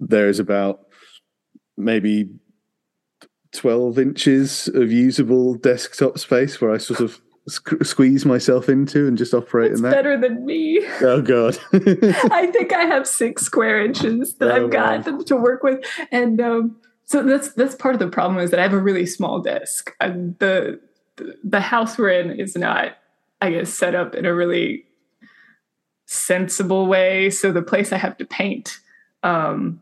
There 0.00 0.28
is 0.28 0.40
about 0.40 0.80
maybe 1.76 2.30
twelve 3.52 3.98
inches 3.98 4.68
of 4.68 4.90
usable 4.90 5.54
desktop 5.54 6.18
space 6.18 6.60
where 6.60 6.72
I 6.72 6.78
sort 6.78 7.00
of 7.00 7.20
squ- 7.48 7.84
squeeze 7.86 8.24
myself 8.24 8.68
into 8.68 9.06
and 9.06 9.16
just 9.18 9.34
operate 9.34 9.72
It's 9.72 9.80
in 9.80 9.84
that. 9.84 9.92
better 9.92 10.18
than 10.18 10.44
me. 10.46 10.86
Oh 11.00 11.20
god! 11.22 11.58
I 11.72 12.46
think 12.52 12.72
I 12.72 12.82
have 12.84 13.06
six 13.06 13.42
square 13.42 13.84
inches 13.84 14.34
that 14.34 14.50
Oh, 14.50 14.64
I've 14.64 14.70
got 14.70 15.26
to 15.26 15.36
work 15.36 15.62
with, 15.62 15.84
and 16.10 16.40
um, 16.40 16.76
so 17.04 17.22
that's 17.22 17.52
that's 17.54 17.74
part 17.74 17.94
of 17.94 17.98
the 17.98 18.08
problem 18.08 18.38
is 18.40 18.50
that 18.50 18.60
I 18.60 18.62
have 18.62 18.72
a 18.72 18.78
really 18.78 19.06
small 19.06 19.40
desk. 19.40 19.92
Uh, 20.00 20.08
the 20.38 20.80
the 21.44 21.60
house 21.60 21.98
we're 21.98 22.08
in 22.10 22.30
is 22.40 22.56
not, 22.56 22.96
I 23.42 23.50
guess, 23.50 23.72
set 23.72 23.94
up 23.94 24.14
in 24.14 24.24
a 24.24 24.34
really 24.34 24.84
sensible 26.06 26.86
way. 26.86 27.30
So 27.30 27.52
the 27.52 27.62
place 27.62 27.92
I 27.92 27.96
have 27.98 28.16
to 28.18 28.24
paint 28.24 28.78
um, 29.22 29.80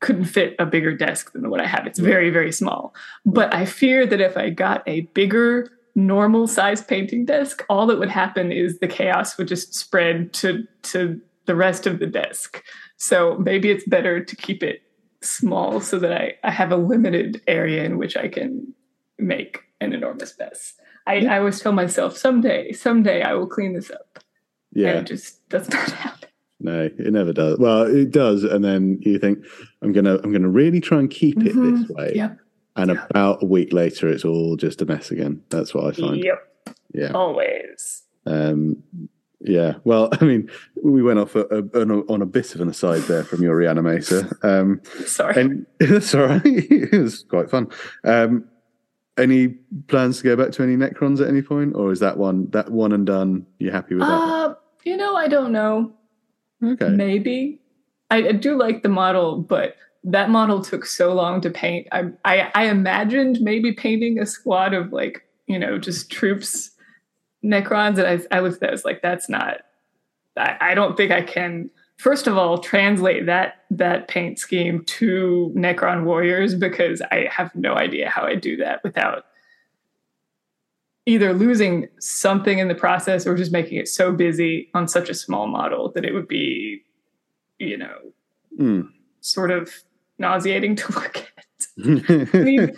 couldn't 0.00 0.26
fit 0.26 0.54
a 0.58 0.66
bigger 0.66 0.94
desk 0.94 1.32
than 1.32 1.50
what 1.50 1.60
I 1.60 1.66
have. 1.66 1.86
It's 1.86 1.98
very 1.98 2.30
very 2.30 2.52
small. 2.52 2.94
But 3.24 3.54
I 3.54 3.64
fear 3.64 4.06
that 4.06 4.20
if 4.20 4.36
I 4.36 4.50
got 4.50 4.82
a 4.86 5.02
bigger 5.14 5.70
normal 5.98 6.46
size 6.46 6.82
painting 6.82 7.24
desk, 7.24 7.64
all 7.68 7.86
that 7.86 7.98
would 7.98 8.08
happen 8.10 8.52
is 8.52 8.78
the 8.78 8.88
chaos 8.88 9.36
would 9.36 9.48
just 9.48 9.74
spread 9.74 10.32
to 10.34 10.64
to 10.84 11.20
the 11.46 11.54
rest 11.54 11.86
of 11.86 11.98
the 11.98 12.06
desk. 12.06 12.62
So 12.96 13.36
maybe 13.38 13.70
it's 13.70 13.84
better 13.84 14.22
to 14.24 14.36
keep 14.36 14.62
it 14.62 14.82
small 15.22 15.80
so 15.80 15.98
that 15.98 16.12
I, 16.12 16.34
I 16.44 16.50
have 16.50 16.72
a 16.72 16.76
limited 16.76 17.40
area 17.46 17.84
in 17.84 17.98
which 17.98 18.16
I 18.16 18.28
can 18.28 18.72
make 19.18 19.60
an 19.80 19.92
enormous 19.92 20.38
mess. 20.38 20.74
I, 21.06 21.24
I 21.26 21.38
always 21.38 21.60
tell 21.60 21.72
myself 21.72 22.16
someday, 22.16 22.72
someday 22.72 23.22
I 23.22 23.32
will 23.34 23.46
clean 23.46 23.72
this 23.74 23.90
up. 23.90 24.18
Yeah. 24.72 24.90
And 24.90 24.98
it 24.98 25.06
just 25.06 25.48
does 25.48 25.68
not 25.70 25.90
happen. 25.90 26.28
No, 26.60 26.82
it 26.82 27.12
never 27.12 27.32
does. 27.32 27.58
Well, 27.58 27.82
it 27.82 28.10
does, 28.10 28.42
and 28.44 28.64
then 28.64 28.98
you 29.02 29.18
think, 29.18 29.38
I'm 29.80 29.92
gonna, 29.92 30.18
I'm 30.22 30.32
gonna 30.32 30.48
really 30.48 30.80
try 30.80 30.98
and 30.98 31.08
keep 31.08 31.38
it 31.44 31.54
Mhm. 31.54 31.80
this 31.80 31.88
way. 31.90 32.12
Yep. 32.16 32.38
And 32.78 32.90
Yeah. 32.92 33.06
about 33.10 33.42
a 33.42 33.46
week 33.46 33.72
later, 33.72 34.08
it's 34.08 34.24
all 34.24 34.56
just 34.56 34.80
a 34.80 34.86
mess 34.86 35.10
again. 35.10 35.42
That's 35.50 35.74
what 35.74 35.84
I 35.84 35.92
find. 35.92 36.22
Yep. 36.24 36.48
Yeah. 36.94 37.12
Always. 37.12 38.02
Um, 38.26 38.82
yeah. 39.40 39.74
Well, 39.84 40.08
I 40.20 40.24
mean, 40.24 40.50
we 40.82 41.02
went 41.02 41.18
off 41.18 41.34
a, 41.36 41.44
a, 41.46 41.80
on, 41.80 41.90
a, 41.90 41.98
on 42.12 42.22
a 42.22 42.26
bit 42.26 42.54
of 42.54 42.60
an 42.60 42.68
aside 42.68 43.02
there 43.02 43.24
from 43.24 43.42
your 43.42 43.56
reanimator. 43.58 44.32
Um, 44.44 44.80
Sorry. 45.04 45.40
and 45.40 45.66
that's 45.78 46.14
all 46.16 46.26
right. 46.26 46.40
it 46.44 46.92
was 46.92 47.24
quite 47.24 47.50
fun. 47.50 47.68
Um, 48.04 48.44
any 49.16 49.48
plans 49.88 50.18
to 50.18 50.24
go 50.24 50.36
back 50.36 50.52
to 50.52 50.62
any 50.62 50.76
Necrons 50.76 51.20
at 51.20 51.26
any 51.28 51.42
point, 51.42 51.74
or 51.74 51.90
is 51.90 51.98
that 52.00 52.16
one 52.18 52.48
that 52.50 52.70
one 52.70 52.92
and 52.92 53.04
done? 53.04 53.46
You 53.58 53.72
happy 53.72 53.94
with 53.96 54.04
that? 54.06 54.12
uh, 54.12 54.54
you 54.84 54.96
know, 54.96 55.16
I 55.16 55.26
don't 55.26 55.50
know. 55.50 55.92
okay. 56.64 56.88
Maybe. 56.88 57.60
I, 58.12 58.28
I 58.28 58.32
do 58.32 58.56
like 58.56 58.82
the 58.84 58.88
model, 58.88 59.42
but 59.42 59.74
that 60.10 60.30
model 60.30 60.62
took 60.62 60.86
so 60.86 61.12
long 61.12 61.40
to 61.40 61.50
paint. 61.50 61.86
I, 61.92 62.10
I 62.24 62.50
I 62.54 62.64
imagined 62.64 63.40
maybe 63.40 63.72
painting 63.72 64.18
a 64.18 64.26
squad 64.26 64.74
of 64.74 64.92
like, 64.92 65.22
you 65.46 65.58
know, 65.58 65.78
just 65.78 66.10
troops, 66.10 66.70
Necrons, 67.44 67.98
and 67.98 68.06
I, 68.32 68.36
I 68.36 68.40
looked 68.40 68.54
at 68.56 68.60
that, 68.60 68.68
I 68.68 68.72
was 68.72 68.84
like, 68.84 69.02
that's 69.02 69.28
not 69.28 69.58
I, 70.36 70.56
I 70.60 70.74
don't 70.74 70.96
think 70.96 71.10
I 71.12 71.22
can 71.22 71.70
first 71.96 72.26
of 72.26 72.38
all 72.38 72.58
translate 72.58 73.26
that 73.26 73.64
that 73.70 74.08
paint 74.08 74.38
scheme 74.38 74.84
to 74.84 75.52
Necron 75.56 76.04
warriors 76.04 76.54
because 76.54 77.02
I 77.10 77.28
have 77.30 77.54
no 77.54 77.74
idea 77.74 78.08
how 78.08 78.22
I 78.22 78.34
do 78.36 78.56
that 78.58 78.82
without 78.84 79.24
either 81.06 81.32
losing 81.32 81.88
something 81.98 82.58
in 82.58 82.68
the 82.68 82.74
process 82.74 83.26
or 83.26 83.34
just 83.34 83.50
making 83.50 83.78
it 83.78 83.88
so 83.88 84.12
busy 84.12 84.68
on 84.74 84.86
such 84.86 85.08
a 85.08 85.14
small 85.14 85.46
model 85.46 85.90
that 85.92 86.04
it 86.04 86.12
would 86.12 86.28
be, 86.28 86.82
you 87.58 87.76
know, 87.76 87.96
Mm. 88.58 88.88
sort 89.20 89.52
of 89.52 89.70
nauseating 90.18 90.76
to 90.76 90.92
look 90.92 91.16
at. 91.18 91.24
I 92.34 92.38
mean, 92.38 92.76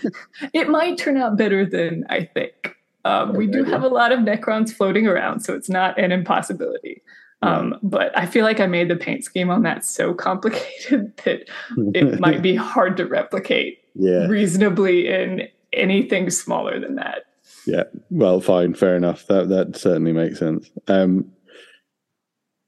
it 0.52 0.68
might 0.68 0.98
turn 0.98 1.16
out 1.16 1.36
better 1.36 1.64
than 1.64 2.04
I 2.08 2.24
think. 2.24 2.76
Um, 3.04 3.32
we 3.32 3.46
do 3.46 3.64
have 3.64 3.82
a 3.82 3.88
lot 3.88 4.12
of 4.12 4.20
Necrons 4.20 4.72
floating 4.72 5.06
around, 5.06 5.40
so 5.40 5.54
it's 5.54 5.70
not 5.70 5.98
an 5.98 6.12
impossibility. 6.12 7.02
Um, 7.42 7.78
but 7.82 8.16
I 8.16 8.26
feel 8.26 8.44
like 8.44 8.60
I 8.60 8.66
made 8.66 8.88
the 8.88 8.96
paint 8.96 9.24
scheme 9.24 9.48
on 9.48 9.62
that 9.62 9.84
so 9.84 10.12
complicated 10.12 11.16
that 11.24 11.48
it 11.94 12.20
might 12.20 12.42
be 12.42 12.54
hard 12.54 12.96
to 12.98 13.06
replicate 13.06 13.78
yeah. 13.94 14.26
reasonably 14.26 15.08
in 15.08 15.48
anything 15.72 16.28
smaller 16.30 16.78
than 16.78 16.96
that. 16.96 17.24
Yeah. 17.66 17.84
Well, 18.10 18.40
fine, 18.40 18.74
fair 18.74 18.96
enough. 18.96 19.26
That 19.26 19.48
that 19.48 19.76
certainly 19.76 20.12
makes 20.12 20.38
sense. 20.38 20.70
Um, 20.88 21.30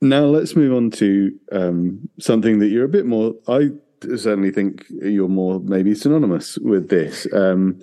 now 0.01 0.25
let's 0.25 0.57
move 0.57 0.75
on 0.75 0.91
to 0.93 1.33
um, 1.53 2.09
something 2.18 2.59
that 2.59 2.68
you're 2.68 2.85
a 2.85 2.89
bit 2.89 3.07
more. 3.07 3.35
I 3.47 3.70
certainly 4.03 4.50
think 4.50 4.84
you're 4.88 5.28
more 5.28 5.61
maybe 5.61 5.94
synonymous 5.94 6.59
with 6.59 6.88
this. 6.88 7.26
Um, 7.32 7.80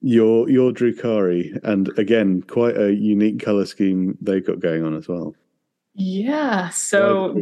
your 0.00 0.48
your 0.48 0.72
Drukhari, 0.72 1.58
and 1.64 1.88
again, 1.98 2.42
quite 2.42 2.76
a 2.76 2.92
unique 2.94 3.42
color 3.42 3.66
scheme 3.66 4.16
they've 4.20 4.46
got 4.46 4.60
going 4.60 4.84
on 4.84 4.94
as 4.94 5.08
well. 5.08 5.34
Yeah. 5.94 6.68
So 6.70 7.34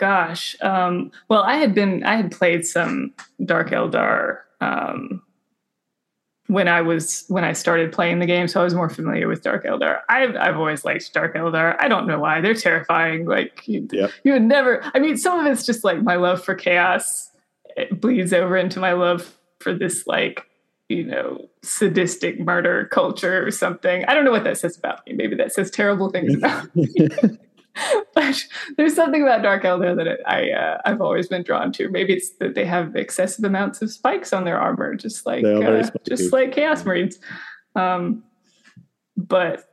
gosh 0.00 0.56
um 0.62 1.12
well 1.28 1.42
i 1.42 1.56
had 1.56 1.74
been 1.74 2.02
i 2.04 2.16
had 2.16 2.32
played 2.32 2.64
some 2.64 3.12
dark 3.44 3.68
eldar 3.68 4.38
um 4.62 5.22
when 6.50 6.68
i 6.68 6.80
was 6.80 7.24
when 7.28 7.44
i 7.44 7.52
started 7.52 7.92
playing 7.92 8.18
the 8.18 8.26
game 8.26 8.48
so 8.48 8.60
i 8.60 8.64
was 8.64 8.74
more 8.74 8.90
familiar 8.90 9.28
with 9.28 9.42
dark 9.42 9.64
eldar 9.64 10.00
i've 10.08 10.34
i've 10.36 10.56
always 10.56 10.84
liked 10.84 11.12
dark 11.12 11.34
eldar 11.34 11.76
i 11.78 11.88
don't 11.88 12.06
know 12.06 12.18
why. 12.18 12.40
They're 12.40 12.54
terrifying. 12.54 13.26
Like 13.26 13.66
you, 13.66 13.86
Yep. 13.92 14.10
you 14.24 14.32
would 14.32 14.42
never 14.42 14.82
i 14.94 14.98
mean 14.98 15.16
some 15.16 15.38
of 15.40 15.46
it's 15.50 15.64
just 15.64 15.84
like 15.84 16.02
my 16.02 16.16
love 16.16 16.42
for 16.44 16.54
chaos 16.54 17.30
it 17.76 18.00
bleeds 18.00 18.32
over 18.32 18.56
into 18.56 18.80
my 18.80 18.92
love 18.92 19.36
for 19.60 19.72
this 19.72 20.06
like 20.06 20.46
you 20.88 21.04
know 21.04 21.46
sadistic 21.62 22.40
murder 22.40 22.86
culture 22.90 23.46
or 23.46 23.50
something. 23.52 24.04
I 24.06 24.14
don't 24.14 24.24
know 24.24 24.32
what 24.32 24.42
that 24.44 24.58
says 24.58 24.76
about 24.76 25.06
me. 25.06 25.12
Maybe 25.12 25.36
that 25.36 25.52
says 25.52 25.70
terrible 25.70 26.10
things 26.10 26.34
about 26.34 26.74
me 26.74 26.88
but 28.14 28.44
there's 28.76 28.94
something 28.94 29.22
about 29.22 29.42
Dark 29.42 29.62
Eldar 29.62 29.96
that 29.96 30.18
I 30.26 30.50
uh, 30.50 30.78
I've 30.84 31.00
always 31.00 31.28
been 31.28 31.42
drawn 31.42 31.72
to. 31.72 31.88
Maybe 31.88 32.14
it's 32.14 32.30
that 32.36 32.54
they 32.54 32.64
have 32.64 32.96
excessive 32.96 33.44
amounts 33.44 33.82
of 33.82 33.90
spikes 33.90 34.32
on 34.32 34.44
their 34.44 34.58
armor, 34.58 34.94
just 34.94 35.26
like 35.26 35.42
They 35.42 35.54
are 35.54 35.60
very 35.60 35.82
uh, 35.82 35.90
just 36.08 36.32
like 36.32 36.52
Chaos 36.52 36.84
Marines. 36.84 37.18
Um, 37.76 38.24
but 39.16 39.68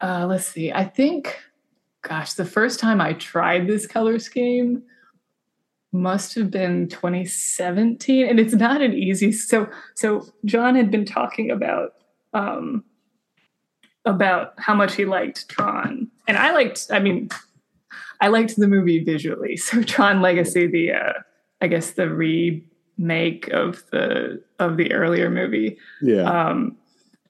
uh, 0.00 0.26
let's 0.28 0.46
see. 0.46 0.72
I 0.72 0.84
think, 0.84 1.38
gosh, 2.02 2.34
the 2.34 2.44
first 2.44 2.80
time 2.80 3.00
I 3.00 3.12
tried 3.14 3.66
this 3.66 3.86
color 3.86 4.18
scheme 4.18 4.82
must 5.92 6.34
have 6.34 6.50
been 6.50 6.88
2017, 6.88 8.28
and 8.28 8.38
it's 8.38 8.54
not 8.54 8.82
an 8.82 8.94
easy. 8.94 9.32
So 9.32 9.68
so 9.94 10.26
John 10.44 10.74
had 10.74 10.90
been 10.90 11.04
talking 11.04 11.50
about. 11.50 11.94
Um, 12.34 12.84
about 14.04 14.54
how 14.56 14.74
much 14.74 14.94
he 14.94 15.04
liked 15.04 15.48
Tron. 15.48 16.10
And 16.28 16.36
I 16.36 16.52
liked, 16.52 16.86
I 16.90 17.00
mean, 17.00 17.30
I 18.20 18.28
liked 18.28 18.56
the 18.56 18.68
movie 18.68 19.02
visually. 19.02 19.56
So 19.68 19.82
Tron 19.82 20.20
Legacy, 20.22 20.66
the 20.66 20.92
uh, 20.92 21.12
I 21.60 21.66
guess 21.66 21.92
the 21.92 22.08
remake 22.08 23.48
of 23.48 23.82
the 23.90 24.42
of 24.58 24.76
the 24.76 24.92
earlier 24.92 25.30
movie. 25.30 25.78
yeah. 26.02 26.22
Um 26.22 26.76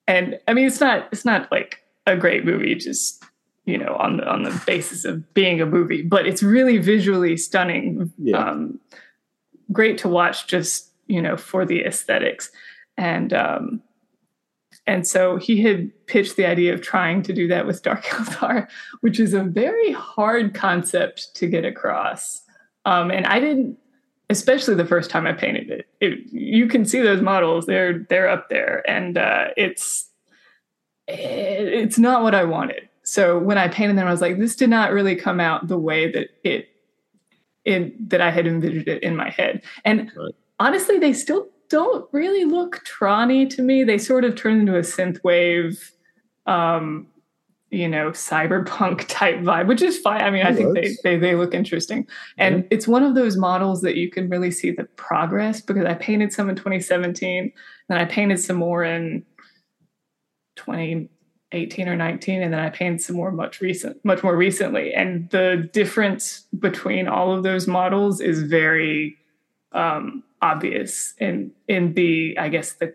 and 0.07 0.38
I 0.49 0.55
mean 0.55 0.66
it's 0.66 0.80
not 0.80 1.09
it's 1.12 1.24
not 1.24 1.51
like 1.53 1.82
a 2.07 2.16
great 2.16 2.44
movie 2.44 2.74
just 2.74 3.22
you 3.66 3.76
know 3.78 3.94
on 3.96 4.16
the 4.18 4.26
on 4.28 4.42
the 4.42 4.62
basis 4.66 5.05
of 5.05 5.32
being 5.34 5.61
a 5.61 5.66
movie, 5.66 6.03
but 6.03 6.26
it's 6.26 6.42
really 6.42 6.78
visually 6.78 7.36
stunning. 7.36 8.12
Yeah. 8.18 8.38
Um 8.38 8.80
great 9.72 9.99
to 9.99 10.09
watch 10.09 10.46
just, 10.46 10.90
you 11.07 11.20
know, 11.20 11.36
for 11.36 11.64
the 11.64 11.84
aesthetics. 11.84 12.51
And 12.96 13.32
um 13.32 13.82
and 14.89 15.07
so 15.07 15.36
he 15.36 15.62
had 15.62 15.93
pitched 16.07 16.36
the 16.36 16.47
idea 16.47 16.72
of 16.72 16.80
trying 16.80 17.22
to 17.22 17.32
do 17.34 17.47
that 17.49 17.66
with 17.66 17.82
Dark 17.82 18.05
Eldar, 18.05 18.66
which 19.03 19.20
is 19.20 19.34
a 19.34 19.43
very 19.45 19.93
hard 19.93 20.55
concept 20.55 21.34
to 21.36 21.47
get 21.47 21.66
across. 21.66 22.43
Um, 22.86 23.11
and 23.11 23.26
I 23.26 23.39
didn't, 23.39 23.76
especially 24.30 24.74
the 24.74 24.86
first 24.86 25.11
time 25.11 25.26
I 25.26 25.34
painted 25.34 25.70
it. 25.70 25.86
it 26.01 26.20
you 26.32 26.66
can 26.66 26.86
see 26.86 27.01
those 27.03 27.20
models; 27.20 27.66
they're 27.66 27.99
they're 28.09 28.30
up 28.30 28.49
there, 28.49 28.82
and 28.91 29.18
uh, 29.18 29.49
it's 29.59 30.09
it's 31.07 31.99
not 31.99 32.22
what 32.22 32.34
I 32.34 32.45
wanted. 32.45 32.89
So 33.03 33.39
when 33.39 33.59
I 33.59 33.68
painted 33.68 33.97
them, 33.97 34.07
I 34.07 34.11
was 34.11 34.20
like, 34.22 34.39
this 34.39 34.57
did 34.57 34.70
not 34.70 34.93
really 34.93 35.16
come 35.16 35.39
out 35.39 35.68
the 35.68 35.78
way 35.78 36.11
that 36.12 36.28
it 36.45 36.68
in 37.66 37.95
that 38.09 38.22
I 38.22 38.30
had 38.30 38.47
envisioned 38.47 38.89
it 38.89 39.03
in 39.03 39.16
my 39.16 39.28
head. 39.28 39.62
And 39.84 40.11
Right. 40.16 40.34
honestly, 40.59 40.99
they 40.99 41.12
still 41.12 41.49
don't 41.68 42.08
really 42.12 42.44
look 42.44 42.84
Tronny 42.84 43.48
to 43.50 43.62
me. 43.62 43.84
They 43.84 43.98
sort 43.98 44.24
of 44.24 44.34
turn 44.34 44.60
into 44.60 44.76
a 44.76 44.80
synthwave, 44.80 45.92
um, 46.46 47.06
you 47.70 47.88
know, 47.88 48.10
cyberpunk 48.10 49.04
type 49.08 49.36
vibe, 49.40 49.66
which 49.66 49.82
is 49.82 49.98
fine. 49.98 50.22
I 50.22 50.30
mean, 50.30 50.46
I 50.46 50.50
It 50.50 50.56
think 50.56 50.74
they, 50.74 50.96
they 51.04 51.16
they 51.18 51.34
look 51.34 51.54
interesting, 51.54 52.06
and 52.38 52.66
it's 52.70 52.88
one 52.88 53.02
of 53.02 53.14
those 53.14 53.36
models 53.36 53.82
that 53.82 53.96
you 53.96 54.10
can 54.10 54.28
really 54.28 54.50
see 54.50 54.70
the 54.70 54.84
progress 54.84 55.60
because 55.60 55.84
I 55.84 55.94
painted 55.94 56.32
some 56.32 56.48
in 56.48 56.56
2017, 56.56 57.52
then 57.88 57.98
I 57.98 58.04
painted 58.04 58.40
some 58.40 58.56
more 58.56 58.84
in 58.84 59.24
2018 60.56 61.88
or 61.88 61.96
19, 61.96 62.42
and 62.42 62.52
then 62.52 62.60
I 62.60 62.70
painted 62.70 63.02
some 63.02 63.16
more 63.16 63.30
much 63.30 63.60
recent, 63.60 64.02
much 64.04 64.22
more 64.22 64.36
recently, 64.36 64.94
and 64.94 65.28
the 65.30 65.68
difference 65.72 66.44
between 66.58 67.08
all 67.08 67.36
of 67.36 67.42
those 67.42 67.66
models 67.66 68.20
is 68.20 68.42
very 68.42 69.18
um, 69.72 70.22
obvious 70.43 71.14
in 71.18 71.51
in 71.68 71.95
the 71.95 72.36
I 72.39 72.49
guess 72.49 72.72
the 72.74 72.95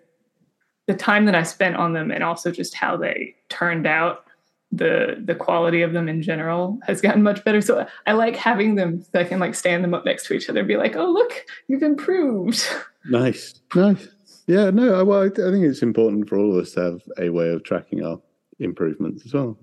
the 0.87 0.93
time 0.93 1.25
that 1.25 1.35
I 1.35 1.43
spent 1.43 1.75
on 1.75 1.93
them 1.93 2.11
and 2.11 2.23
also 2.23 2.51
just 2.51 2.73
how 2.73 2.97
they 2.97 3.35
turned 3.49 3.87
out 3.87 4.25
the 4.71 5.21
the 5.23 5.35
quality 5.35 5.81
of 5.83 5.93
them 5.93 6.09
in 6.09 6.21
general 6.21 6.79
has 6.87 6.99
gotten 7.01 7.21
much 7.23 7.43
better. 7.43 7.61
So 7.61 7.85
I 8.07 8.13
like 8.13 8.35
having 8.35 8.75
them 8.75 9.01
so 9.03 9.19
I 9.19 9.23
can 9.23 9.39
like 9.39 9.55
stand 9.55 9.83
them 9.83 9.93
up 9.93 10.03
next 10.05 10.25
to 10.27 10.33
each 10.33 10.49
other 10.49 10.59
and 10.59 10.67
be 10.67 10.77
like 10.77 10.95
oh 10.95 11.11
look 11.11 11.45
you've 11.67 11.83
improved. 11.83 12.63
Nice, 13.09 13.55
nice. 13.75 14.07
Yeah, 14.47 14.69
no, 14.69 14.97
I- 14.97 15.03
well, 15.03 15.23
I, 15.23 15.25
I 15.25 15.51
think 15.51 15.65
it's 15.65 15.81
important 15.81 16.29
for 16.29 16.37
all 16.37 16.51
of 16.57 16.63
us 16.63 16.71
to 16.71 16.79
have 16.81 17.01
a 17.19 17.29
way 17.29 17.49
of 17.49 17.63
tracking 17.65 18.01
our 18.05 18.21
improvements 18.59 19.25
as 19.25 19.33
well. 19.33 19.57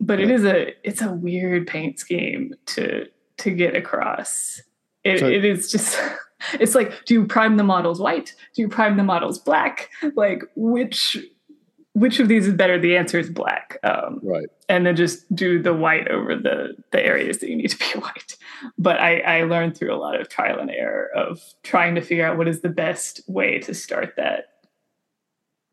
but 0.00 0.20
it 0.20 0.30
is 0.30 0.44
a 0.44 0.72
it's 0.88 1.02
a 1.02 1.12
weird 1.12 1.66
paint 1.66 1.98
scheme 1.98 2.54
to 2.66 3.06
to 3.38 3.50
get 3.50 3.74
across. 3.74 4.60
It, 5.04 5.18
So- 5.18 5.26
it 5.28 5.44
is 5.44 5.70
just 5.72 5.98
it's 6.60 6.74
like 6.74 7.04
do 7.04 7.14
you 7.14 7.26
prime 7.26 7.56
the 7.56 7.64
models 7.64 8.00
white 8.00 8.34
do 8.54 8.62
you 8.62 8.68
prime 8.68 8.96
the 8.96 9.02
models 9.04 9.38
black 9.38 9.88
like 10.16 10.42
which 10.56 11.16
which 11.94 12.18
of 12.20 12.28
these 12.28 12.46
is 12.48 12.54
better 12.54 12.78
the 12.78 12.96
answer 12.96 13.18
is 13.18 13.28
black 13.28 13.78
um, 13.84 14.18
Right. 14.22 14.46
and 14.68 14.86
then 14.86 14.96
just 14.96 15.32
do 15.34 15.62
the 15.62 15.74
white 15.74 16.08
over 16.08 16.34
the 16.34 16.74
the 16.90 17.04
areas 17.04 17.38
that 17.38 17.50
you 17.50 17.56
need 17.56 17.68
to 17.68 17.78
be 17.78 17.84
white 18.00 18.36
but 18.78 18.98
i 19.00 19.18
i 19.20 19.42
learned 19.44 19.76
through 19.76 19.92
a 19.94 19.96
lot 20.00 20.18
of 20.20 20.28
trial 20.28 20.58
and 20.58 20.70
error 20.70 21.08
of 21.14 21.40
trying 21.62 21.94
to 21.94 22.00
figure 22.00 22.26
out 22.26 22.38
what 22.38 22.48
is 22.48 22.60
the 22.62 22.68
best 22.70 23.20
way 23.28 23.58
to 23.58 23.74
start 23.74 24.14
that 24.16 24.46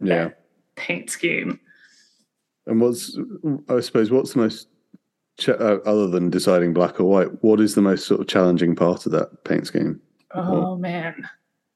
Yeah. 0.02 0.30
paint 0.76 1.10
scheme 1.10 1.60
And 2.68 2.82
what's 2.82 3.18
I 3.70 3.80
suppose 3.80 4.12
what's 4.12 4.34
the 4.34 4.40
most 4.40 4.68
ch- 5.40 5.50
uh, 5.50 5.80
other 5.86 6.08
than 6.08 6.30
deciding 6.30 6.74
black 6.74 7.00
or 7.00 7.06
white? 7.06 7.44
What 7.44 7.60
is 7.60 7.74
the 7.76 7.82
most 7.82 8.06
sort 8.06 8.22
of 8.22 8.28
challenging 8.28 8.76
part 8.76 9.06
of 9.06 9.12
that 9.14 9.44
paint 9.46 9.66
scheme? 9.68 10.00
Oh 10.34 10.76
man. 10.76 11.30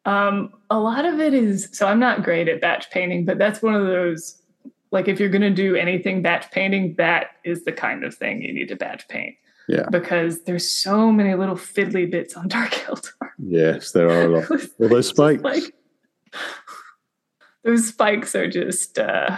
Um, 0.06 0.54
a 0.70 0.78
lot 0.78 1.06
of 1.06 1.20
it 1.20 1.34
is 1.34 1.70
so 1.72 1.88
I'm 1.88 2.00
not 2.00 2.24
great 2.24 2.48
at 2.50 2.60
batch 2.62 2.92
painting, 2.92 3.26
but 3.26 3.38
that's 3.38 3.62
one 3.62 3.74
of 3.76 3.86
those 3.88 4.42
like 4.92 5.08
if 5.08 5.20
you're 5.20 5.30
gonna 5.30 5.50
do 5.50 5.76
anything 5.76 6.22
batch 6.22 6.52
painting, 6.52 6.96
that 6.98 7.32
is 7.44 7.64
the 7.66 7.72
kind 7.72 8.04
of 8.04 8.14
thing 8.14 8.42
you 8.42 8.54
need 8.54 8.68
to 8.68 8.76
batch 8.76 9.08
paint. 9.08 9.36
Yeah. 9.68 9.88
Because 9.90 10.44
there's 10.44 10.70
so 10.70 11.12
many 11.12 11.36
little 11.36 11.56
fiddly 11.56 12.10
bits 12.10 12.36
on 12.36 12.48
Dark 12.50 12.72
Eldar. 12.72 13.30
Yes, 13.40 13.92
there 13.92 14.10
are 14.10 14.24
a 14.24 14.28
lot. 14.42 14.50
Well, 14.78 14.90
those 14.90 15.08
spikes. 15.08 15.42
like 15.42 15.64
those 17.64 17.88
spikes 17.88 18.36
are 18.36 18.50
just 18.50 19.00
uh 19.00 19.38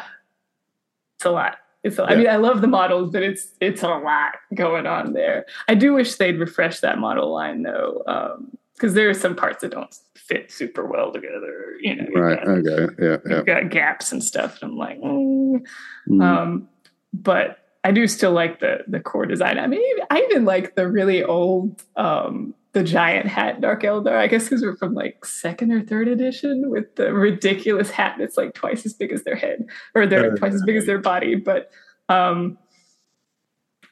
it's 1.17 1.25
a 1.25 1.31
lot. 1.31 1.57
It's 1.83 1.99
a, 1.99 2.03
I 2.03 2.09
Yeah. 2.09 2.13
I 2.13 2.17
mean 2.17 2.27
I 2.27 2.35
love 2.37 2.61
the 2.61 2.67
models, 2.67 3.11
but 3.11 3.21
it's 3.23 3.49
it's 3.61 3.83
a 3.83 3.87
lot 3.87 4.33
going 4.55 4.87
on 4.87 5.13
there. 5.13 5.45
I 5.67 5.75
do 5.75 5.93
wish 5.93 6.15
they'd 6.15 6.39
refresh 6.39 6.79
that 6.79 6.97
model 6.97 7.31
line 7.31 7.61
though. 7.63 8.03
Um 8.07 8.57
because 8.75 8.93
there 8.93 9.09
are 9.09 9.13
some 9.13 9.35
parts 9.35 9.61
that 9.61 9.71
don't 9.71 9.93
fit 10.15 10.51
super 10.51 10.85
well 10.85 11.11
together. 11.13 11.75
You 11.79 11.95
know, 11.95 12.07
Right. 12.13 12.37
got- 12.43 12.47
Okay. 12.59 12.93
Yeah. 12.99 13.17
Yeah. 13.25 13.35
you've 13.37 13.45
got 13.45 13.69
gaps 13.69 14.11
and 14.11 14.23
stuff. 14.23 14.61
And 14.61 14.71
I'm 14.71 14.77
like, 14.77 14.99
mm. 14.99 15.61
Mm. 16.09 16.23
um, 16.23 16.69
but 17.13 17.59
I 17.83 17.91
do 17.91 18.07
still 18.07 18.31
like 18.31 18.59
the 18.59 18.79
the 18.87 18.99
core 18.99 19.25
design. 19.25 19.59
I 19.59 19.67
mean, 19.67 19.81
I 20.09 20.21
even 20.29 20.43
like 20.45 20.75
the 20.75 20.87
really 20.89 21.23
old 21.23 21.83
um, 21.95 22.53
the 22.73 22.83
giant 22.83 23.27
hat 23.27 23.61
Dark 23.61 23.83
Eldar. 23.83 24.17
I 24.17 24.27
guess 24.27 24.43
because 24.45 24.61
we're 24.63 24.75
from 24.75 24.93
like 24.95 25.23
second 25.23 25.71
or 25.71 25.81
third 25.81 26.07
edition 26.07 26.69
with 26.69 26.95
the 26.95 27.13
ridiculous 27.13 27.89
hat 27.91 28.15
that's 28.19 28.35
like 28.37 28.53
twice 28.55 28.85
as 28.85 28.93
big 28.93 29.11
as 29.13 29.23
their 29.23 29.35
head 29.35 29.67
or 29.93 30.05
they're 30.07 30.33
Oh, 30.33 30.35
twice 30.35 30.53
as 30.55 30.63
big 30.63 30.75
as 30.75 30.85
their 30.87 30.97
body. 30.99 31.35
But 31.35 31.69
um, 32.09 32.57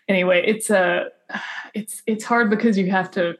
anyway, 0.08 0.44
it's 0.46 0.70
a 0.70 1.10
it's 1.74 2.02
it's 2.08 2.24
hard 2.26 2.50
because 2.50 2.78
you 2.78 2.90
have 2.92 3.12
to 3.12 3.38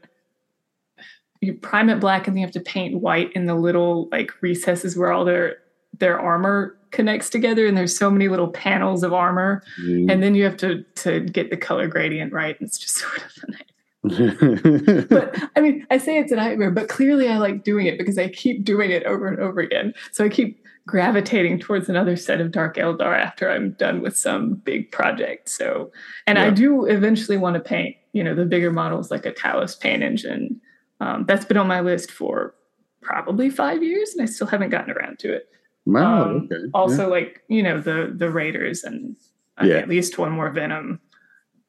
you 1.44 1.54
prime 1.54 1.90
it 1.90 2.00
black 2.00 2.28
and 2.28 2.36
then 2.36 2.42
you 2.42 2.46
have 2.46 2.54
to 2.54 2.60
paint 2.60 3.00
white 3.00 3.32
in 3.34 3.46
the 3.46 3.56
little 3.56 4.08
like 4.12 4.32
recesses 4.42 4.98
where 4.98 5.12
all 5.12 5.26
their 5.26 5.58
their 6.00 6.20
armor 6.20 6.78
connects 6.92 7.30
together 7.30 7.68
and 7.68 7.78
there's 7.78 7.98
so 7.98 8.10
many 8.10 8.28
little 8.28 8.50
panels 8.50 9.04
of 9.04 9.14
armor. 9.14 9.64
Mm. 9.82 10.12
and 10.12 10.24
then 10.24 10.36
you 10.36 10.44
have 10.44 10.58
to 10.58 10.84
to 10.96 11.22
get 11.22 11.50
the 11.50 11.58
color 11.58 11.88
gradient 11.88 12.34
right. 12.34 12.60
And 12.60 12.68
it's 12.68 12.78
just 12.78 12.96
sort 12.98 13.18
of 13.18 13.44
a 13.44 13.52
nightmare. 13.52 13.68
But 15.10 15.42
i 15.56 15.62
mean 15.62 15.88
i 15.90 15.98
say 15.98 16.18
it's 16.18 16.32
a 16.32 16.36
nightmare 16.36 16.72
but 16.72 16.90
clearly 16.90 17.30
i 17.30 17.38
like 17.38 17.64
doing 17.64 17.86
it 17.86 17.98
because 17.98 18.18
i 18.18 18.28
keep 18.28 18.66
doing 18.66 18.92
it 18.92 19.04
over 19.04 19.28
and 19.28 19.40
over 19.40 19.60
again. 19.60 19.94
So 20.12 20.26
i 20.26 20.30
keep 20.30 20.62
gravitating 20.86 21.60
towards 21.60 21.88
another 21.88 22.18
set 22.18 22.42
of 22.42 22.52
dark 22.52 22.76
eldar 22.76 23.18
after 23.18 23.50
i'm 23.50 23.72
done 23.74 24.02
with 24.02 24.18
some 24.18 24.56
big 24.56 24.92
project. 24.92 25.50
So 25.50 25.92
and 26.28 26.38
i 26.38 26.50
do 26.50 26.86
eventually 26.86 27.38
want 27.38 27.54
to 27.56 27.60
paint 27.60 27.96
you 28.14 28.24
know 28.24 28.36
the 28.36 28.46
bigger 28.46 28.72
models 28.72 29.12
like 29.12 29.26
a 29.26 29.32
talos 29.32 29.80
pain 29.80 30.02
engine 30.02 30.62
um, 31.04 31.26
that's 31.28 31.46
been 31.46 31.58
on 31.58 31.68
my 31.68 31.82
list 31.82 32.10
for 32.20 32.56
probably 33.02 33.50
five 33.50 33.82
years 33.84 34.14
and 34.14 34.22
i 34.22 34.26
still 34.26 34.48
haven't 34.48 34.70
gotten 34.76 34.92
around 34.96 35.20
to 35.20 35.28
it 35.38 35.44
wow. 35.86 36.24
Um, 36.24 36.50
okay. 36.52 36.64
also 36.74 37.10
like 37.10 37.42
you 37.56 37.62
know 37.68 37.78
the 37.90 37.98
the 38.16 38.30
raiders 38.30 38.84
and 38.84 39.16
uh, 39.62 39.66
Yeah. 39.66 39.78
at 39.84 39.90
least 39.90 40.18
one 40.18 40.32
more 40.32 40.50
venom 40.60 41.00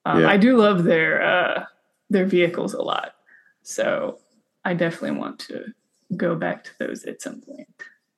um, 0.09 0.21
Yeah. 0.21 0.29
i 0.35 0.37
do 0.37 0.57
love 0.57 0.85
their 0.85 1.13
uh 1.23 1.65
their 2.11 2.27
vehicles 2.37 2.73
a 2.75 2.83
lot 2.83 3.11
so 3.63 4.19
i 4.65 4.73
definitely 4.75 5.19
want 5.19 5.39
to 5.49 5.57
go 6.17 6.37
back 6.37 6.59
to 6.65 6.71
those 6.79 7.05
at 7.05 7.21
some 7.23 7.41
point 7.41 7.69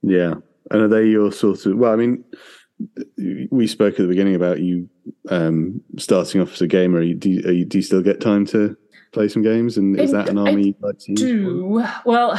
Yeah. 0.02 0.34
And 0.70 0.82
are 0.82 0.88
they 0.88 1.06
your 1.06 1.30
sort 1.32 1.64
of? 1.66 1.78
Well, 1.78 1.92
I 1.92 1.96
mean, 1.96 2.24
we 3.50 3.66
spoke 3.68 3.94
at 3.94 3.98
the 3.98 4.08
beginning 4.14 4.34
about 4.34 4.58
you 4.60 4.88
um, 5.30 5.80
starting 5.96 6.40
off 6.40 6.52
as 6.54 6.60
a 6.60 6.66
gamer. 6.66 6.98
Are 6.98 7.02
you, 7.02 7.14
do, 7.14 7.30
you, 7.30 7.40
are 7.48 7.52
you, 7.52 7.64
do 7.64 7.78
you 7.78 7.82
still 7.82 8.02
get 8.02 8.20
time 8.20 8.44
to 8.46 8.76
play 9.16 9.28
some 9.28 9.42
games? 9.42 9.76
And 9.78 9.98
is 9.98 10.12
I 10.14 10.18
that 10.22 10.28
an 10.28 10.38
army 10.38 10.66
you'd 10.66 10.82
like 10.82 10.98
do 11.14 11.82
well 12.04 12.38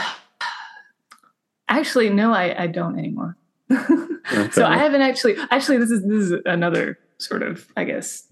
actually 1.69 2.09
no 2.09 2.32
i 2.34 2.63
i 2.63 2.67
don't 2.67 2.97
anymore 2.97 3.38
Okay. 3.71 4.49
so 4.51 4.65
i 4.65 4.78
haven't 4.78 5.01
actually 5.01 5.36
actually 5.51 5.78
this 5.78 5.91
is 5.91 6.01
this 6.03 6.23
is 6.32 6.34
another 6.45 6.97
sort 7.17 7.43
of 7.43 7.67
i 7.78 7.84
guess 7.84 8.23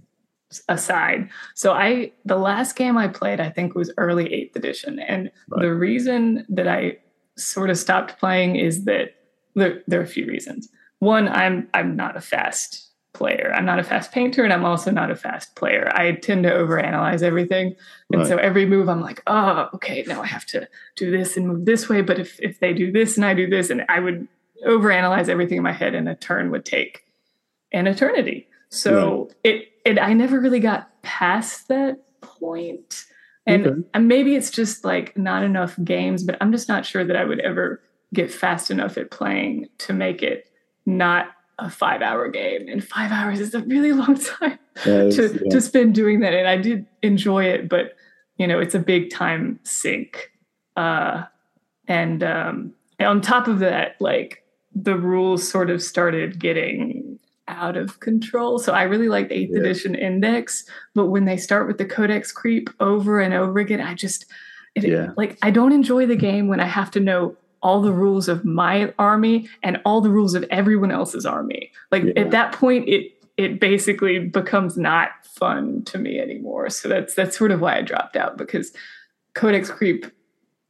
aside 0.70 1.30
so 1.54 1.74
i 1.74 2.12
the 2.26 2.38
last 2.38 2.76
game 2.76 2.98
i 2.98 3.08
played 3.08 3.39
i 3.39 3.50
think 3.50 3.76
was 3.76 3.91
early 3.98 4.26
8th 4.26 4.56
edition 4.56 5.00
and 5.00 5.32
Right. 5.50 5.62
the 5.64 5.74
reason 5.74 6.46
that 6.50 6.68
i 6.68 6.98
sort 7.38 7.70
of 7.70 7.78
stopped 7.78 8.18
playing 8.20 8.56
is 8.56 8.86
that 8.86 9.16
there, 9.56 9.82
there 9.88 10.00
are 10.00 10.04
a 10.04 10.08
few 10.08 10.26
reasons 10.28 10.70
one 11.00 11.28
i'm 11.28 11.68
i'm 11.74 11.96
not 11.96 12.16
a 12.16 12.22
fast 12.22 12.85
player. 13.16 13.51
I'm 13.55 13.66
not 13.66 13.80
a 13.80 13.84
fast 13.84 14.11
painter 14.11 14.43
and 14.43 14.53
i'm 14.53 14.66
also 14.66 14.91
not 14.91 15.09
a 15.09 15.16
fast 15.16 15.55
player. 15.55 15.91
I 15.95 16.11
tend 16.28 16.43
to 16.43 16.51
overanalyze 16.51 17.24
everything. 17.24 17.76
And 18.11 18.20
Right. 18.22 18.28
so 18.28 18.38
every 18.38 18.66
move 18.68 18.88
i'm 18.89 19.01
like 19.01 19.22
oh 19.26 19.70
okay 19.76 20.03
now 20.07 20.22
i 20.22 20.28
have 20.28 20.45
to 20.47 20.68
do 20.95 21.09
this 21.09 21.36
and 21.38 21.47
move 21.47 21.66
this 21.66 21.89
way. 21.89 22.01
But 22.01 22.20
if 22.20 22.39
if 22.41 22.59
they 22.59 22.74
do 22.74 22.91
this 22.91 23.16
and 23.18 23.26
i 23.26 23.34
do 23.34 23.47
this 23.49 23.70
and 23.72 23.84
i 23.89 23.99
would 23.99 24.28
overanalyze 24.68 25.30
everything 25.30 25.57
in 25.57 25.63
my 25.63 25.72
head 25.72 25.95
and 25.95 26.07
a 26.09 26.16
turn 26.16 26.51
would 26.51 26.66
take 26.66 27.03
an 27.72 27.88
eternity. 27.88 28.47
So 28.70 29.30
it 29.43 29.70
it 29.86 29.97
i 29.99 30.13
never 30.13 30.39
really 30.39 30.59
got 30.59 31.01
past 31.01 31.68
that 31.70 31.97
point. 32.22 33.05
And 33.47 33.68
Okay. 33.68 33.82
and 33.93 34.07
maybe 34.07 34.36
it's 34.36 34.51
just 34.51 34.84
like 34.84 35.16
not 35.18 35.43
enough 35.43 35.76
games 35.84 36.24
but 36.24 36.36
i'm 36.41 36.51
just 36.51 36.68
not 36.68 36.86
sure 36.86 37.03
that 37.05 37.16
i 37.16 37.24
would 37.24 37.39
ever 37.39 37.82
get 38.13 38.32
fast 38.32 38.72
enough 38.72 38.97
at 38.97 39.11
playing 39.11 39.68
to 39.80 39.93
make 39.93 40.22
it 40.24 40.49
not 40.86 41.28
a 41.60 41.70
five 41.70 42.01
hour 42.01 42.28
game 42.28 42.68
and 42.68 42.84
five 42.84 43.12
hours 43.12 43.39
is 43.39 43.53
a 43.53 43.60
really 43.62 43.93
long 43.93 44.16
time 44.39 44.60
to, 44.84 45.10
yeah. 45.43 45.49
to 45.49 45.62
spend 45.62 45.95
doing 45.95 46.20
that 46.20 46.34
and 46.34 46.47
i 46.47 46.58
did 46.58 46.86
enjoy 47.01 47.43
it 47.45 47.70
but 47.70 47.95
you 48.38 48.45
know 48.45 48.60
it's 48.60 48.76
a 48.76 48.80
big 48.80 49.10
time 49.10 49.58
sink 49.64 50.32
uh 50.76 51.24
and 51.88 52.24
um 52.24 52.74
and 52.99 53.08
on 53.08 53.22
top 53.22 53.47
of 53.47 53.60
that 53.60 53.95
like 54.01 54.43
the 54.74 54.97
rules 54.97 55.47
sort 55.49 55.70
of 55.70 55.82
started 55.82 56.39
getting 56.39 57.18
out 57.47 57.78
of 57.78 57.99
control 58.01 58.60
so 58.60 58.74
i 58.74 58.84
really 58.84 59.08
liked 59.08 59.32
eighth 59.32 59.51
Yeah. 59.53 59.62
edition 59.62 59.95
index 59.95 60.66
but 60.93 61.06
when 61.08 61.26
they 61.26 61.38
start 61.38 61.68
with 61.68 61.78
the 61.78 61.86
codex 61.86 62.32
creep 62.32 62.70
over 62.80 63.22
and 63.22 63.34
over 63.34 63.60
again 63.60 63.80
i 63.80 63.93
just 63.93 64.26
it, 64.76 64.84
Yeah. 64.84 65.12
like 65.16 65.38
i 65.41 65.51
don't 65.51 65.72
enjoy 65.72 66.06
the 66.06 66.16
game 66.18 66.47
when 66.49 66.60
i 66.60 66.66
have 66.66 66.91
to 66.91 66.99
know 66.99 67.38
all 67.66 67.82
the 67.82 67.91
rules 67.91 68.30
of 68.30 68.45
my 68.45 68.93
army 68.99 69.49
and 69.63 69.82
all 69.86 69.99
the 69.99 70.09
rules 70.11 70.36
of 70.36 70.45
everyone 70.51 70.91
else's 70.91 71.26
army. 71.26 71.72
Like 71.91 72.03
Yeah. 72.03 72.13
at 72.22 72.30
that 72.32 72.53
point 72.53 72.88
it 72.88 73.11
it 73.38 73.59
basically 73.59 74.20
becomes 74.20 74.78
not 74.78 75.09
fun 75.26 75.84
to 75.86 75.97
me 75.97 76.20
anymore. 76.20 76.70
So 76.70 76.88
that's 76.88 77.16
that's 77.16 77.36
sort 77.38 77.51
of 77.51 77.59
why 77.61 77.78
i 77.78 77.82
dropped 77.82 78.16
out 78.16 78.38
because 78.38 78.72
codex 79.34 79.70
creep 79.70 80.05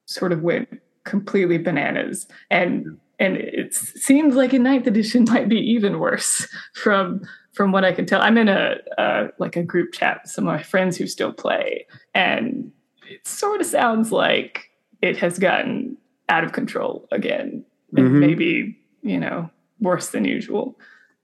sort 0.06 0.32
of 0.32 0.42
went 0.42 0.68
completely 1.04 1.58
bananas. 1.58 2.28
And 2.50 2.98
and 3.20 3.38
it 3.38 3.74
seems 3.74 4.36
like 4.36 4.54
in 4.54 4.64
ninth 4.64 4.88
edition 4.88 5.26
might 5.34 5.50
be 5.50 5.60
even 5.60 6.00
worse 6.00 6.48
from 6.74 7.22
from 7.54 7.72
what 7.74 7.84
i 7.86 7.92
can 7.92 8.06
tell. 8.06 8.22
I'm 8.22 8.38
in 8.38 8.48
a 8.48 8.76
uh, 8.98 9.28
like 9.38 9.56
a 9.58 9.64
group 9.64 9.92
chat 9.92 10.22
with 10.24 10.32
some 10.32 10.48
of 10.48 10.54
my 10.56 10.64
friends 10.64 10.96
who 10.98 11.08
still 11.08 11.34
play 11.34 11.86
and 12.14 12.72
it 13.10 13.28
sort 13.28 13.60
of 13.62 13.68
sounds 13.68 14.12
like 14.14 14.70
it 15.02 15.18
has 15.18 15.38
gotten 15.40 15.95
out 16.30 16.44
of 16.44 16.54
control 16.54 17.08
again. 17.12 17.64
And 17.96 18.08
Mhm. 18.10 18.20
maybe 18.20 18.78
you 19.02 19.20
know 19.20 19.50
worse 19.80 20.10
than 20.10 20.26
usual. 20.26 20.78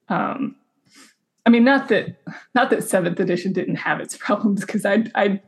Um 0.10 0.56
i 1.48 1.50
mean 1.50 1.64
not 1.64 1.88
that 1.90 2.22
not 2.54 2.70
that 2.70 2.84
seventh 2.84 3.20
edition 3.20 3.52
didn't 3.52 3.78
have 3.78 4.00
its 4.00 4.16
problems 4.26 4.62
because 4.62 4.86
i 4.86 5.04
i 5.16 5.42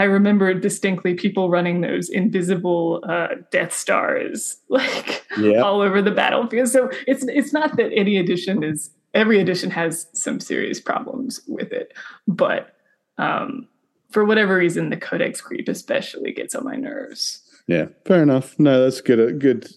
i 0.00 0.02
remember 0.02 0.52
distinctly 0.52 1.14
people 1.14 1.48
running 1.48 1.82
those 1.82 2.08
invisible 2.08 3.00
uh 3.08 3.28
death 3.52 3.72
stars 3.72 4.56
like 4.68 5.24
Yeah. 5.38 5.60
all 5.60 5.82
over 5.82 6.02
the 6.02 6.10
battlefield. 6.10 6.68
So 6.68 6.90
it's 7.06 7.24
it's 7.28 7.52
not 7.52 7.76
that 7.76 7.92
any 7.94 8.16
edition 8.18 8.64
is 8.64 8.90
every 9.14 9.38
edition 9.40 9.70
has 9.70 10.08
some 10.14 10.40
serious 10.40 10.80
problems 10.80 11.40
with 11.46 11.72
it. 11.72 11.92
But 12.26 12.74
um 13.18 13.68
for 14.10 14.24
whatever 14.24 14.56
reason 14.56 14.90
the 14.90 14.96
codex 14.96 15.40
creep 15.40 15.68
especially 15.68 16.32
gets 16.32 16.54
on 16.56 16.64
my 16.64 16.74
nerves 16.76 17.42
Yeah, 17.66 17.86
fair 18.06 18.22
enough. 18.22 18.58
No, 18.58 18.82
that's 18.82 19.00
good. 19.00 19.18
uh, 19.20 19.32
Good, 19.38 19.68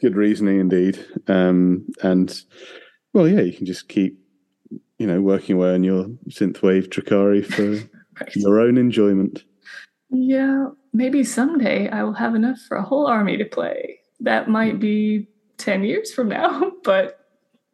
good 0.00 0.16
reasoning 0.16 0.60
indeed. 0.60 1.04
Um, 1.28 1.86
and 2.02 2.34
well, 3.12 3.28
yeah, 3.28 3.40
you 3.40 3.52
can 3.52 3.66
just 3.66 3.88
keep, 3.88 4.18
you 4.98 5.06
know, 5.06 5.20
working 5.20 5.56
away 5.56 5.74
on 5.74 5.84
your 5.84 6.06
synthwave 6.30 6.88
Drukhari 6.88 7.44
for 7.46 7.72
right 8.20 8.32
your 8.36 8.60
own 8.60 8.76
enjoyment. 8.76 9.44
Yeah, 10.10 10.68
maybe 10.92 11.22
someday 11.22 11.88
I 11.90 12.02
will 12.02 12.14
have 12.14 12.34
enough 12.34 12.58
for 12.66 12.76
a 12.76 12.82
whole 12.82 13.06
army 13.06 13.36
to 13.36 13.44
play. 13.44 14.00
That 14.20 14.48
might 14.48 14.80
be 14.80 15.28
10 15.58 15.84
years 15.84 16.12
from 16.12 16.28
now, 16.28 16.72
but 16.84 17.14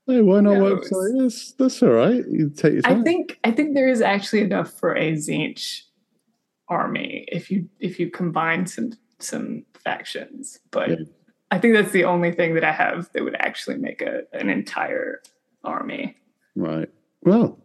Hey, 0.07 0.21
why 0.21 0.41
not 0.41 0.59
work? 0.61 0.85
For, 0.87 1.11
that's 1.23 1.53
that's 1.53 1.83
all 1.83 1.89
right. 1.93 2.23
You 2.29 2.51
take 2.51 2.75
your 2.75 2.83
I 2.85 2.91
time. 2.91 3.05
think 3.05 3.39
I 3.43 3.51
think 3.51 3.73
there 3.75 3.89
is 3.89 4.03
actually 4.03 4.43
enough 4.43 4.71
for 4.79 4.95
a 4.95 5.13
Tzeentch 5.13 5.81
army 6.69 7.25
if 7.29 7.51
you 7.51 7.71
if 7.81 7.99
you 7.99 8.11
combine 8.11 8.67
some 8.67 8.93
some 9.25 9.65
factions. 9.83 10.61
But 10.71 10.91
Yeah. 10.91 10.97
I 11.51 11.59
think 11.59 11.75
that's 11.75 11.93
the 11.93 12.05
only 12.05 12.33
thing 12.33 12.55
that 12.55 12.65
I 12.65 12.73
have 12.73 13.11
that 13.13 13.23
would 13.25 13.37
actually 13.39 13.77
make 13.77 14.03
a 14.03 14.23
an 14.33 14.49
entire 14.51 15.23
army. 15.63 16.17
Right. 16.57 16.89
Well, 17.23 17.59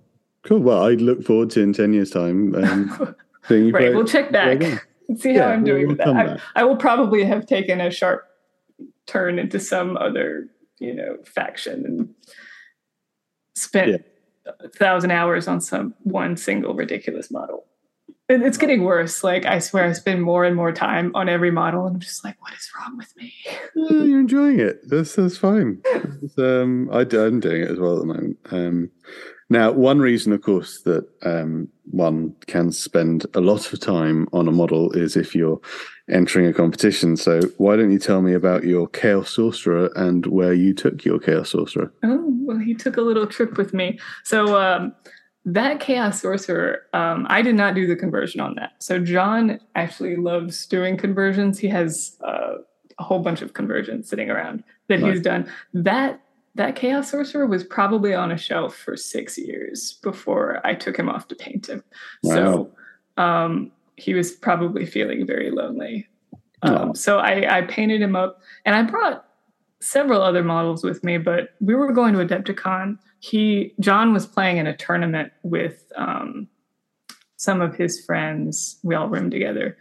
Cool. 0.44 0.60
Well, 0.60 0.84
I 0.86 0.92
look 0.92 1.22
forward 1.24 1.50
to 1.52 1.62
in 1.62 1.74
ten 1.74 1.92
years' 1.94 2.12
time. 2.12 2.56
Um, 2.56 2.90
right, 3.50 3.72
play- 3.74 3.94
we'll 3.94 4.06
check 4.06 4.32
back 4.32 4.64
and 4.64 5.20
see 5.20 5.34
Yeah, 5.34 5.48
how 5.48 5.54
I'm 5.54 5.66
doing 5.66 5.88
we'll 5.88 5.98
with 5.98 5.98
that. 5.98 6.40
I. 6.56 6.62
I 6.62 6.64
will 6.64 6.78
probably 6.78 7.26
have 7.26 7.46
taken 7.46 7.82
a 7.82 7.92
sharp 7.92 8.26
turn 9.06 9.38
into 9.38 9.60
some 9.60 9.98
other, 9.98 10.48
you 10.80 10.94
know, 10.94 11.18
faction 11.26 11.86
and 11.86 12.16
spent 13.54 13.90
Yeah. 14.46 14.52
a 14.64 14.70
thousand 14.70 15.12
hours 15.12 15.48
on 15.48 15.60
some 15.60 15.94
one 16.04 16.38
single 16.38 16.74
ridiculous 16.74 17.30
model. 17.30 17.66
And 18.30 18.44
it's 18.44 18.58
getting 18.58 18.84
worse. 18.84 19.24
Like 19.24 19.46
I 19.46 19.60
swear, 19.60 19.86
I 19.86 19.94
spend 19.94 20.22
more 20.22 20.46
and 20.46 20.56
more 20.56 20.72
time 20.72 21.12
on 21.16 21.28
every 21.28 21.52
model, 21.52 21.86
and 21.88 21.96
I'm 21.96 22.00
just 22.00 22.24
like, 22.24 22.40
what 22.42 22.54
is 22.54 22.70
wrong 22.78 22.96
with 22.96 23.16
me? 23.18 23.34
Yeah, 23.76 24.04
you're 24.04 24.20
enjoying 24.20 24.60
it. 24.60 24.88
This 24.88 25.18
is 25.18 25.38
fine. 25.38 25.82
Um, 26.38 26.90
I, 26.92 27.02
am 27.02 27.40
doing 27.40 27.64
it 27.64 27.72
as 27.72 27.80
well 27.80 27.96
at 27.96 28.00
the 28.02 28.06
moment. 28.06 28.38
Um, 28.52 28.92
now, 29.50 29.72
one 29.72 30.00
reason, 30.00 30.32
of 30.32 30.42
course, 30.42 30.82
that 30.84 31.08
um, 31.24 31.70
one 31.90 32.36
can 32.46 32.72
spend 32.72 33.26
a 33.34 33.42
lot 33.42 33.74
of 33.74 33.80
time 33.80 34.28
on 34.32 34.48
a 34.48 34.52
model 34.52 34.92
is 34.92 35.18
if 35.18 35.34
you're 35.34 35.60
entering 36.08 36.46
a 36.46 36.54
competition. 36.54 37.18
So, 37.18 37.42
why 37.58 37.78
don't 37.78 37.92
you 37.92 37.98
tell 37.98 38.22
me 38.22 38.34
about 38.34 38.64
your 38.64 38.88
Chaos 38.88 39.32
Sorcerer 39.32 39.90
and 39.96 40.28
where 40.28 40.54
you 40.54 40.76
took 40.76 41.04
your 41.04 41.20
Chaos 41.20 41.50
Sorcerer? 41.50 41.92
Oh, 42.04 42.30
well, 42.50 42.58
he 42.58 42.74
took 42.74 42.98
a 42.98 43.02
little 43.02 43.28
trip 43.28 43.58
with 43.58 43.76
me. 43.76 44.00
So 44.24 44.60
um, 44.60 44.94
that 45.46 45.80
Chaos 45.80 46.22
Sorcerer, 46.22 46.82
um, 46.94 47.26
I 47.30 47.42
did 47.42 47.56
not 47.56 47.74
do 47.76 47.88
the 47.88 47.96
conversion 47.96 48.42
on 48.42 48.56
that. 48.56 48.74
So 48.80 49.00
John 49.00 49.60
actually 49.76 50.16
loves 50.16 50.66
doing 50.66 50.98
conversions. 50.98 51.58
He 51.58 51.68
has 51.70 52.18
uh, 52.24 52.56
a 53.00 53.04
whole 53.04 53.20
bunch 53.20 53.42
of 53.42 53.54
conversions 53.54 54.10
sitting 54.10 54.30
around 54.30 54.64
that 54.88 55.02
Right. 55.02 55.14
he's 55.14 55.22
done. 55.22 55.50
That 55.74 56.22
that 56.56 56.76
Chaos 56.76 57.10
Sorcerer 57.12 57.46
was 57.46 57.64
probably 57.64 58.14
on 58.14 58.32
a 58.32 58.38
shelf 58.38 58.76
for 58.76 58.98
six 58.98 59.38
years 59.38 59.94
before 60.04 60.60
I 60.66 60.74
took 60.76 60.98
him 60.98 61.08
off 61.08 61.28
to 61.30 61.36
paint 61.36 61.70
him. 61.70 61.84
So 62.24 62.72
um, 63.18 63.72
he 63.96 64.14
was 64.14 64.32
probably 64.32 64.86
feeling 64.86 65.26
very 65.26 65.52
lonely. 65.52 66.08
Um, 66.64 66.96
so 66.96 67.20
I, 67.20 67.60
I 67.60 67.62
painted 67.62 68.02
him 68.02 68.16
up, 68.18 68.42
and 68.66 68.76
I 68.76 68.82
brought 68.82 69.26
several 69.80 70.22
other 70.22 70.44
models 70.44 70.84
with 70.84 71.02
me. 71.04 71.18
But 71.18 71.52
we 71.62 71.76
were 71.76 71.94
going 71.94 72.14
to 72.16 72.26
Adepticon. 72.26 72.98
He 73.20 73.74
John 73.80 74.14
was 74.14 74.26
playing 74.26 74.58
in 74.58 74.68
a 74.68 74.76
tournament 74.76 75.32
with 75.44 75.92
um, 75.96 76.48
some 77.38 77.62
of 77.62 77.76
his 77.76 78.04
friends. 78.06 78.80
We 78.84 78.96
all 78.96 79.10
roomed 79.10 79.32
together. 79.32 79.78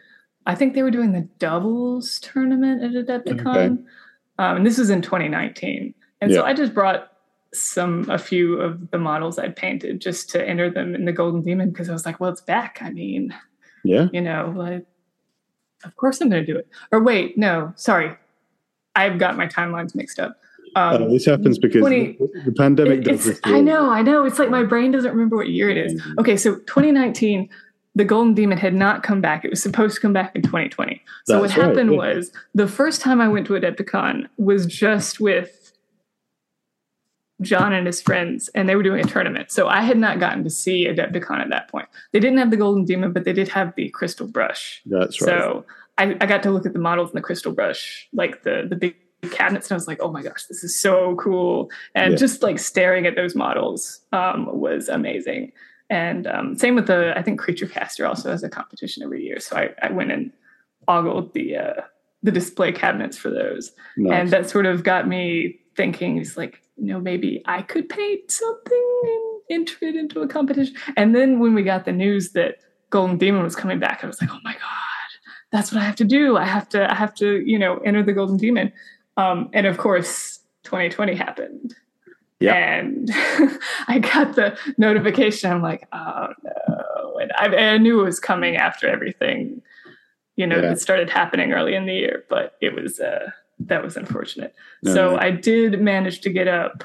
I 0.46 0.54
think 0.54 0.74
they 0.74 0.82
were 0.82 0.90
doing 0.90 1.12
the 1.12 1.28
doubles 1.38 2.18
tournament 2.20 2.82
at 2.82 3.06
Adepticon, 3.06 3.46
Okay. 3.46 3.82
um, 4.38 4.56
and 4.56 4.66
this 4.66 4.78
was 4.78 4.88
in 4.90 5.02
2019. 5.02 5.94
And 6.20 6.32
so 6.32 6.42
I 6.44 6.52
just 6.54 6.74
brought 6.74 7.12
some 7.54 8.08
a 8.10 8.18
few 8.18 8.60
of 8.60 8.90
the 8.90 8.98
models 8.98 9.38
I'd 9.38 9.56
painted 9.56 10.00
just 10.00 10.30
to 10.30 10.44
enter 10.48 10.68
them 10.70 10.94
in 10.94 11.04
the 11.04 11.12
Golden 11.12 11.42
Demon 11.42 11.70
because 11.70 11.88
I 11.88 11.92
was 11.92 12.04
like, 12.04 12.18
well, 12.18 12.30
it's 12.30 12.40
back. 12.40 12.78
I 12.82 12.90
mean, 12.90 13.32
Yeah. 13.84 14.08
you 14.12 14.20
know, 14.20 14.52
like, 14.56 14.84
of 15.84 15.94
course 15.96 16.20
I'm 16.20 16.28
going 16.28 16.44
to 16.44 16.52
do 16.52 16.58
it. 16.58 16.66
Or 16.92 17.02
wait, 17.02 17.38
no, 17.38 17.72
sorry, 17.76 18.16
I've 18.96 19.18
got 19.18 19.36
my 19.36 19.46
timelines 19.46 19.94
mixed 19.94 20.18
up. 20.18 20.36
Um, 20.74 21.02
Uh, 21.02 21.08
this 21.08 21.24
happens 21.24 21.58
because 21.58 21.80
20 21.80 22.18
the 22.44 22.52
pandemic 22.56 23.02
does 23.04 23.24
this. 23.24 23.40
I 23.44 23.60
know, 23.60 23.90
I 23.90 24.02
know. 24.02 24.24
It's 24.24 24.38
like 24.38 24.50
my 24.50 24.62
brain 24.62 24.90
doesn't 24.90 25.10
remember 25.10 25.36
what 25.36 25.48
year 25.48 25.70
it 25.70 25.76
is. 25.76 26.02
Okay, 26.18 26.36
so 26.36 26.56
2019, 26.56 27.48
the 27.94 28.04
Golden 28.04 28.34
Demon 28.34 28.58
had 28.58 28.74
not 28.74 29.02
come 29.02 29.20
back. 29.20 29.44
It 29.44 29.50
was 29.50 29.62
supposed 29.62 29.96
to 29.96 30.00
come 30.00 30.12
back 30.12 30.34
in 30.34 30.42
2020. 30.42 31.02
So 31.26 31.40
what 31.40 31.48
That's 31.48 31.58
right, 31.58 31.68
happened 31.68 31.92
yeah. 31.92 31.98
was 31.98 32.32
the 32.54 32.68
first 32.68 33.00
time 33.00 33.20
I 33.20 33.28
went 33.28 33.46
to 33.48 33.54
Adepticon 33.54 34.28
was 34.36 34.66
just 34.66 35.20
with 35.20 35.72
John 37.40 37.72
and 37.72 37.86
his 37.86 38.00
friends, 38.00 38.48
and 38.54 38.68
they 38.68 38.76
were 38.76 38.82
doing 38.82 39.04
a 39.04 39.08
tournament. 39.08 39.50
So 39.50 39.68
I 39.68 39.82
had 39.82 39.96
not 39.98 40.18
gotten 40.20 40.42
to 40.44 40.50
see 40.50 40.86
Adepticon 40.86 41.38
at 41.38 41.50
that 41.50 41.68
point. 41.68 41.88
They 42.12 42.20
didn't 42.20 42.38
have 42.38 42.50
the 42.50 42.56
Golden 42.56 42.84
Demon, 42.84 43.12
but 43.12 43.24
they 43.24 43.32
did 43.32 43.48
have 43.48 43.74
the 43.76 43.88
Crystal 43.90 44.26
Brush. 44.26 44.82
That's 44.86 45.20
right. 45.20 45.28
So 45.28 45.64
I, 45.98 46.16
I 46.20 46.26
got 46.26 46.42
to 46.44 46.50
look 46.50 46.64
at 46.64 46.72
the 46.72 46.78
models 46.78 47.10
in 47.10 47.16
the 47.16 47.20
crystal 47.20 47.52
brush, 47.52 48.08
like 48.12 48.44
the 48.44 48.66
the 48.68 48.76
big 48.76 48.96
cabinets, 49.30 49.68
and 49.68 49.72
I 49.74 49.76
was 49.76 49.88
like, 49.88 49.98
oh 50.00 50.10
my 50.12 50.22
gosh, 50.22 50.44
this 50.44 50.62
is 50.62 50.78
so 50.80 51.16
cool. 51.16 51.70
And 51.94 52.12
Yeah. 52.12 52.18
just 52.18 52.42
like 52.42 52.58
staring 52.58 53.06
at 53.06 53.16
those 53.16 53.34
models 53.34 54.00
um, 54.12 54.46
was 54.58 54.88
amazing. 54.88 55.52
And 55.90 56.26
um, 56.26 56.56
same 56.56 56.74
with 56.74 56.86
the, 56.86 57.16
I 57.18 57.22
think 57.22 57.40
Creature 57.40 57.68
Caster 57.68 58.06
also 58.06 58.30
has 58.30 58.42
a 58.44 58.48
competition 58.48 59.02
every 59.02 59.24
year. 59.24 59.40
So 59.40 59.56
I, 59.56 59.70
I 59.82 59.90
went 59.90 60.12
and 60.12 60.30
ogled 60.86 61.34
the 61.34 61.56
uh, 61.56 61.80
the 62.22 62.32
display 62.32 62.72
cabinets 62.72 63.16
for 63.16 63.30
those, 63.30 63.72
Nice. 63.96 64.12
and 64.20 64.30
that 64.30 64.50
sort 64.50 64.66
of 64.66 64.82
got 64.82 65.06
me 65.06 65.60
thinking. 65.76 66.18
It's 66.18 66.36
like, 66.36 66.60
you 66.76 66.86
know, 66.92 67.00
maybe 67.00 67.42
I 67.46 67.62
could 67.62 67.88
paint 67.88 68.30
something 68.30 69.00
and 69.04 69.40
enter 69.60 69.76
it 69.86 69.94
into 69.96 70.20
a 70.22 70.28
competition. 70.28 70.74
And 70.96 71.14
then 71.14 71.38
when 71.38 71.54
we 71.54 71.62
got 71.62 71.84
the 71.84 71.92
news 71.92 72.32
that 72.32 72.56
Golden 72.90 73.18
Demon 73.18 73.42
was 73.44 73.54
coming 73.54 73.78
back, 73.78 74.02
I 74.02 74.06
was 74.08 74.20
like, 74.20 74.30
oh 74.32 74.40
my 74.42 74.52
god, 74.52 75.10
that's 75.52 75.70
what 75.72 75.80
I 75.80 75.84
have 75.84 75.96
to 75.96 76.04
do. 76.04 76.36
I 76.36 76.44
have 76.44 76.68
to, 76.70 76.90
I 76.90 76.94
have 76.94 77.14
to, 77.16 77.38
you 77.46 77.58
know, 77.58 77.76
enter 77.78 78.02
the 78.02 78.12
Golden 78.12 78.36
Demon. 78.36 78.72
Um, 79.18 79.50
and 79.52 79.66
of 79.66 79.76
course, 79.76 80.38
2020 80.62 81.14
happened. 81.14 81.74
Yeah. 82.40 82.54
And 82.54 83.10
I 83.88 83.98
got 83.98 84.36
the 84.36 84.56
notification. 84.78 85.50
I'm 85.50 85.60
like, 85.60 85.86
oh 85.92 86.28
no. 86.44 87.18
And 87.20 87.32
I, 87.36 87.46
and 87.46 87.56
I 87.56 87.78
knew 87.78 88.00
it 88.00 88.04
was 88.04 88.20
coming 88.20 88.56
after 88.56 88.88
everything, 88.88 89.60
you 90.36 90.46
know, 90.46 90.56
Yeah. 90.56 90.68
that 90.70 90.80
started 90.80 91.10
happening 91.10 91.52
early 91.52 91.74
in 91.74 91.86
the 91.86 91.94
year, 91.94 92.24
but 92.30 92.56
it 92.60 92.74
was, 92.80 93.00
uh, 93.00 93.30
that 93.58 93.82
was 93.82 93.96
unfortunate. 93.96 94.54
No, 94.84 94.94
so 94.94 95.10
no. 95.10 95.18
I 95.18 95.32
did 95.32 95.80
manage 95.80 96.20
to 96.20 96.30
get 96.30 96.46
up. 96.46 96.84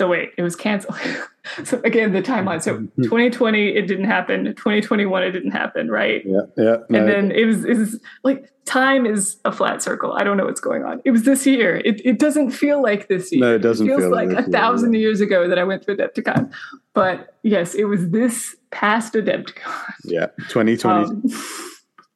So 0.00 0.08
wait, 0.08 0.30
it 0.38 0.42
was 0.42 0.56
canceled. 0.56 0.96
so 1.64 1.78
again, 1.84 2.14
the 2.14 2.22
timeline. 2.22 2.62
So 2.62 2.78
2020, 3.02 3.76
it 3.76 3.86
didn't 3.86 4.06
happen. 4.06 4.46
2021, 4.46 5.22
it 5.22 5.32
didn't 5.32 5.50
happen, 5.50 5.90
right? 5.90 6.22
yeah, 6.24 6.40
yeah. 6.56 6.76
No, 6.88 7.00
And 7.00 7.06
then 7.06 7.30
it 7.32 7.44
was, 7.44 7.66
it 7.66 7.76
was 7.76 8.00
like 8.24 8.50
time 8.64 9.04
is 9.04 9.36
a 9.44 9.52
flat 9.52 9.82
circle. 9.82 10.14
I 10.14 10.24
don't 10.24 10.38
know 10.38 10.46
what's 10.46 10.62
going 10.62 10.84
on. 10.84 11.02
It 11.04 11.10
was 11.10 11.24
this 11.24 11.46
year. 11.46 11.82
It, 11.84 12.00
it 12.02 12.18
doesn't 12.18 12.52
feel 12.52 12.82
like 12.82 13.08
this 13.08 13.30
year. 13.30 13.42
no, 13.42 13.54
it 13.56 13.58
doesn't 13.58 13.86
it 13.86 13.90
feels 13.90 14.00
feel 14.04 14.10
like 14.10 14.30
this 14.30 14.38
a 14.38 14.40
year, 14.40 14.50
thousand 14.50 14.94
yeah. 14.94 15.00
years 15.00 15.20
ago 15.20 15.46
that 15.46 15.58
I 15.58 15.64
went 15.64 15.82
to 15.82 15.94
Adepticon. 15.94 16.50
But 16.94 17.36
yes, 17.42 17.74
it 17.74 17.84
was 17.84 18.08
this 18.08 18.56
past 18.70 19.12
Adepticon. 19.12 19.92
Yeah, 20.04 20.28
2020. 20.48 21.04
Um, 21.04 21.22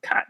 God. 0.09 0.22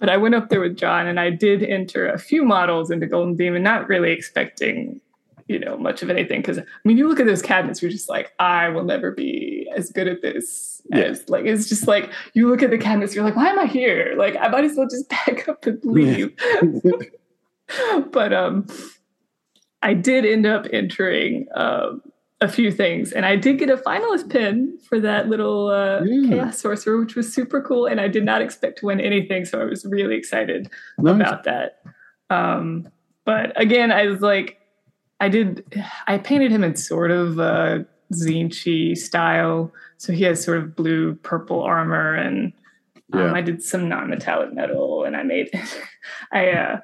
But 0.00 0.08
I 0.08 0.16
went 0.16 0.34
up 0.34 0.48
there 0.48 0.60
with 0.60 0.76
John 0.76 1.06
and 1.06 1.20
I 1.20 1.30
did 1.30 1.62
enter 1.62 2.08
a 2.08 2.18
few 2.18 2.44
models 2.44 2.90
into 2.90 3.06
Golden 3.06 3.36
Demon, 3.36 3.62
not 3.62 3.88
really 3.88 4.10
expecting, 4.10 5.00
you 5.48 5.58
know, 5.58 5.76
much 5.76 6.02
of 6.02 6.10
anything. 6.10 6.40
Because 6.40 6.58
I 6.58 6.64
mean, 6.84 6.96
you 6.96 7.08
look 7.08 7.20
at 7.20 7.26
those 7.26 7.42
cabinets, 7.42 7.80
you're 7.80 7.90
just 7.90 8.08
like, 8.08 8.32
I 8.38 8.68
will 8.68 8.84
never 8.84 9.12
be 9.12 9.70
as 9.76 9.90
good 9.92 10.08
at 10.08 10.20
this 10.22 10.82
Yeah. 10.90 10.98
as 11.04 11.28
like 11.28 11.44
it's 11.44 11.68
just 11.68 11.86
like 11.86 12.10
you 12.34 12.48
look 12.48 12.62
at 12.62 12.70
the 12.70 12.78
cabinets, 12.78 13.14
you're 13.14 13.24
like, 13.24 13.36
why 13.36 13.48
am 13.48 13.58
I 13.58 13.66
here? 13.66 14.14
Like 14.16 14.36
I 14.36 14.48
might 14.48 14.64
as 14.64 14.76
well 14.76 14.88
just 14.88 15.08
pack 15.10 15.48
up 15.48 15.66
and 15.66 15.78
leave. 15.84 16.34
but 18.10 18.32
um 18.32 18.66
I 19.82 19.94
did 19.94 20.24
end 20.24 20.46
up 20.46 20.66
entering 20.72 21.46
um 21.54 22.02
a 22.42 22.48
few 22.48 22.70
things 22.70 23.12
and 23.12 23.24
I 23.24 23.34
did 23.36 23.58
get 23.58 23.70
a 23.70 23.76
finalist 23.78 24.28
pin 24.30 24.78
for 24.86 25.00
that 25.00 25.28
little 25.28 25.68
uh, 25.68 26.02
Yeah. 26.04 26.28
chaos 26.28 26.58
sorcerer 26.58 26.98
which 27.00 27.16
was 27.16 27.32
super 27.32 27.62
cool 27.62 27.86
and 27.86 27.98
I 28.00 28.08
did 28.08 28.24
not 28.24 28.42
expect 28.42 28.78
to 28.80 28.86
win 28.86 29.00
anything 29.00 29.44
so 29.46 29.60
I 29.60 29.64
was 29.64 29.86
really 29.86 30.16
excited 30.16 30.68
Nice. 30.98 31.14
about 31.14 31.44
that 31.44 31.80
um 32.28 32.88
but 33.24 33.58
again 33.60 33.90
I 33.90 34.06
was 34.06 34.20
like 34.20 34.58
I 35.20 35.28
did 35.28 35.64
I 36.06 36.18
painted 36.18 36.50
him 36.50 36.64
in 36.64 36.76
sort 36.76 37.10
of 37.10 37.38
a 37.38 37.86
Tzeentchy 38.12 38.96
style 38.96 39.72
so 39.98 40.12
he 40.12 40.24
has 40.24 40.42
sort 40.44 40.58
of 40.58 40.76
blue 40.76 41.14
purple 41.16 41.62
armor 41.62 42.14
and 42.14 42.52
um, 43.12 43.20
Yeah. 43.20 43.32
I 43.32 43.40
did 43.40 43.62
some 43.62 43.88
non-metallic 43.88 44.52
metal 44.52 45.04
and 45.04 45.16
I 45.16 45.22
made 45.22 45.50
I 46.32 46.50
uh 46.50 46.80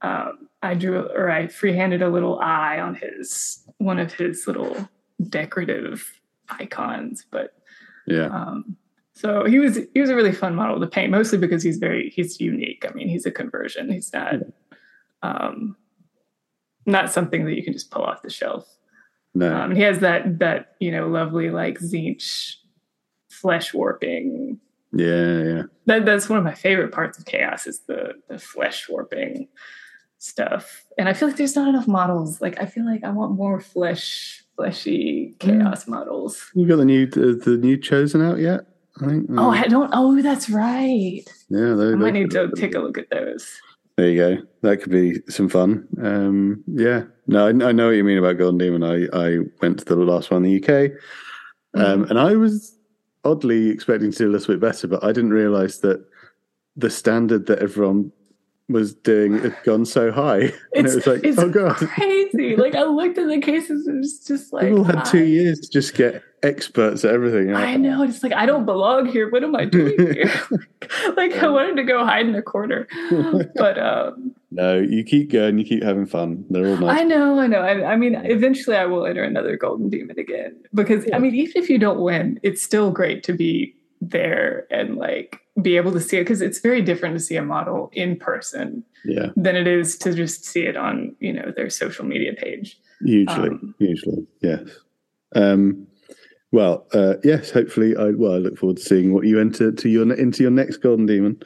um, 0.00 0.48
I 0.62 0.74
drew 0.74 1.00
or 1.08 1.30
I 1.30 1.48
freehanded 1.48 2.02
a 2.02 2.08
little 2.08 2.38
eye 2.40 2.78
on 2.80 2.94
his 2.94 3.64
one 3.78 3.98
of 3.98 4.12
his 4.12 4.46
little 4.46 4.88
decorative 5.28 6.20
icons, 6.48 7.26
but 7.30 7.54
Yeah, 8.06 8.26
um, 8.26 8.76
so 9.14 9.44
he 9.44 9.58
was 9.58 9.78
he 9.94 10.00
was 10.00 10.10
a 10.10 10.14
really 10.14 10.32
fun 10.32 10.54
model 10.54 10.80
to 10.80 10.86
paint, 10.86 11.10
mostly 11.10 11.38
because 11.38 11.62
he's 11.62 11.78
very 11.78 12.10
he's 12.10 12.40
unique. 12.40 12.84
I 12.88 12.92
mean, 12.94 13.08
he's 13.08 13.26
a 13.26 13.30
conversion. 13.30 13.90
He's 13.90 14.12
not 14.12 14.34
um, 15.22 15.76
not 16.88 17.12
something 17.12 17.44
that 17.44 17.54
you 17.54 17.62
can 17.62 17.72
just 17.72 17.90
pull 17.90 18.02
off 18.02 18.22
the 18.22 18.30
shelf. 18.30 18.66
no, 19.34 19.54
Um, 19.54 19.74
he 19.76 19.82
has 19.82 20.00
that 20.00 20.38
that 20.40 20.72
you 20.80 20.90
know 20.90 21.06
lovely 21.08 21.50
like 21.50 21.78
Tzeentch 21.78 22.54
flesh 23.30 23.72
warping. 23.74 24.58
yeah, 24.92 25.42
yeah. 25.42 25.62
That 25.86 26.04
that's 26.04 26.28
one 26.28 26.38
of 26.38 26.44
my 26.44 26.54
favorite 26.54 26.92
parts 26.92 27.18
of 27.18 27.24
chaos 27.26 27.66
is 27.66 27.80
the 27.86 28.14
the 28.28 28.38
flesh 28.38 28.88
warping 28.88 29.48
stuff. 30.18 30.84
And 30.98 31.08
I 31.08 31.12
feel 31.12 31.28
like 31.28 31.36
there's 31.36 31.54
not 31.54 31.68
enough 31.68 31.86
models. 31.86 32.40
Like 32.40 32.60
I 32.60 32.66
feel 32.66 32.84
like 32.84 33.04
I 33.04 33.10
want 33.10 33.32
more 33.36 33.60
flesh 33.60 34.42
fleshy 34.56 35.36
chaos 35.38 35.86
models. 35.86 36.50
You 36.54 36.66
got 36.66 36.76
the 36.76 36.84
new 36.84 37.06
the, 37.06 37.34
the 37.44 37.56
new 37.56 37.76
chosen 37.76 38.22
out 38.22 38.38
yet? 38.38 38.62
I 39.00 39.06
think. 39.06 39.26
Oh, 39.36 39.50
I 39.50 39.68
don't. 39.68 39.90
Oh, 39.92 40.20
that's 40.22 40.50
right. 40.50 41.22
yeah. 41.48 41.74
They, 41.74 41.92
I 41.92 41.94
might 41.94 42.14
need 42.14 42.32
to 42.32 42.50
take 42.56 42.74
a 42.74 42.80
look 42.80 42.98
at 42.98 43.10
those. 43.10 43.48
There 43.98 44.10
you 44.10 44.16
go. 44.16 44.42
That 44.62 44.80
could 44.80 44.92
be 44.92 45.20
some 45.28 45.48
fun. 45.48 45.88
Um, 46.00 46.62
yeah. 46.68 47.02
No, 47.26 47.46
I, 47.46 47.48
I 47.48 47.72
know 47.72 47.88
what 47.88 47.96
you 47.96 48.04
mean 48.04 48.18
about 48.18 48.38
Golden 48.38 48.56
Demon. 48.56 48.84
I, 48.84 49.08
I 49.12 49.38
went 49.60 49.80
to 49.80 49.84
the 49.84 49.96
last 49.96 50.30
one 50.30 50.44
in 50.44 50.52
the 50.52 50.62
UK. 50.62 50.92
Um, 51.74 52.04
and 52.04 52.16
I 52.16 52.36
was 52.36 52.78
oddly 53.24 53.70
expecting 53.70 54.12
to 54.12 54.18
do 54.18 54.28
a 54.28 54.30
little 54.30 54.54
bit 54.54 54.60
better, 54.60 54.86
but 54.86 55.02
I 55.02 55.08
didn't 55.08 55.32
realize 55.32 55.80
that 55.80 56.06
the 56.76 56.90
standard 56.90 57.46
that 57.46 57.58
everyone 57.58 58.12
was 58.68 58.94
doing 58.94 59.38
had 59.38 59.56
gone 59.64 59.84
so 59.86 60.12
high. 60.12 60.52
And 60.74 60.86
it 60.86 60.94
was 60.94 61.06
like, 61.06 61.20
oh 61.38 61.48
god, 61.48 61.76
crazy. 61.76 62.54
like 62.56 62.74
I 62.74 62.84
looked 62.84 63.18
at 63.18 63.26
the 63.28 63.40
cases 63.40 63.86
and 63.86 64.04
it's 64.04 64.24
just 64.26 64.52
like 64.52 64.68
people 64.68 64.84
had 64.84 65.02
two 65.04 65.24
years 65.24 65.58
to 65.60 65.70
just 65.70 65.94
get 65.94 66.22
experts 66.42 67.04
at 67.04 67.12
everything. 67.12 67.52
I 67.54 67.76
know. 67.76 68.02
It's 68.04 68.22
like 68.22 68.32
I 68.34 68.46
don't 68.46 68.64
belong 68.66 69.06
here. 69.06 69.28
What 69.30 69.42
am 69.42 69.56
I 69.56 69.64
doing 69.64 69.96
here? 70.14 70.30
like 71.16 71.32
I 71.42 71.48
wanted 71.48 71.76
to 71.76 71.82
go 71.84 72.04
hide 72.04 72.26
in 72.26 72.34
a 72.34 72.42
corner, 72.42 72.86
but 73.56 73.78
um, 73.78 74.34
No, 74.50 74.78
you 74.78 75.02
keep 75.02 75.32
going, 75.32 75.58
you 75.58 75.64
keep 75.64 75.82
having 75.82 76.06
fun. 76.06 76.44
They're 76.50 76.68
all 76.68 76.76
nice. 76.76 77.00
I 77.00 77.04
know, 77.04 77.40
I 77.40 77.46
know. 77.48 77.60
I, 77.60 77.92
I 77.92 77.96
mean, 77.96 78.14
eventually 78.14 78.76
I 78.76 78.84
will 78.84 79.04
enter 79.06 79.24
another 79.24 79.56
Golden 79.56 79.88
Demon 79.88 80.18
again 80.18 80.54
because 80.74 81.06
Yeah. 81.06 81.16
I 81.16 81.18
mean, 81.18 81.34
even 81.34 81.60
if 81.62 81.68
you 81.70 81.78
don't 81.78 82.00
win, 82.00 82.38
it's 82.42 82.62
still 82.62 82.90
great 82.92 83.24
to 83.24 83.32
be 83.32 83.74
there 84.00 84.66
and 84.70 84.96
like 84.96 85.40
be 85.62 85.76
able 85.76 85.92
to 85.92 86.00
see 86.00 86.18
it 86.18 86.24
because 86.24 86.40
it's 86.40 86.60
very 86.60 86.82
different 86.82 87.16
to 87.16 87.20
see 87.20 87.36
a 87.36 87.42
model 87.42 87.90
in 87.92 88.16
person 88.16 88.84
yeah, 89.04 89.28
than 89.36 89.56
it 89.56 89.66
is 89.66 89.96
to 89.98 90.14
just 90.14 90.44
see 90.44 90.62
it 90.62 90.76
on 90.76 91.14
you 91.20 91.32
know 91.32 91.52
their 91.56 91.70
social 91.70 92.04
media 92.04 92.32
page. 92.34 92.78
usually, 93.00 93.50
Um, 93.50 93.74
usually, 93.78 94.26
yes. 94.40 94.60
Um, 95.34 95.86
well, 96.50 96.86
uh, 96.94 97.14
yes. 97.24 97.50
Hopefully, 97.50 97.96
I 97.96 98.10
well, 98.10 98.34
I 98.34 98.38
look 98.38 98.58
forward 98.58 98.78
to 98.78 98.82
seeing 98.82 99.12
what 99.12 99.26
you 99.26 99.40
enter 99.40 99.72
to 99.72 99.88
your 99.88 100.12
into 100.12 100.42
your 100.42 100.52
next 100.52 100.78
Golden 100.78 101.06
Demon. 101.06 101.42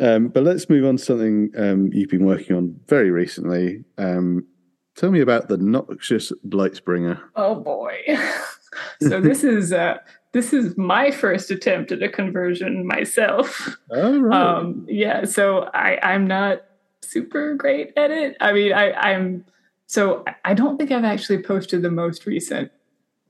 Um, 0.00 0.28
but 0.28 0.42
let's 0.42 0.68
move 0.68 0.84
on 0.84 0.98
to 0.98 1.02
something 1.02 1.50
um, 1.56 1.90
you've 1.92 2.10
been 2.10 2.26
working 2.26 2.54
on 2.54 2.78
very 2.86 3.10
recently. 3.10 3.82
Um, 3.96 4.46
tell 4.94 5.10
me 5.10 5.20
about 5.20 5.48
the 5.48 5.56
Noxious 5.56 6.32
Blightbringer. 6.46 7.20
Oh 7.34 7.54
boy. 7.54 8.02
so 9.00 9.20
this 9.20 9.44
is 9.44 9.72
uh 9.72 9.98
this 10.32 10.52
is 10.52 10.76
my 10.76 11.10
first 11.10 11.50
attempt 11.50 11.92
at 11.92 12.02
a 12.02 12.08
conversion 12.08 12.86
myself. 12.86 13.76
Oh, 13.90 14.20
right. 14.20 14.36
Um 14.58 14.86
yeah, 14.88 15.24
so 15.24 15.70
I 15.74 15.98
I'm 16.02 16.26
not 16.26 16.62
super 17.02 17.54
great 17.54 17.92
at 17.96 18.10
it. 18.10 18.36
I 18.40 18.52
mean, 18.52 18.72
I 18.72 18.92
I'm 18.92 19.44
so 19.86 20.24
I- 20.26 20.34
I 20.50 20.54
don't 20.54 20.76
think 20.78 20.90
I've 20.90 21.04
actually 21.04 21.42
posted 21.42 21.82
the 21.82 21.90
most 21.90 22.26
recent 22.26 22.70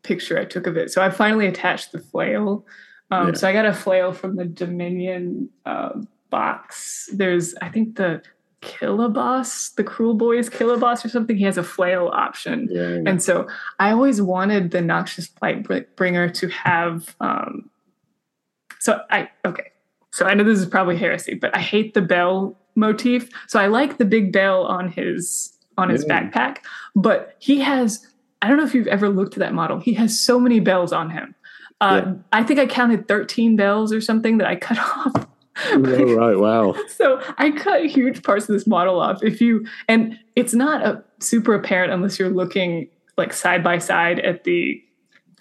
picture 0.02 0.38
I 0.38 0.44
took 0.44 0.66
of 0.66 0.76
it. 0.76 0.90
So 0.90 1.02
I 1.02 1.10
finally 1.10 1.46
attached 1.46 1.92
the 1.92 1.98
flail. 2.00 2.66
Um 3.10 3.28
Yeah. 3.28 3.34
so 3.34 3.48
I 3.48 3.52
got 3.52 3.66
a 3.66 3.74
flail 3.74 4.12
from 4.12 4.36
the 4.36 4.44
Dominion 4.46 5.48
uh, 5.64 5.90
box. 6.30 7.08
There's 7.12 7.54
I 7.62 7.68
think 7.68 7.96
the 7.96 8.22
Killaboss, 8.62 9.74
the 9.76 9.84
Kruleboyz 9.84 10.50
Killaboss 10.50 11.04
or 11.04 11.08
something. 11.08 11.36
He 11.36 11.44
has 11.44 11.58
a 11.58 11.62
flail 11.62 12.08
option. 12.12 12.68
yeah, 12.70 12.88
yeah. 12.88 13.02
And 13.06 13.22
so 13.22 13.48
I 13.78 13.90
always 13.92 14.20
wanted 14.20 14.70
the 14.70 14.80
Noxious 14.80 15.30
Light 15.42 15.66
Bringer 15.96 16.28
to 16.30 16.48
have. 16.48 17.14
Um, 17.20 17.70
so 18.80 19.00
I, 19.10 19.28
okay. 19.44 19.72
So 20.12 20.26
I 20.26 20.34
know 20.34 20.44
this 20.44 20.58
is 20.58 20.66
probably 20.66 20.96
heresy, 20.96 21.34
but 21.34 21.54
I 21.54 21.60
hate 21.60 21.94
the 21.94 22.02
bell 22.02 22.56
motif. 22.74 23.28
So 23.48 23.60
I 23.60 23.66
like 23.66 23.98
the 23.98 24.04
big 24.04 24.32
bell 24.32 24.64
on 24.64 24.88
his 24.90 25.52
on 25.78 25.90
his 25.90 26.04
Yeah. 26.06 26.22
backpack, 26.30 26.58
but 26.94 27.36
he 27.38 27.60
has. 27.60 28.06
I 28.42 28.48
don't 28.48 28.56
know 28.58 28.64
if 28.64 28.74
you've 28.74 28.86
ever 28.86 29.08
looked 29.08 29.34
at 29.34 29.40
that 29.40 29.54
model. 29.54 29.80
He 29.80 29.94
has 29.94 30.18
so 30.18 30.38
many 30.38 30.60
bells 30.60 30.92
on 30.92 31.10
him. 31.10 31.34
Uh. 31.80 32.14
I 32.32 32.42
think 32.42 32.58
I 32.60 32.66
counted 32.66 33.06
13 33.08 33.56
bells 33.56 33.92
or 33.92 34.00
something 34.00 34.38
that 34.38 34.46
I 34.48 34.56
cut 34.56 34.78
off. 34.96 35.26
Oh, 35.64 36.14
right. 36.14 36.38
Wow. 36.38 36.74
so 36.88 37.20
I 37.38 37.50
cut 37.50 37.86
huge 37.86 38.22
parts 38.22 38.48
of 38.48 38.54
this 38.54 38.66
model 38.66 39.00
off. 39.00 39.22
If 39.22 39.40
you 39.40 39.66
and 39.88 40.18
it's 40.34 40.54
not 40.54 40.86
a 40.86 41.02
super 41.20 41.54
apparent 41.54 41.92
unless 41.92 42.18
you're 42.18 42.30
looking 42.30 42.88
like 43.16 43.32
side 43.32 43.64
by 43.64 43.78
side 43.78 44.20
at 44.20 44.44
the 44.44 44.82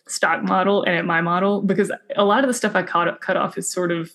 stock 0.08 0.44
model 0.44 0.84
and 0.84 0.96
at 0.96 1.06
my 1.06 1.20
model 1.20 1.62
because 1.62 1.92
a 2.16 2.24
lot 2.24 2.44
of 2.44 2.48
the 2.48 2.54
stuff 2.54 2.76
I 2.76 2.84
cut 2.84 3.20
cut 3.22 3.38
off 3.38 3.58
is 3.58 3.70
sort 3.70 3.92
of 3.92 4.12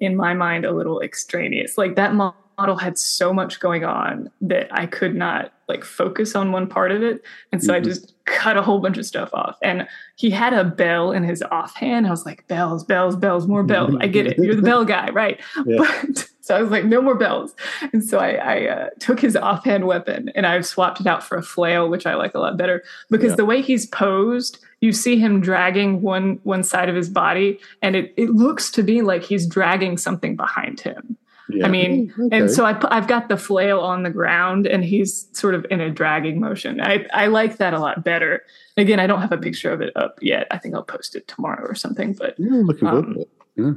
in 0.00 0.16
my 0.16 0.34
mind 0.34 0.64
a 0.64 0.72
little 0.72 1.00
extraneous. 1.00 1.78
Like 1.78 1.96
that 1.96 2.14
model 2.14 2.76
had 2.76 2.98
so 2.98 3.32
much 3.32 3.60
going 3.60 3.84
on 3.84 4.30
that 4.42 4.68
I 4.76 4.86
could 4.86 5.14
not 5.14 5.53
like 5.68 5.84
focus 5.84 6.34
on 6.34 6.52
one 6.52 6.66
part 6.66 6.92
of 6.92 7.02
it, 7.02 7.22
and 7.52 7.62
so 7.62 7.74
I 7.74 7.80
Mhm. 7.80 7.84
just 7.84 8.14
cut 8.26 8.56
a 8.56 8.62
whole 8.62 8.78
bunch 8.80 8.96
of 8.98 9.04
stuff 9.04 9.28
off. 9.34 9.56
And 9.62 9.86
he 10.16 10.30
had 10.30 10.52
a 10.54 10.64
bell 10.64 11.12
in 11.12 11.24
his 11.24 11.42
offhand. 11.50 12.06
I 12.06 12.10
was 12.10 12.24
like, 12.24 12.46
bells, 12.48 12.82
bells, 12.82 13.16
bells, 13.16 13.46
more 13.46 13.62
bells. 13.62 13.94
I 14.00 14.06
get 14.06 14.26
it. 14.26 14.38
You're 14.38 14.54
the 14.54 14.62
bell 14.62 14.84
guy, 14.84 15.10
right? 15.10 15.40
Yeah. 15.66 15.78
But 16.06 16.28
so 16.40 16.54
I 16.56 16.60
was 16.62 16.70
like, 16.70 16.84
no 16.84 17.00
more 17.02 17.14
bells. 17.16 17.54
And 17.92 18.02
so 18.04 18.18
I, 18.18 18.30
I 18.32 18.66
uh, 18.68 18.88
took 18.98 19.20
his 19.20 19.34
offhand 19.36 19.86
weapon 19.86 20.30
and 20.34 20.46
I've 20.46 20.64
swapped 20.66 21.00
it 21.00 21.06
out 21.06 21.22
for 21.22 21.36
a 21.38 21.42
flail, 21.42 21.88
which 21.88 22.06
I 22.06 22.14
like 22.14 22.34
a 22.34 22.38
lot 22.38 22.56
better 22.58 22.82
because 23.10 23.30
Yeah. 23.32 23.36
the 23.36 23.44
way 23.46 23.60
he's 23.62 23.86
posed, 23.86 24.58
you 24.80 24.92
see 24.92 25.18
him 25.18 25.40
dragging 25.40 26.02
one 26.02 26.38
one 26.44 26.62
side 26.62 26.88
of 26.90 26.96
his 26.96 27.08
body, 27.08 27.58
and 27.82 27.94
it 27.96 28.12
it 28.18 28.30
looks 28.30 28.70
to 28.72 28.82
be 28.82 29.00
like 29.02 29.22
he's 29.22 29.46
dragging 29.46 29.96
something 29.98 30.36
behind 30.36 30.80
him. 30.80 31.16
Yeah. 31.54 31.66
I 31.66 31.70
mean, 31.70 32.12
Okay. 32.18 32.36
and 32.36 32.50
so 32.50 32.64
I 32.64 32.72
pu- 32.74 32.88
I've 32.90 33.06
got 33.06 33.28
the 33.28 33.36
flail 33.36 33.80
on 33.80 34.02
the 34.02 34.10
ground, 34.10 34.66
and 34.66 34.84
he's 34.84 35.28
sort 35.32 35.54
of 35.54 35.64
in 35.70 35.80
a 35.80 35.90
dragging 35.90 36.40
motion. 36.40 36.80
I 36.80 37.06
I 37.14 37.26
like 37.28 37.58
that 37.58 37.72
a 37.74 37.78
lot 37.78 38.04
better. 38.04 38.42
Again, 38.76 38.98
I 39.00 39.06
don't 39.06 39.20
have 39.20 39.32
a 39.32 39.38
picture 39.38 39.72
of 39.72 39.80
it 39.80 39.92
up 39.96 40.18
yet. 40.20 40.46
I 40.50 40.58
think 40.58 40.74
I'll 40.74 40.82
post 40.82 41.14
it 41.14 41.28
tomorrow 41.28 41.64
or 41.66 41.74
something. 41.74 42.12
But 42.14 42.34
Yeah, 42.38 42.50
looking 42.64 42.88
forward 42.88 43.04
um, 43.06 43.14
to 43.56 43.68
it. 43.68 43.76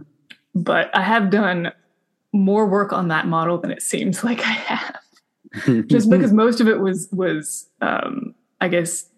but 0.55 0.89
I 0.95 1.01
have 1.03 1.29
done 1.29 1.71
more 2.33 2.65
work 2.67 2.91
on 2.93 3.07
that 3.09 3.27
model 3.27 3.57
than 3.57 3.71
it 3.71 3.81
seems 3.81 4.23
like 4.23 4.39
I 4.41 4.51
have. 4.51 4.95
Just 5.87 6.09
because 6.09 6.33
most 6.33 6.59
of 6.61 6.67
it 6.67 6.79
was 6.79 7.07
was 7.11 7.69
um, 7.81 8.33
I 8.59 8.67
guess 8.67 9.09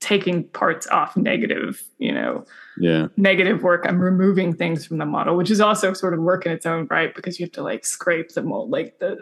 taking 0.00 0.44
parts 0.50 0.86
off 0.88 1.16
negative, 1.16 1.82
you 1.98 2.12
know, 2.12 2.44
yeah, 2.78 3.08
negative 3.16 3.62
work. 3.62 3.84
I'm 3.88 3.98
removing 3.98 4.54
things 4.54 4.86
from 4.86 4.98
the 4.98 5.06
model, 5.06 5.36
which 5.36 5.50
is 5.50 5.60
also 5.60 5.92
sort 5.92 6.14
of 6.14 6.20
work 6.20 6.46
in 6.46 6.52
its 6.52 6.66
own 6.66 6.86
right 6.90 7.14
because 7.14 7.40
you 7.40 7.46
have 7.46 7.52
to 7.52 7.62
like 7.62 7.84
scrape 7.84 8.30
the 8.34 8.42
mold, 8.42 8.70
like 8.70 8.98
the 9.00 9.16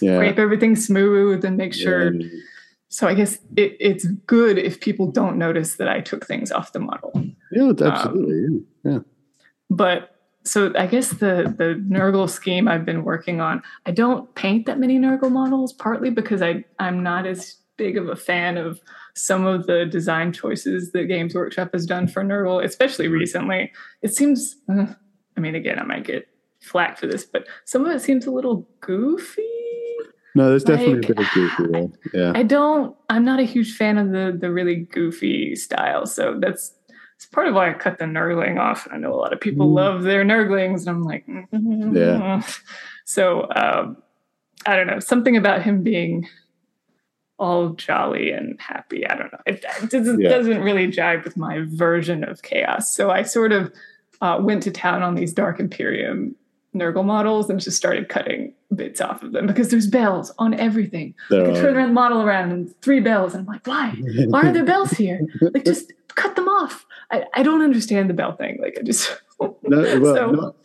Yeah. 0.00 0.16
scrape 0.16 0.38
everything 0.38 0.76
smooth 0.76 1.44
and 1.44 1.56
make 1.56 1.74
sure. 1.74 2.14
Yeah. 2.14 2.28
So 2.88 3.06
I 3.08 3.14
guess 3.14 3.38
it, 3.56 3.76
it's 3.80 4.06
good 4.26 4.58
if 4.58 4.80
people 4.80 5.10
don't 5.10 5.38
notice 5.38 5.76
that 5.76 5.88
I 5.88 6.00
took 6.00 6.26
things 6.26 6.52
off 6.52 6.72
the 6.72 6.80
model. 6.80 7.12
Yeah, 7.50 7.68
um, 7.68 7.82
absolutely. 7.82 8.64
yeah. 8.84 8.98
But 9.70 10.10
so 10.44 10.72
I 10.76 10.86
guess 10.86 11.10
the 11.10 11.54
the 11.56 11.80
Nurgle 11.88 12.28
scheme 12.28 12.68
I've 12.68 12.84
been 12.84 13.04
working 13.04 13.40
on, 13.40 13.62
I 13.86 13.92
don't 13.92 14.34
paint 14.34 14.66
that 14.66 14.78
many 14.78 14.98
Nurgle 14.98 15.30
models, 15.30 15.72
partly 15.72 16.10
because 16.10 16.42
I 16.42 16.64
I'm 16.78 17.02
not 17.02 17.26
as 17.26 17.56
big 17.82 17.96
of 17.98 18.08
a 18.08 18.14
fan 18.14 18.56
of 18.56 18.80
some 19.14 19.44
of 19.44 19.66
the 19.66 19.84
design 19.86 20.32
choices 20.32 20.92
that 20.92 21.04
Games 21.06 21.34
Workshop 21.34 21.70
has 21.72 21.84
done 21.84 22.06
for 22.06 22.22
Nurgle, 22.22 22.64
especially 22.64 23.08
recently. 23.08 23.72
It 24.02 24.14
seems, 24.14 24.54
uh, 24.70 24.86
I 25.36 25.40
mean, 25.40 25.56
again, 25.56 25.80
I 25.80 25.82
might 25.82 26.04
get 26.04 26.28
flack 26.60 26.96
for 26.96 27.08
this, 27.08 27.24
but 27.24 27.48
some 27.64 27.84
of 27.84 27.90
it 27.94 28.00
seems 28.00 28.24
a 28.26 28.30
little 28.30 28.68
goofy. 28.80 29.42
No, 30.36 30.48
there's 30.48 30.62
definitely 30.62 31.00
Like, 31.00 31.10
a 31.10 31.14
bit 31.14 31.26
of 31.26 31.32
goofy. 31.34 31.92
Yeah. 32.14 32.32
I 32.36 32.44
don't. 32.44 32.96
I'm 33.10 33.24
not 33.24 33.40
a 33.40 33.42
huge 33.42 33.74
fan 33.76 33.98
of 33.98 34.12
the 34.12 34.34
the 34.40 34.50
really 34.50 34.76
goofy 34.76 35.54
style. 35.56 36.06
So 36.06 36.38
that's 36.40 36.74
it's 37.16 37.26
part 37.26 37.48
of 37.48 37.54
why 37.54 37.68
I 37.68 37.74
cut 37.74 37.98
the 37.98 38.06
nurgling 38.06 38.58
off. 38.58 38.88
I 38.90 38.96
know 38.96 39.12
a 39.12 39.20
lot 39.24 39.32
of 39.34 39.40
people 39.40 39.66
Mm. 39.68 39.74
love 39.74 40.02
their 40.04 40.24
nurglings, 40.24 40.80
and 40.86 40.88
I'm 40.90 41.02
like, 41.02 41.26
mm 41.26 41.94
Yeah. 41.94 42.42
So 43.04 43.48
um, 43.56 43.96
I 44.64 44.76
don't 44.76 44.86
know 44.86 45.00
something 45.00 45.36
about 45.36 45.62
him 45.62 45.82
being 45.82 46.28
all 47.42 47.70
jolly 47.70 48.30
and 48.30 48.58
happy. 48.60 49.04
I 49.06 49.16
don't 49.16 49.32
know. 49.32 49.40
It, 49.46 49.64
doesn't 49.90 50.20
Yeah. 50.20 50.28
doesn't 50.28 50.62
really 50.62 50.86
jive 50.86 51.24
with 51.24 51.36
my 51.36 51.64
version 51.66 52.22
of 52.22 52.42
chaos. 52.42 52.94
So 52.94 53.10
I 53.10 53.22
sort 53.24 53.50
of 53.50 53.72
uh, 54.20 54.38
went 54.40 54.62
to 54.62 54.70
town 54.70 55.02
on 55.02 55.16
these 55.16 55.32
Dark 55.34 55.58
Imperium 55.58 56.36
Nurgle 56.72 57.04
models 57.04 57.50
and 57.50 57.58
just 57.60 57.76
started 57.76 58.08
cutting 58.08 58.54
bits 58.74 59.00
off 59.00 59.24
of 59.24 59.32
them 59.32 59.48
because 59.48 59.70
there's 59.70 59.88
bells 59.88 60.32
on 60.38 60.54
everything. 60.54 61.14
There 61.30 61.42
I 61.42 61.46
could 61.46 61.56
turn 61.56 61.76
around 61.76 61.88
the 61.88 61.94
model 61.94 62.22
around 62.22 62.52
and 62.52 62.80
three 62.80 63.00
bells. 63.00 63.34
And 63.34 63.40
I'm 63.40 63.46
like, 63.52 63.66
why? 63.66 63.92
Why 64.28 64.48
are 64.48 64.52
there 64.52 64.64
bells 64.64 64.92
here? 64.92 65.20
Like, 65.40 65.64
just 65.64 65.92
cut 66.14 66.36
them 66.36 66.48
off. 66.48 66.86
I, 67.10 67.24
I 67.34 67.42
don't 67.42 67.62
understand 67.62 68.08
the 68.08 68.14
bell 68.14 68.36
thing. 68.36 68.58
Like, 68.62 68.76
I 68.78 68.82
just. 68.82 69.20
No, 69.40 69.56
well, 69.64 70.14
so, 70.14 70.30
not, 70.30 70.56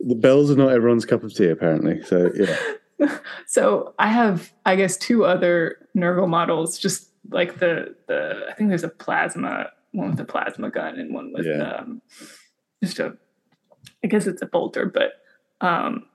the 0.00 0.14
bells 0.14 0.50
are 0.50 0.56
not 0.56 0.70
everyone's 0.72 1.06
cup 1.06 1.24
of 1.24 1.32
tea, 1.34 1.48
apparently. 1.48 2.02
So, 2.02 2.30
yeah. 2.34 2.56
so 3.46 3.94
I 3.98 4.08
have, 4.08 4.52
I 4.66 4.76
guess, 4.76 4.96
two 4.96 5.24
other 5.24 5.88
Nurgle 5.96 6.28
models. 6.28 6.78
Just 6.78 7.10
like 7.30 7.58
the 7.58 7.94
the, 8.08 8.46
I 8.48 8.54
think 8.54 8.68
there's 8.68 8.84
a 8.84 8.88
plasma 8.88 9.70
one 9.92 10.10
with 10.10 10.20
a 10.20 10.24
plasma 10.24 10.70
gun 10.70 10.98
and 10.98 11.12
one 11.14 11.32
with 11.32 11.46
Yeah. 11.46 11.72
um, 11.76 12.02
just 12.82 12.98
a. 12.98 13.16
I 14.04 14.06
guess 14.08 14.26
it's 14.26 14.42
a 14.42 14.46
bolter, 14.46 14.86
but 14.86 15.12
um. 15.60 16.06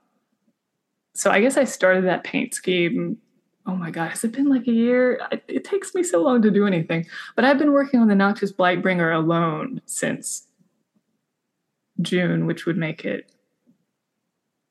So 1.14 1.30
I 1.30 1.40
guess 1.40 1.56
I 1.56 1.64
started 1.64 2.04
that 2.04 2.24
paint 2.24 2.52
scheme 2.54 3.18
oh 3.66 3.74
my 3.74 3.90
god, 3.90 4.10
has 4.10 4.22
it 4.24 4.32
been 4.32 4.48
like 4.48 4.66
a 4.68 4.72
year? 4.72 5.20
I, 5.30 5.40
it 5.48 5.64
takes 5.64 5.94
me 5.94 6.02
so 6.02 6.22
long 6.22 6.40
to 6.42 6.50
do 6.50 6.66
anything. 6.66 7.06
But 7.34 7.44
I've 7.44 7.58
been 7.58 7.72
working 7.72 8.00
on 8.00 8.08
the 8.08 8.14
Noxious 8.14 8.52
Blightbringer 8.52 9.14
alone 9.14 9.80
since 9.86 10.46
June, 12.00 12.46
which 12.46 12.66
would 12.66 12.76
make 12.76 13.04
it 13.04 13.30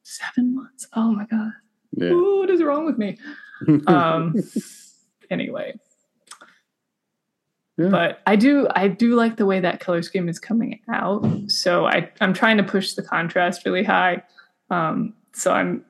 seven 0.03 0.55
months. 0.55 0.87
Oh 0.93 1.11
my 1.11 1.25
god, 1.25 1.51
Yeah. 1.95 2.09
Ooh, 2.09 2.39
what 2.39 2.49
is 2.49 2.61
wrong 2.61 2.85
with 2.85 2.97
me? 2.97 3.17
Um, 3.87 4.35
anyway, 5.29 5.73
Yeah. 7.77 7.87
But 7.89 8.21
I 8.27 8.35
do 8.35 8.67
I 8.75 8.87
do 8.89 9.15
like 9.15 9.37
the 9.37 9.45
way 9.45 9.59
that 9.61 9.79
color 9.79 10.01
scheme 10.01 10.27
is 10.29 10.39
coming 10.39 10.81
out. 10.89 11.25
So 11.47 11.85
I 11.85 12.09
I'm 12.21 12.33
trying 12.33 12.57
to 12.57 12.63
push 12.63 12.93
the 12.93 13.01
contrast 13.01 13.65
really 13.65 13.83
high. 13.83 14.23
Um, 14.69 15.13
so 15.33 15.51
I'm 15.53 15.85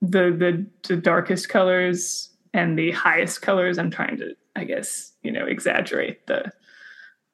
the 0.00 0.34
the 0.36 0.66
the 0.88 0.96
darkest 1.00 1.48
colors 1.48 2.30
and 2.52 2.76
the 2.78 2.90
highest 2.90 3.42
colors. 3.42 3.78
I'm 3.78 3.90
trying 3.90 4.16
to 4.18 4.34
I 4.56 4.64
guess 4.64 5.12
you 5.22 5.30
know 5.30 5.46
exaggerate 5.46 6.26
the 6.26 6.50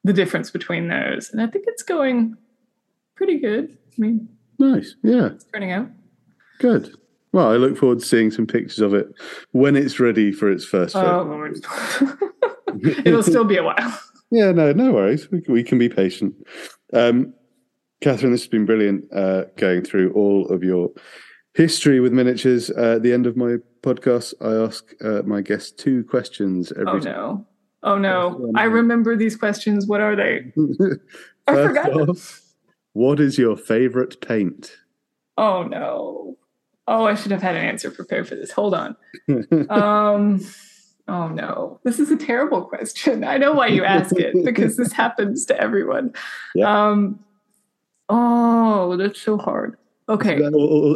the 0.05 0.13
difference 0.13 0.51
between 0.51 0.89
those, 0.89 1.31
and 1.31 1.41
I 1.41 1.47
think 1.47 1.65
it's 1.69 1.83
going 1.83 2.37
pretty 3.17 3.39
good. 3.39 3.77
I 3.99 4.01
mean, 4.01 4.29
Nice. 4.59 4.95
Yeah. 5.03 5.27
it's 5.33 5.45
turning 5.53 5.73
out. 5.73 5.89
Good. 6.61 6.95
Well, 7.33 7.51
I 7.51 7.57
look 7.57 7.77
forward 7.77 8.01
to 8.01 8.05
seeing 8.07 8.31
some 8.31 8.47
pictures 8.47 8.79
of 8.81 8.95
it 8.95 9.07
when 9.53 9.77
it's 9.77 10.01
ready 10.01 10.33
for 10.33 10.51
its 10.51 10.65
first 10.65 10.97
Oh. 10.97 11.23
Lord, 11.23 11.59
it'll 13.05 13.23
still 13.23 13.45
be 13.45 13.57
a 13.57 13.63
while. 13.63 14.01
Yeah, 14.31 14.53
no, 14.53 14.73
no 14.73 14.93
worries. 14.93 15.31
We 15.31 15.41
can, 15.41 15.55
we 15.55 15.63
can 15.63 15.79
be 15.79 15.89
patient. 15.89 16.35
Um, 16.93 17.35
Kathryn, 18.03 18.31
this 18.31 18.43
has 18.43 18.49
been 18.49 18.67
brilliant 18.67 19.05
uh, 19.13 19.45
going 19.57 19.83
through 19.83 20.13
all 20.13 20.47
of 20.49 20.63
your 20.63 20.91
history 21.55 21.99
with 22.01 22.13
miniatures. 22.13 22.71
Uh, 22.71 22.95
at 22.97 23.03
the 23.03 23.13
end 23.13 23.27
of 23.27 23.37
my 23.37 23.57
podcast, 23.83 24.35
I 24.41 24.65
ask 24.67 24.85
uh, 25.05 25.23
my 25.25 25.41
guests 25.41 25.71
two 25.73 26.05
questions 26.05 26.73
every 26.73 26.87
Oh 26.87 26.99
time. 27.01 27.13
no. 27.13 27.47
Oh 27.83 27.97
no. 27.99 28.53
I 28.57 28.65
remember 28.65 29.17
these 29.17 29.37
questions. 29.37 29.87
What 29.87 30.01
are 30.01 30.17
they? 30.17 30.53
I 31.47 31.53
forgot. 31.55 32.09
off, 32.11 32.43
what 32.93 33.21
is 33.21 33.39
your 33.39 33.57
favorite 33.57 34.21
paint? 34.21 34.77
Oh 35.37 35.63
no. 35.63 36.37
Oh, 36.89 37.05
I 37.05 37.15
should 37.15 37.31
have 37.33 37.43
had 37.43 37.55
an 37.55 37.65
answer 37.65 37.91
prepared 37.91 38.27
for 38.27 38.35
this. 38.35 38.51
Hold 38.51 38.75
on. 38.75 38.97
Um 39.71 40.41
oh 41.07 41.29
no. 41.29 41.81
This 41.85 41.99
is 41.99 42.11
a 42.11 42.17
terrible 42.17 42.63
question. 42.63 43.25
I 43.25 43.37
know 43.37 43.53
why 43.53 43.67
you 43.69 43.85
ask 43.85 44.17
it 44.17 44.35
because 44.45 44.77
this 44.77 44.93
happens 44.93 45.45
to 45.47 45.61
everyone. 45.61 46.15
Yeah. 46.55 46.89
Um 46.89 47.21
oh, 48.09 48.97
that's 48.97 49.21
so 49.21 49.37
hard. 49.37 49.77
Okay. 50.09 50.41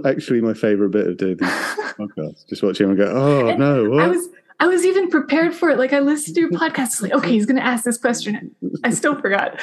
Actually 0.07 0.41
my 0.41 0.55
favorite 0.55 0.91
bit 0.91 1.07
of 1.07 1.19
doing 1.19 1.37
these 1.37 1.49
podcasts. 1.99 2.49
Just 2.49 2.63
watching 2.63 2.89
him 2.89 2.97
go, 2.97 3.05
oh 3.05 3.55
no, 3.57 3.91
what? 3.91 4.05
I 4.05 4.09
was 4.09 4.29
I 4.61 4.67
was 4.67 4.87
even 4.87 5.11
prepared 5.11 5.55
for 5.55 5.69
it. 5.69 5.79
Like 5.79 5.93
I 5.93 5.99
listened 5.99 6.37
to 6.37 6.41
your 6.41 6.51
podcast, 6.51 7.03
like, 7.03 7.13
okay, 7.13 7.33
he's 7.33 7.45
gonna 7.47 7.61
ask 7.61 7.85
this 7.85 7.99
question. 7.99 8.55
I 8.85 8.91
still 8.91 9.21
forgot. 9.21 9.61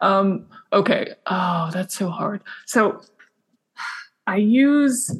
um, 0.00 0.46
okay. 0.72 1.14
Oh, 1.26 1.70
that's 1.72 1.94
so 1.94 2.08
hard. 2.08 2.42
So 2.64 3.02
I 4.26 4.36
use 4.36 5.16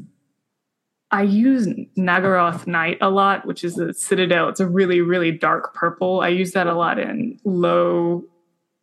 I 1.10 1.22
use 1.22 1.68
Naggaroth 1.96 2.66
Night 2.66 2.98
a 3.00 3.10
lot, 3.10 3.46
which 3.46 3.62
is 3.62 3.78
a 3.78 3.94
citadel. 3.94 4.48
It's 4.48 4.60
a 4.60 4.66
really, 4.66 5.00
really 5.00 5.30
dark 5.30 5.72
purple. 5.72 6.20
I 6.20 6.28
use 6.28 6.52
that 6.52 6.66
a 6.66 6.74
lot 6.74 6.98
in 6.98 7.38
low, 7.44 8.24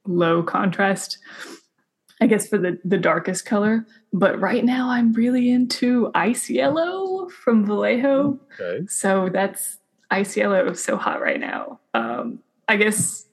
low 0.07 0.41
contrast. 0.41 1.17
I 2.21 2.27
guess 2.27 2.47
for 2.47 2.57
the 2.57 2.79
the 2.85 2.97
darkest 2.97 3.45
color. 3.45 3.85
But 4.13 4.39
right 4.39 4.63
now 4.63 4.89
I'm 4.89 5.11
really 5.13 5.51
into 5.51 6.11
ice 6.15 6.49
yellow 6.49 7.27
from 7.29 7.65
Vallejo. 7.65 8.39
okay. 8.59 8.85
So 8.87 9.29
that's 9.31 9.77
ice 10.09 10.37
yellow 10.37 10.73
so 10.73 10.95
hot 10.95 11.21
right 11.21 11.39
now. 11.39 11.79
Um, 11.93 12.39
I 12.67 12.77
guess 12.77 13.25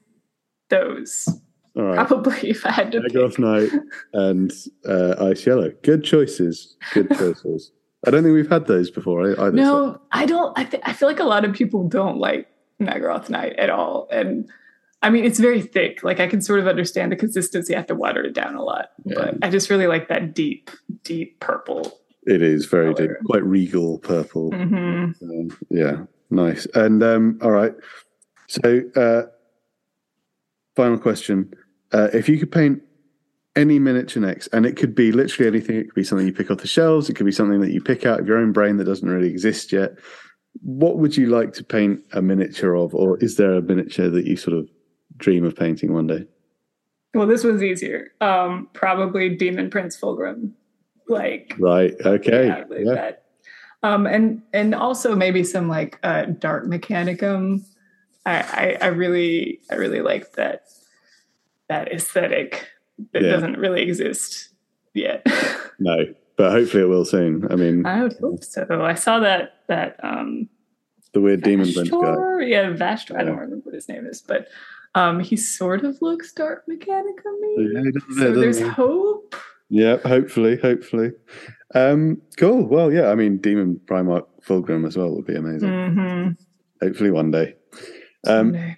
those 0.69 1.29
All 1.75 1.83
right. 1.83 2.05
probably 2.07 2.49
if 2.49 2.65
I 2.65 2.71
had 2.71 2.91
to 2.93 2.97
Egg 2.99 3.13
pick. 3.13 3.21
off 3.21 3.39
night 3.39 3.69
and 4.13 4.51
uh, 4.87 5.15
ice 5.29 5.45
yellow. 5.45 5.71
Good 5.83 6.03
choices. 6.03 6.75
Good 6.93 7.09
choices. 7.17 7.71
I 8.05 8.11
don't 8.11 8.23
think 8.23 8.33
we've 8.33 8.49
had 8.49 8.65
those 8.67 8.89
before 8.91 9.29
e- 9.29 9.35
either. 9.37 9.51
so- 9.51 9.53
No, 9.91 10.01
I 10.11 10.25
don't. 10.25 10.57
I, 10.57 10.63
th- 10.65 10.83
I 10.85 10.93
feel 10.93 11.07
like 11.07 11.19
a 11.19 11.23
lot 11.25 11.45
of 11.45 11.53
people 11.53 11.87
don't 11.87 12.17
like 12.17 12.47
Naggaroth 12.81 13.29
Night 13.29 13.53
at 13.57 13.69
all. 13.69 14.07
And 14.11 14.49
I 15.03 15.09
mean, 15.11 15.23
it's 15.23 15.39
very 15.39 15.61
thick. 15.61 16.03
Like 16.03 16.19
I 16.19 16.27
can 16.27 16.41
sort 16.41 16.59
of 16.59 16.67
understand 16.67 17.11
the 17.11 17.15
consistency. 17.15 17.73
I 17.73 17.77
have 17.77 17.87
to 17.87 17.95
water 17.95 18.23
it 18.23 18.33
down 18.33 18.55
a 18.55 18.63
lot. 18.63 18.89
Yeah. 19.05 19.15
But 19.17 19.37
I 19.43 19.49
just 19.49 19.69
really 19.69 19.87
like 19.87 20.07
that 20.09 20.33
deep, 20.33 20.71
deep 21.03 21.39
purple. 21.39 21.99
It 22.23 22.41
is 22.41 22.65
very 22.65 22.93
deep, 22.93 23.09
quite 23.25 23.43
regal 23.43 23.97
purple. 23.99 24.51
hmm 24.51 25.11
Um, 25.23 25.57
yeah, 25.69 26.03
nice. 26.29 26.67
And 26.75 27.01
um, 27.01 27.39
all 27.41 27.49
right. 27.51 27.73
So, 28.47 28.81
uh, 28.95 29.23
final 30.75 30.97
question: 30.97 31.53
uh, 31.91 32.09
If 32.13 32.29
you 32.29 32.37
could 32.37 32.51
paint 32.51 32.81
any 33.55 33.79
miniature 33.79 34.21
next, 34.21 34.47
and 34.53 34.65
it 34.65 34.77
could 34.77 34.95
be 34.95 35.11
literally 35.11 35.47
anything, 35.47 35.75
it 35.77 35.85
could 35.85 35.95
be 35.95 36.03
something 36.03 36.25
you 36.25 36.33
pick 36.33 36.49
off 36.51 36.59
the 36.59 36.67
shelves, 36.67 37.09
it 37.09 37.15
could 37.15 37.25
be 37.25 37.31
something 37.31 37.59
that 37.61 37.71
you 37.71 37.81
pick 37.81 38.05
out 38.05 38.19
of 38.19 38.27
your 38.27 38.37
own 38.37 38.51
brain 38.51 38.77
that 38.77 38.85
doesn't 38.85 39.09
really 39.09 39.29
exist 39.29 39.71
yet. 39.71 39.91
What 40.61 40.97
would 40.97 41.15
you 41.17 41.27
like 41.27 41.53
to 41.53 41.63
paint 41.63 42.01
a 42.13 42.21
miniature 42.21 42.75
of, 42.75 42.93
or 42.95 43.17
is 43.19 43.37
there 43.37 43.53
a 43.53 43.61
miniature 43.61 44.09
that 44.09 44.25
you 44.25 44.35
sort 44.37 44.57
of 44.57 44.69
dream 45.17 45.45
of 45.45 45.55
painting 45.55 45.93
one 45.93 46.07
day? 46.07 46.25
Well, 47.13 47.27
this 47.27 47.43
one's 47.43 47.61
easier. 47.63 48.13
Um, 48.21 48.69
probably 48.73 49.35
Demon 49.35 49.69
Prince 49.69 49.99
Fulgrim. 49.99 50.51
Like 51.07 51.55
Right. 51.59 51.93
Okay. 52.05 52.47
yeah, 52.47 52.63
Yeah. 52.69 52.93
that. 52.93 53.23
Um, 53.83 54.05
and 54.05 54.43
and 54.53 54.73
also 54.75 55.15
maybe 55.15 55.43
some 55.43 55.67
like 55.67 55.99
uh, 56.03 56.25
dark 56.25 56.65
mechanicum. 56.67 57.65
I, 58.25 58.77
I 58.81 58.85
I 58.85 58.87
really 58.87 59.59
I 59.71 59.75
really 59.75 60.01
like 60.01 60.33
that 60.33 60.63
that 61.69 61.91
aesthetic 61.91 62.67
that 63.13 63.23
Yeah. 63.23 63.29
doesn't 63.31 63.57
really 63.57 63.81
exist 63.81 64.49
yet. 64.93 65.25
No, 65.83 65.97
but 66.37 66.51
hopefully 66.51 66.83
it 66.83 66.85
will 66.85 67.05
soon. 67.05 67.51
I 67.51 67.55
mean, 67.55 67.87
I 67.87 68.03
would 68.03 68.15
hope 68.21 68.43
so. 68.43 68.67
I 68.83 68.93
saw 68.93 69.17
that 69.19 69.53
that 69.67 69.99
um 70.03 70.47
the 71.13 71.21
weird 71.21 71.41
demon 71.41 71.73
prince 71.73 71.89
guy. 71.89 71.97
Vashtor, 71.97 72.47
yeah, 72.47 72.69
Vashtor. 72.73 73.17
I 73.19 73.23
don't 73.23 73.37
remember 73.37 73.63
what 73.65 73.73
his 73.73 73.89
name 73.89 74.05
is, 74.05 74.21
but 74.21 74.47
um 74.93 75.19
he 75.21 75.35
sort 75.35 75.83
of 75.83 75.99
looks 76.03 76.31
dark 76.33 76.65
mechanicum 76.69 77.33
Yeah, 77.57 77.91
So 78.15 78.31
there's 78.33 78.59
he? 78.59 78.67
hope. 78.67 79.35
Yeah, 79.69 79.97
hopefully, 80.05 80.57
hopefully. 80.57 81.13
Um, 81.73 82.21
cool. 82.37 82.67
Well, 82.67 82.91
yeah, 82.91 83.09
I 83.09 83.15
mean, 83.15 83.37
Demon 83.37 83.79
Primarch 83.85 84.27
Fulgrim 84.45 84.85
as 84.85 84.97
well 84.97 85.15
would 85.15 85.25
be 85.25 85.35
amazing. 85.35 85.69
Mm-hmm. 85.69 86.85
Hopefully, 86.85 87.09
one 87.09 87.31
day. 87.31 87.55
Um. 88.25 88.75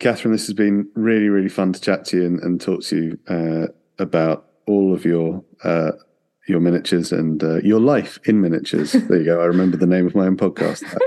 Kathryn, 0.00 0.32
this 0.32 0.46
has 0.46 0.54
been 0.54 0.88
really, 0.94 1.28
really 1.28 1.48
fun 1.48 1.72
to 1.72 1.80
chat 1.80 2.04
to 2.06 2.16
you 2.16 2.26
and, 2.26 2.40
and 2.40 2.60
talk 2.60 2.82
to 2.82 2.96
you 2.96 3.18
uh, 3.28 3.68
about 3.98 4.50
all 4.66 4.92
of 4.92 5.04
your 5.04 5.44
uh, 5.62 5.92
your 6.46 6.60
miniatures 6.60 7.10
and 7.12 7.42
uh, 7.42 7.56
your 7.62 7.80
life 7.80 8.18
in 8.24 8.40
miniatures. 8.40 8.92
there 8.92 9.18
you 9.18 9.24
go. 9.24 9.40
I 9.40 9.46
remember 9.46 9.76
the 9.76 9.86
name 9.86 10.06
of 10.06 10.14
my 10.14 10.26
own 10.26 10.36
podcast. 10.36 10.82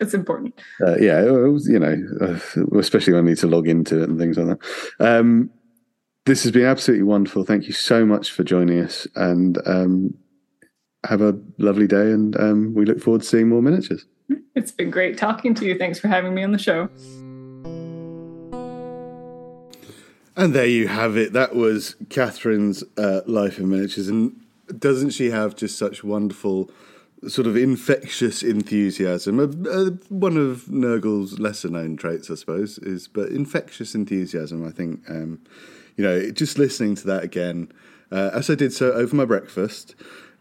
It's 0.00 0.14
important. 0.14 0.54
uh, 0.80 0.96
yeah, 0.98 1.20
it 1.20 1.30
was, 1.30 1.68
you 1.68 1.78
know, 1.78 1.96
uh, 2.20 2.78
especially 2.78 3.14
when 3.14 3.24
I 3.24 3.28
need 3.30 3.38
to 3.38 3.48
log 3.48 3.66
into 3.66 4.00
it 4.00 4.08
and 4.08 4.16
things 4.18 4.38
like 4.38 4.56
that. 4.56 4.58
Um, 5.00 5.50
this 6.24 6.44
has 6.44 6.52
been 6.52 6.66
absolutely 6.66 7.02
wonderful. 7.02 7.44
Thank 7.44 7.66
you 7.66 7.72
so 7.72 8.06
much 8.06 8.30
for 8.30 8.44
joining 8.44 8.78
us, 8.78 9.08
and 9.16 9.58
um, 9.66 10.14
have 11.04 11.20
a 11.20 11.36
lovely 11.58 11.88
day. 11.88 12.12
And 12.12 12.38
um, 12.40 12.74
we 12.74 12.84
look 12.84 13.00
forward 13.00 13.22
to 13.22 13.26
seeing 13.26 13.48
more 13.48 13.60
miniatures. 13.60 14.06
It's 14.54 14.70
been 14.70 14.90
great 14.90 15.16
talking 15.16 15.54
to 15.54 15.64
you. 15.64 15.78
Thanks 15.78 15.98
for 15.98 16.08
having 16.08 16.34
me 16.34 16.44
on 16.44 16.52
the 16.52 16.58
show. 16.58 16.90
And 20.36 20.54
there 20.54 20.66
you 20.66 20.88
have 20.88 21.16
it. 21.16 21.32
That 21.32 21.54
was 21.54 21.96
Kathryn's 22.08 22.84
uh, 22.96 23.22
life 23.26 23.58
in 23.58 23.68
miniatures, 23.68 24.08
and 24.08 24.38
doesn't 24.78 25.10
she 25.10 25.30
have 25.30 25.56
just 25.56 25.78
such 25.78 26.04
wonderful, 26.04 26.70
sort 27.26 27.46
of 27.46 27.56
infectious 27.56 28.42
enthusiasm? 28.42 29.38
Uh, 29.38 29.70
uh, 29.70 29.90
one 30.08 30.36
of 30.36 30.70
Nurgle's 30.70 31.38
lesser 31.38 31.68
known 31.68 31.96
traits, 31.96 32.30
I 32.30 32.34
suppose, 32.34 32.78
is 32.78 33.08
but 33.08 33.30
infectious 33.30 33.94
enthusiasm. 33.94 34.66
I 34.66 34.70
think 34.70 35.00
um, 35.08 35.40
you 35.96 36.04
know, 36.04 36.30
just 36.30 36.58
listening 36.58 36.94
to 36.96 37.06
that 37.08 37.22
again, 37.24 37.70
uh, 38.10 38.30
as 38.32 38.48
I 38.48 38.54
did 38.54 38.72
so 38.72 38.92
over 38.92 39.14
my 39.14 39.24
breakfast. 39.24 39.94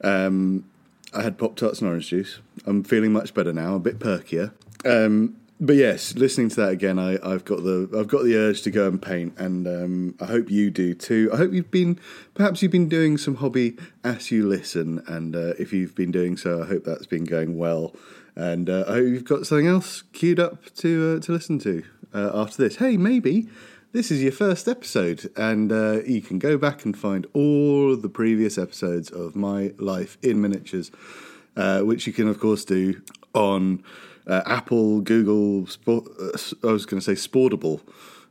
Um, 0.04 0.66
I 1.14 1.24
had 1.24 1.38
Pop 1.38 1.55
Tarts 1.55 1.80
and 1.80 1.89
orange 1.89 2.09
juice. 2.09 2.39
I'm 2.66 2.84
feeling 2.84 3.12
much 3.12 3.34
better 3.34 3.51
now, 3.53 3.76
a 3.76 3.80
bit 3.80 3.99
perkier. 3.99 4.51
Um, 4.86 5.36
but 5.59 5.76
yes, 5.76 6.16
listening 6.16 6.49
to 6.49 6.55
that 6.55 6.70
again, 6.70 6.97
I, 6.97 7.20
I've 7.24 7.45
got 7.45 7.64
the 7.64 7.88
I've 7.95 8.07
got 8.07 8.24
the 8.24 8.36
urge 8.36 8.64
to 8.64 8.72
go 8.72 8.88
and 8.88 8.99
paint, 8.99 9.38
and 9.38 9.68
um, 9.68 10.16
I 10.20 10.26
hope 10.26 10.49
you 10.49 10.72
do 10.72 10.95
too. 10.95 11.30
I 11.32 11.38
hope 11.38 11.53
you've 11.53 11.70
been 11.70 11.99
perhaps 12.34 12.64
you've 12.64 12.72
been 12.72 12.89
doing 12.89 13.16
some 13.18 13.36
hobby 13.36 13.78
as 14.03 14.32
you 14.32 14.47
listen, 14.47 15.03
and 15.05 15.36
uh, 15.36 15.53
if 15.59 15.72
you've 15.72 15.93
been 15.93 16.12
doing 16.12 16.36
so, 16.36 16.64
I 16.64 16.66
hope 16.66 16.84
that's 16.84 17.05
been 17.05 17.26
going 17.26 17.57
well. 17.59 17.95
And 18.36 18.72
uh, 18.72 18.86
I 18.88 18.93
hope 18.93 19.07
you've 19.07 19.26
got 19.26 19.45
something 19.45 19.68
else 19.68 20.01
queued 20.14 20.39
up 20.39 20.74
to 20.78 21.18
uh, 21.18 21.20
to 21.26 21.32
listen 21.32 21.59
to 21.59 21.84
uh, 22.12 22.32
after 22.34 22.64
this. 22.64 22.78
Hey, 22.78 22.97
maybe 22.97 23.47
this 23.94 24.10
is 24.10 24.24
your 24.24 24.32
first 24.32 24.68
episode, 24.68 25.30
and 25.36 25.72
uh, 25.72 26.02
you 26.06 26.22
can 26.22 26.39
go 26.39 26.58
back 26.58 26.86
and 26.86 26.98
find 26.98 27.28
all 27.34 27.96
the 27.96 28.08
previous 28.08 28.58
episodes 28.58 29.10
of 29.10 29.36
my 29.36 29.74
life 29.78 30.18
in 30.22 30.39
miniatures, 30.42 30.92
uh, 31.58 31.82
which 31.82 32.08
you 32.08 32.14
can, 32.14 32.28
of 32.28 32.39
course, 32.39 32.64
do 32.64 33.02
on 33.34 33.84
uh, 34.28 34.44
Apple, 34.46 35.02
Google. 35.02 35.64
Spo- 35.64 36.08
uh, 36.64 36.68
I 36.68 36.72
was 36.72 36.86
going 36.86 37.02
to 37.02 37.16
say 37.16 37.30
Sportable, 37.30 37.82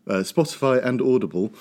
uh, 0.09 0.23
Spotify, 0.23 0.83
and 0.83 1.03
Audible. 1.03 1.53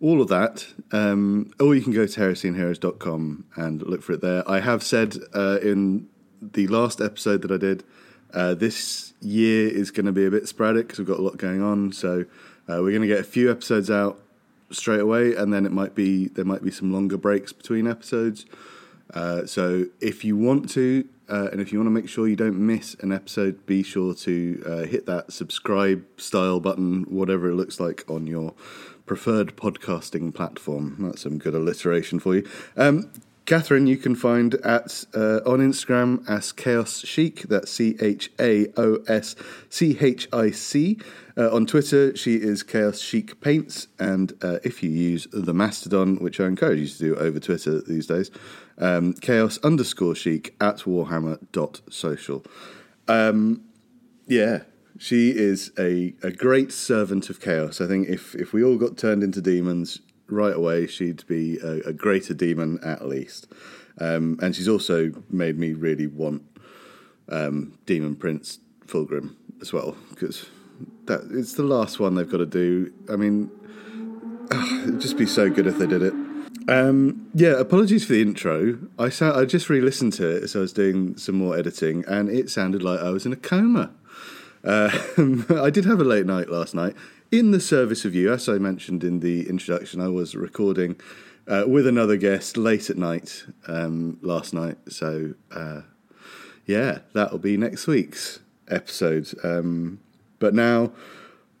All 0.00 0.22
of 0.22 0.28
that, 0.28 0.64
um, 0.92 1.52
or 1.58 1.74
you 1.74 1.82
can 1.82 1.92
go 1.92 2.06
to 2.06 2.20
heresyandheroes.com 2.20 3.46
and 3.56 3.82
look 3.82 4.04
for 4.04 4.12
it 4.12 4.20
there. 4.20 4.48
I 4.48 4.60
have 4.60 4.84
said 4.84 5.16
uh, 5.34 5.58
in 5.60 6.08
the 6.40 6.68
last 6.68 7.00
episode 7.00 7.42
that 7.42 7.50
I 7.50 7.56
did 7.56 7.82
this 8.60 9.14
year 9.20 9.66
is 9.68 9.90
going 9.90 10.06
to 10.06 10.12
be 10.12 10.24
a 10.24 10.30
bit 10.30 10.46
sporadic 10.46 10.86
because 10.86 11.00
we've 11.00 11.08
got 11.08 11.18
a 11.18 11.22
lot 11.22 11.36
going 11.36 11.60
on. 11.60 11.90
So 11.90 12.26
uh, 12.68 12.82
we're 12.82 12.90
going 12.90 13.02
to 13.02 13.08
get 13.08 13.20
a 13.20 13.24
few 13.24 13.50
episodes 13.50 13.90
out 13.90 14.20
straight 14.70 15.00
away, 15.00 15.34
and 15.34 15.52
then 15.52 15.64
it 15.64 15.72
might 15.72 15.94
be 15.94 16.28
there 16.28 16.44
might 16.44 16.62
be 16.62 16.70
some 16.70 16.92
longer 16.92 17.16
breaks 17.16 17.52
between 17.52 17.86
episodes. 17.86 18.44
Uh, 19.14 19.46
so 19.46 19.86
if 20.00 20.24
you 20.24 20.36
want 20.36 20.68
to, 20.70 21.08
uh, 21.28 21.48
and 21.50 21.60
if 21.60 21.72
you 21.72 21.78
want 21.78 21.86
to 21.86 21.90
make 21.90 22.08
sure 22.08 22.28
you 22.28 22.36
don't 22.36 22.58
miss 22.58 22.94
an 23.00 23.10
episode, 23.12 23.64
be 23.64 23.82
sure 23.82 24.14
to 24.14 24.62
uh, 24.66 24.86
hit 24.86 25.06
that 25.06 25.32
subscribe 25.32 26.04
style 26.18 26.60
button, 26.60 27.04
whatever 27.04 27.48
it 27.50 27.54
looks 27.54 27.80
like 27.80 28.04
on 28.08 28.26
your 28.26 28.52
preferred 29.06 29.56
podcasting 29.56 30.34
platform. 30.34 30.96
That's 30.98 31.22
some 31.22 31.38
good 31.38 31.54
alliteration 31.54 32.20
for 32.20 32.36
you. 32.36 32.48
Um, 32.76 33.10
Kathryn, 33.46 33.88
you 33.88 33.96
can 33.96 34.14
find 34.14 34.56
at 34.56 35.06
uh, 35.14 35.40
on 35.46 35.60
Instagram 35.60 36.22
as 36.28 36.52
Chaos 36.52 37.00
Chic. 37.00 37.44
That's 37.44 37.72
C 37.72 37.96
H 37.98 38.30
A 38.38 38.66
O 38.76 39.02
S 39.08 39.36
C 39.70 39.96
H 39.98 40.28
I 40.34 40.50
C. 40.50 40.98
Uh, 41.38 41.54
on 41.54 41.66
Twitter, 41.66 42.16
she 42.16 42.34
is 42.34 42.64
Chaos 42.64 42.98
Chic 43.00 43.40
Paints, 43.40 43.86
and 44.00 44.32
uh, 44.42 44.58
if 44.64 44.82
you 44.82 44.90
use 44.90 45.28
the 45.32 45.54
Mastodon, 45.54 46.16
which 46.16 46.40
I 46.40 46.46
encourage 46.46 46.80
you 46.80 46.88
to 46.88 46.98
do 46.98 47.14
over 47.14 47.38
Twitter 47.38 47.80
these 47.80 48.08
days, 48.08 48.32
um, 48.78 49.12
Chaos 49.12 49.56
underscore 49.62 50.16
Chic 50.16 50.56
at 50.60 50.78
Warhammer 50.78 51.38
dot 51.52 51.80
social. 51.88 52.44
Um, 53.06 53.62
yeah, 54.26 54.62
she 54.98 55.30
is 55.30 55.70
a, 55.78 56.12
a 56.24 56.32
great 56.32 56.72
servant 56.72 57.30
of 57.30 57.40
chaos. 57.40 57.80
I 57.80 57.86
think 57.86 58.08
if 58.08 58.34
if 58.34 58.52
we 58.52 58.64
all 58.64 58.76
got 58.76 58.96
turned 58.96 59.22
into 59.22 59.40
demons, 59.40 60.00
right 60.28 60.56
away, 60.56 60.88
she'd 60.88 61.24
be 61.28 61.58
a, 61.58 61.88
a 61.88 61.92
greater 61.92 62.34
demon 62.34 62.80
at 62.84 63.06
least. 63.06 63.46
Um, 64.00 64.40
and 64.42 64.56
she's 64.56 64.68
also 64.68 65.12
made 65.30 65.56
me 65.56 65.72
really 65.72 66.08
want 66.08 66.42
um, 67.28 67.78
Demon 67.86 68.16
Prince 68.16 68.58
Fulgrim 68.86 69.36
as 69.60 69.72
well 69.72 69.96
because 70.10 70.46
that 71.06 71.28
it's 71.30 71.54
the 71.54 71.62
last 71.62 72.00
one 72.00 72.14
they've 72.14 72.30
got 72.30 72.38
to 72.38 72.46
do. 72.46 72.92
I 73.10 73.16
mean, 73.16 73.50
it'd 74.82 75.00
just 75.00 75.16
be 75.16 75.26
so 75.26 75.50
good 75.50 75.66
if 75.66 75.78
they 75.78 75.86
did 75.86 76.02
it. 76.02 76.14
Um, 76.68 77.30
yeah, 77.34 77.58
apologies 77.58 78.04
for 78.04 78.12
the 78.12 78.22
intro. 78.22 78.78
I 78.98 79.08
sound, 79.08 79.38
I 79.38 79.44
just 79.44 79.70
re-listened 79.70 80.12
to 80.14 80.28
it 80.28 80.42
as 80.42 80.54
I 80.54 80.58
was 80.58 80.72
doing 80.72 81.16
some 81.16 81.36
more 81.36 81.56
editing, 81.56 82.04
and 82.06 82.28
it 82.28 82.50
sounded 82.50 82.82
like 82.82 83.00
I 83.00 83.10
was 83.10 83.24
in 83.24 83.32
a 83.32 83.36
coma. 83.36 83.90
Uh, 84.62 84.90
I 85.62 85.70
did 85.70 85.84
have 85.84 86.00
a 86.00 86.04
late 86.04 86.26
night 86.26 86.50
last 86.50 86.74
night 86.74 86.94
in 87.30 87.50
the 87.50 87.60
service 87.60 88.04
of 88.04 88.14
you, 88.14 88.32
as 88.32 88.48
I 88.48 88.58
mentioned 88.58 89.04
in 89.04 89.20
the 89.20 89.48
introduction, 89.48 90.00
I 90.00 90.08
was 90.08 90.34
recording 90.34 90.96
uh, 91.46 91.64
with 91.66 91.86
another 91.86 92.16
guest 92.16 92.56
late 92.56 92.88
at 92.88 92.96
night 92.96 93.44
um, 93.66 94.18
last 94.22 94.54
night. 94.54 94.78
So, 94.88 95.34
uh, 95.50 95.82
yeah, 96.64 97.00
that'll 97.12 97.38
be 97.38 97.56
next 97.56 97.86
week's 97.86 98.40
episode. 98.68 99.28
Um, 99.44 100.00
but 100.38 100.54
now 100.54 100.92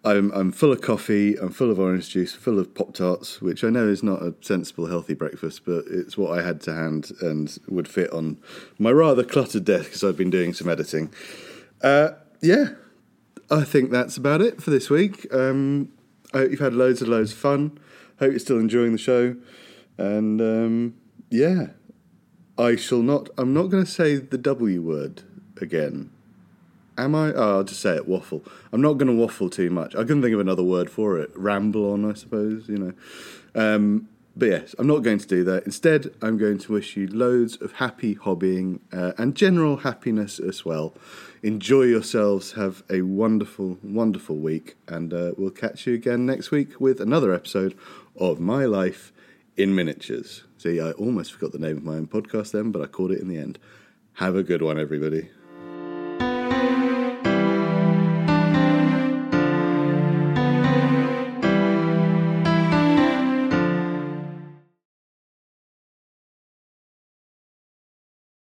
I'm, 0.04 0.30
I'm 0.32 0.52
full 0.52 0.72
of 0.72 0.80
coffee, 0.80 1.36
I'm 1.36 1.50
full 1.50 1.70
of 1.70 1.78
orange 1.78 2.10
juice, 2.10 2.32
full 2.32 2.58
of 2.58 2.74
Pop 2.74 2.94
Tarts, 2.94 3.42
which 3.42 3.64
I 3.64 3.70
know 3.70 3.88
is 3.88 4.02
not 4.02 4.22
a 4.22 4.34
sensible, 4.40 4.86
healthy 4.86 5.14
breakfast, 5.14 5.62
but 5.64 5.84
it's 5.90 6.16
what 6.16 6.38
I 6.38 6.42
had 6.42 6.60
to 6.62 6.74
hand 6.74 7.10
and 7.20 7.58
would 7.68 7.88
fit 7.88 8.10
on 8.12 8.38
my 8.78 8.90
rather 8.90 9.24
cluttered 9.24 9.64
desk 9.64 9.86
because 9.86 10.04
I've 10.04 10.16
been 10.16 10.30
doing 10.30 10.54
some 10.54 10.68
editing. 10.68 11.12
Uh, 11.82 12.10
yeah, 12.40 12.70
I 13.50 13.64
think 13.64 13.90
that's 13.90 14.16
about 14.16 14.40
it 14.40 14.62
for 14.62 14.70
this 14.70 14.88
week. 14.88 15.26
Um, 15.32 15.92
I 16.32 16.38
hope 16.38 16.50
you've 16.50 16.60
had 16.60 16.74
loads 16.74 17.00
and 17.00 17.10
loads 17.10 17.32
of 17.32 17.38
fun. 17.38 17.78
Hope 18.18 18.30
you're 18.30 18.38
still 18.38 18.58
enjoying 18.58 18.92
the 18.92 18.98
show. 18.98 19.36
And 19.96 20.40
um, 20.40 20.94
yeah, 21.30 21.68
I 22.56 22.76
shall 22.76 23.02
not. 23.02 23.30
I'm 23.36 23.52
not 23.52 23.64
going 23.64 23.84
to 23.84 23.90
say 23.90 24.16
the 24.16 24.38
W 24.38 24.82
word 24.82 25.22
again. 25.60 26.10
Am 26.98 27.14
I? 27.14 27.32
Oh, 27.32 27.58
I'll 27.58 27.64
just 27.64 27.80
say 27.80 27.96
it. 27.96 28.06
Waffle. 28.06 28.44
I'm 28.72 28.82
not 28.82 28.94
going 28.94 29.06
to 29.06 29.14
waffle 29.14 29.48
too 29.48 29.70
much. 29.70 29.94
I 29.94 30.00
couldn't 30.00 30.22
think 30.22 30.34
of 30.34 30.40
another 30.40 30.62
word 30.62 30.90
for 30.90 31.18
it. 31.18 31.30
Ramble 31.34 31.92
on, 31.92 32.04
I 32.04 32.14
suppose. 32.14 32.68
You 32.68 32.78
know. 32.78 32.92
Um, 33.54 34.08
but 34.36 34.48
yes, 34.50 34.74
I'm 34.78 34.86
not 34.86 35.02
going 35.02 35.18
to 35.18 35.26
do 35.26 35.42
that. 35.44 35.64
Instead, 35.64 36.14
I'm 36.22 36.38
going 36.38 36.58
to 36.58 36.72
wish 36.72 36.96
you 36.96 37.08
loads 37.08 37.56
of 37.56 37.72
happy 37.72 38.14
hobbying 38.14 38.80
uh, 38.92 39.12
and 39.18 39.34
general 39.34 39.78
happiness 39.78 40.38
as 40.38 40.64
well 40.64 40.94
enjoy 41.42 41.82
yourselves. 41.82 42.52
Have 42.52 42.82
a 42.90 43.02
wonderful, 43.02 43.78
wonderful 43.82 44.36
week. 44.36 44.76
And 44.86 45.12
uh, 45.12 45.32
we'll 45.36 45.50
catch 45.50 45.86
you 45.86 45.94
again 45.94 46.26
next 46.26 46.50
week 46.50 46.80
with 46.80 47.00
another 47.00 47.32
episode 47.32 47.76
of 48.16 48.40
My 48.40 48.64
Life 48.64 49.12
in 49.56 49.74
Miniatures. 49.74 50.44
See, 50.56 50.80
I 50.80 50.92
almost 50.92 51.32
forgot 51.32 51.52
the 51.52 51.58
name 51.58 51.76
of 51.76 51.84
my 51.84 51.94
own 51.94 52.06
podcast 52.06 52.52
then, 52.52 52.70
but 52.70 52.82
I 52.82 52.86
caught 52.86 53.10
it 53.10 53.20
in 53.20 53.28
the 53.28 53.38
end. 53.38 53.58
Have 54.14 54.36
a 54.36 54.42
good 54.42 54.62
one, 54.62 54.78
everybody. 54.78 55.30